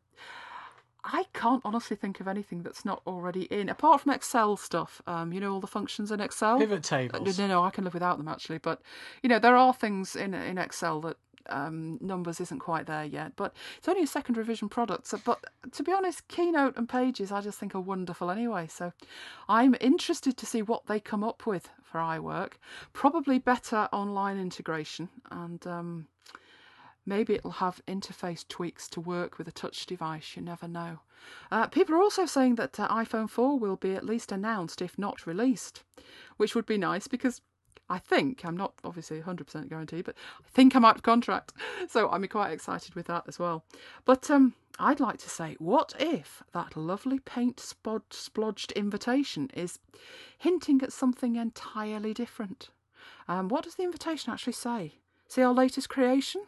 I 1.03 1.25
can't 1.33 1.61
honestly 1.65 1.97
think 1.97 2.19
of 2.19 2.27
anything 2.27 2.63
that's 2.63 2.85
not 2.85 3.01
already 3.05 3.43
in, 3.43 3.67
apart 3.67 4.01
from 4.01 4.13
Excel 4.13 4.55
stuff. 4.55 5.01
Um, 5.05 5.33
you 5.33 5.39
know, 5.39 5.53
all 5.53 5.59
the 5.59 5.67
functions 5.67 6.11
in 6.11 6.19
Excel. 6.21 6.57
Pivot 6.59 6.79
Uh, 6.91 6.97
tables. 6.97 7.37
No, 7.37 7.47
no, 7.47 7.63
I 7.63 7.71
can 7.71 7.83
live 7.83 7.93
without 7.93 8.17
them 8.17 8.27
actually. 8.27 8.59
But 8.59 8.81
you 9.21 9.29
know, 9.29 9.39
there 9.39 9.55
are 9.57 9.73
things 9.73 10.15
in 10.15 10.33
in 10.33 10.57
Excel 10.57 11.01
that 11.01 11.17
um, 11.49 11.97
numbers 12.01 12.39
isn't 12.39 12.59
quite 12.59 12.85
there 12.85 13.03
yet. 13.03 13.33
But 13.35 13.53
it's 13.77 13.89
only 13.89 14.03
a 14.03 14.07
second 14.07 14.37
revision 14.37 14.69
product. 14.69 15.07
So, 15.07 15.19
but 15.25 15.43
to 15.73 15.83
be 15.83 15.91
honest, 15.91 16.27
Keynote 16.29 16.77
and 16.77 16.87
Pages 16.87 17.31
I 17.31 17.41
just 17.41 17.59
think 17.59 17.75
are 17.75 17.81
wonderful 17.81 18.31
anyway. 18.31 18.67
So 18.67 18.93
I'm 19.49 19.75
interested 19.81 20.37
to 20.37 20.45
see 20.45 20.61
what 20.61 20.87
they 20.87 21.01
come 21.01 21.23
up 21.23 21.45
with 21.45 21.69
for 21.83 21.99
iWork. 21.99 22.53
Probably 22.93 23.39
better 23.39 23.89
online 23.91 24.39
integration 24.39 25.09
and. 25.29 25.65
Um, 25.67 26.07
Maybe 27.05 27.33
it'll 27.33 27.51
have 27.51 27.81
interface 27.87 28.47
tweaks 28.47 28.87
to 28.89 29.01
work 29.01 29.37
with 29.37 29.47
a 29.47 29.51
touch 29.51 29.85
device, 29.85 30.35
you 30.35 30.41
never 30.41 30.67
know. 30.67 30.99
Uh, 31.51 31.67
people 31.67 31.95
are 31.95 32.01
also 32.01 32.25
saying 32.25 32.55
that 32.55 32.79
uh, 32.79 32.87
iPhone 32.89 33.29
4 33.29 33.59
will 33.59 33.75
be 33.75 33.93
at 33.93 34.05
least 34.05 34.31
announced, 34.31 34.81
if 34.81 34.97
not 34.97 35.27
released, 35.27 35.83
which 36.37 36.55
would 36.55 36.65
be 36.65 36.77
nice 36.77 37.07
because 37.07 37.41
I 37.89 37.99
think, 37.99 38.45
I'm 38.45 38.55
not 38.55 38.73
obviously 38.83 39.21
100% 39.21 39.69
guaranteed, 39.69 40.05
but 40.05 40.15
I 40.39 40.49
think 40.49 40.75
I'm 40.75 40.85
out 40.85 40.95
of 40.95 41.03
contract. 41.03 41.53
So 41.89 42.09
I'm 42.09 42.25
quite 42.27 42.51
excited 42.51 42.95
with 42.95 43.07
that 43.07 43.25
as 43.27 43.37
well. 43.37 43.65
But 44.05 44.31
um, 44.31 44.53
I'd 44.79 45.01
like 45.01 45.17
to 45.17 45.29
say, 45.29 45.55
what 45.59 45.93
if 45.99 46.41
that 46.53 46.77
lovely 46.77 47.19
paint 47.19 47.57
spod- 47.57 48.09
splodged 48.09 48.73
invitation 48.75 49.51
is 49.53 49.79
hinting 50.37 50.81
at 50.81 50.93
something 50.93 51.35
entirely 51.35 52.13
different? 52.13 52.69
Um, 53.27 53.49
what 53.49 53.65
does 53.65 53.75
the 53.75 53.83
invitation 53.83 54.31
actually 54.31 54.53
say? 54.53 54.93
See 55.27 55.41
our 55.41 55.53
latest 55.53 55.89
creation? 55.89 56.41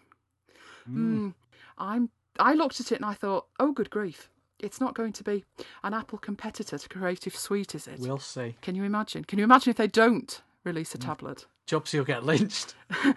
Mm. 0.90 1.34
I'm. 1.78 2.10
I 2.38 2.54
looked 2.54 2.82
at 2.82 2.92
it 2.92 2.96
and 2.96 3.06
I 3.06 3.14
thought, 3.14 3.48
oh, 3.60 3.72
good 3.72 3.90
grief! 3.90 4.30
it's 4.60 4.80
not 4.80 4.96
going 4.96 5.14
to 5.14 5.24
be 5.24 5.44
an 5.84 5.94
Apple 5.94 6.18
competitor 6.18 6.78
to 6.78 6.90
Creative 6.90 7.36
Suite, 7.36 7.76
is 7.76 7.88
it? 7.88 8.00
We'll 8.00 8.20
see. 8.20 8.56
Can 8.62 8.76
you 8.76 8.84
imagine? 8.84 9.24
Can 9.24 9.40
you 9.40 9.44
imagine 9.46 9.72
if 9.72 9.78
they 9.78 9.88
don't 9.88 10.42
release 10.64 10.96
a 10.96 10.98
tablet? 10.98 11.46
Jobs, 11.66 11.94
you'll 11.94 12.06
get 12.06 12.24
lynched. 12.24 12.76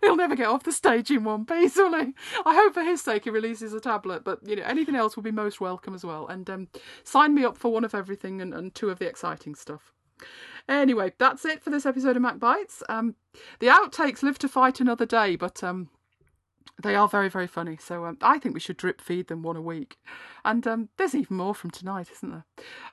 He'll 0.00 0.16
never 0.16 0.36
get 0.36 0.46
off 0.46 0.62
the 0.62 0.72
stage 0.72 1.10
in 1.10 1.24
one 1.24 1.44
piece, 1.44 1.76
will 1.76 1.98
he? 1.98 2.14
I 2.46 2.54
hope 2.54 2.74
for 2.74 2.82
his 2.82 3.02
sake 3.02 3.24
he 3.24 3.30
releases 3.30 3.72
a 3.72 3.80
tablet, 3.80 4.24
but 4.24 4.38
you 4.46 4.56
know 4.56 4.62
anything 4.64 4.94
else 4.94 5.16
will 5.16 5.22
be 5.22 5.30
most 5.30 5.60
welcome 5.60 5.94
as 5.94 6.04
well. 6.04 6.26
And 6.28 6.48
um, 6.48 6.68
sign 7.04 7.34
me 7.34 7.44
up 7.44 7.58
for 7.58 7.72
one 7.72 7.84
of 7.84 7.94
everything 7.94 8.40
and, 8.40 8.54
and 8.54 8.74
two 8.74 8.90
of 8.90 8.98
the 8.98 9.08
exciting 9.08 9.54
stuff. 9.54 9.92
Anyway, 10.68 11.12
that's 11.18 11.44
it 11.44 11.62
for 11.62 11.70
this 11.70 11.86
episode 11.86 12.16
of 12.16 12.22
MacBytes. 12.22 12.82
Um, 12.88 13.16
the 13.58 13.66
outtakes 13.66 14.22
live 14.22 14.38
to 14.38 14.48
fight 14.48 14.80
another 14.80 15.06
day, 15.06 15.36
but 15.36 15.64
um, 15.64 15.88
they 16.82 16.94
are 16.94 17.08
very, 17.08 17.28
very 17.28 17.46
funny. 17.46 17.76
So 17.80 18.04
um, 18.04 18.18
I 18.22 18.38
think 18.38 18.54
we 18.54 18.60
should 18.60 18.76
drip 18.76 19.00
feed 19.00 19.28
them 19.28 19.42
one 19.42 19.56
a 19.56 19.62
week. 19.62 19.98
And 20.44 20.66
um, 20.66 20.88
there's 20.96 21.14
even 21.14 21.36
more 21.36 21.54
from 21.54 21.70
tonight, 21.70 22.10
isn't 22.12 22.30
there? 22.30 22.44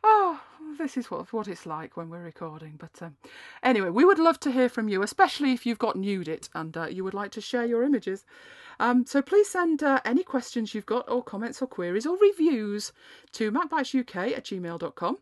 Oh, 0.04 0.42
this 0.78 0.98
is 0.98 1.12
what 1.12 1.32
what 1.34 1.48
it's 1.48 1.66
like 1.66 1.98
when 1.98 2.10
we're 2.10 2.24
recording. 2.24 2.76
But 2.78 3.02
um, 3.02 3.18
anyway, 3.64 3.90
we 3.90 4.06
would 4.06 4.20
love 4.20 4.40
to 4.42 4.52
hear 4.52 4.70
from 4.70 4.88
you, 4.90 5.02
especially 5.04 5.54
if 5.54 5.66
you've 5.66 5.80
got 5.80 5.96
nude 5.96 6.28
it 6.28 6.50
and 6.54 6.76
uh, 6.78 6.86
you 6.86 7.04
would 7.04 7.14
like 7.14 7.32
to 7.32 7.42
share 7.42 7.66
your 7.66 7.84
images. 7.84 8.26
Um, 8.80 9.06
so 9.06 9.22
please 9.22 9.50
send 9.50 9.82
uh, 9.82 10.00
any 10.06 10.24
questions 10.24 10.76
you've 10.76 10.86
got, 10.86 11.10
or 11.10 11.24
comments, 11.24 11.62
or 11.62 11.68
queries, 11.68 12.06
or 12.06 12.18
reviews 12.18 12.94
to 13.34 13.52
macbytesuk 13.52 14.16
at 14.16 14.46
gmail.com, 14.46 15.18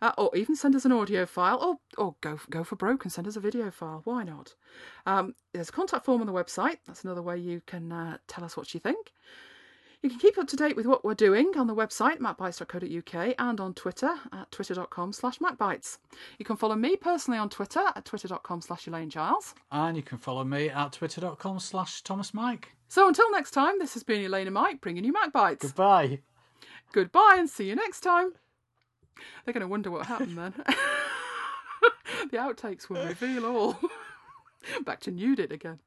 uh, 0.00 0.12
or 0.16 0.36
even 0.36 0.54
send 0.54 0.76
us 0.76 0.84
an 0.84 0.92
audio 0.92 1.26
file, 1.26 1.58
or 1.58 2.02
or 2.02 2.14
go 2.20 2.38
go 2.50 2.62
for 2.62 2.76
broke 2.76 3.04
and 3.04 3.12
send 3.12 3.26
us 3.26 3.36
a 3.36 3.40
video 3.40 3.70
file. 3.70 4.02
Why 4.04 4.22
not? 4.22 4.54
Um, 5.06 5.34
there's 5.52 5.70
a 5.70 5.72
contact 5.72 6.04
form 6.04 6.20
on 6.20 6.26
the 6.26 6.32
website. 6.32 6.78
That's 6.86 7.04
another 7.04 7.22
way 7.22 7.38
you 7.38 7.62
can 7.66 7.90
uh, 7.90 8.18
tell 8.28 8.44
us 8.44 8.56
what 8.56 8.72
you 8.74 8.80
think. 8.80 9.12
You 10.02 10.08
can 10.08 10.18
keep 10.18 10.38
up 10.38 10.48
to 10.48 10.56
date 10.56 10.76
with 10.76 10.86
what 10.86 11.04
we're 11.04 11.12
doing 11.14 11.52
on 11.58 11.66
the 11.66 11.74
website, 11.74 12.20
macbytes.co.uk, 12.20 13.34
and 13.38 13.60
on 13.60 13.74
Twitter 13.74 14.14
at 14.32 14.50
twitter.com 14.50 15.12
slash 15.12 15.38
macbites. 15.40 15.98
You 16.38 16.46
can 16.46 16.56
follow 16.56 16.74
me 16.74 16.96
personally 16.96 17.38
on 17.38 17.50
Twitter 17.50 17.82
at 17.94 18.06
twitter.com 18.06 18.62
slash 18.62 18.86
Elaine 18.86 19.10
Giles. 19.10 19.54
And 19.70 19.98
you 19.98 20.02
can 20.02 20.16
follow 20.16 20.42
me 20.42 20.70
at 20.70 20.92
twitter.com 20.92 21.58
slash 21.60 22.02
Thomas 22.02 22.32
Mike. 22.32 22.68
So 22.88 23.08
until 23.08 23.30
next 23.30 23.50
time, 23.50 23.78
this 23.78 23.92
has 23.92 24.02
been 24.02 24.24
Elaine 24.24 24.46
and 24.46 24.54
Mike 24.54 24.80
bringing 24.80 25.04
you 25.04 25.12
MacBytes. 25.12 25.60
Goodbye. 25.60 26.20
Goodbye 26.92 27.36
and 27.38 27.50
see 27.50 27.68
you 27.68 27.74
next 27.74 28.00
time. 28.00 28.32
They're 29.44 29.52
going 29.52 29.60
to 29.60 29.68
wonder 29.68 29.90
what 29.90 30.06
happened 30.06 30.38
then. 30.38 30.54
the 32.30 32.38
outtakes 32.38 32.88
will 32.88 33.04
reveal 33.06 33.44
all. 33.44 33.78
Back 34.84 35.00
to 35.00 35.10
nude 35.10 35.40
it 35.40 35.52
again. 35.52 35.78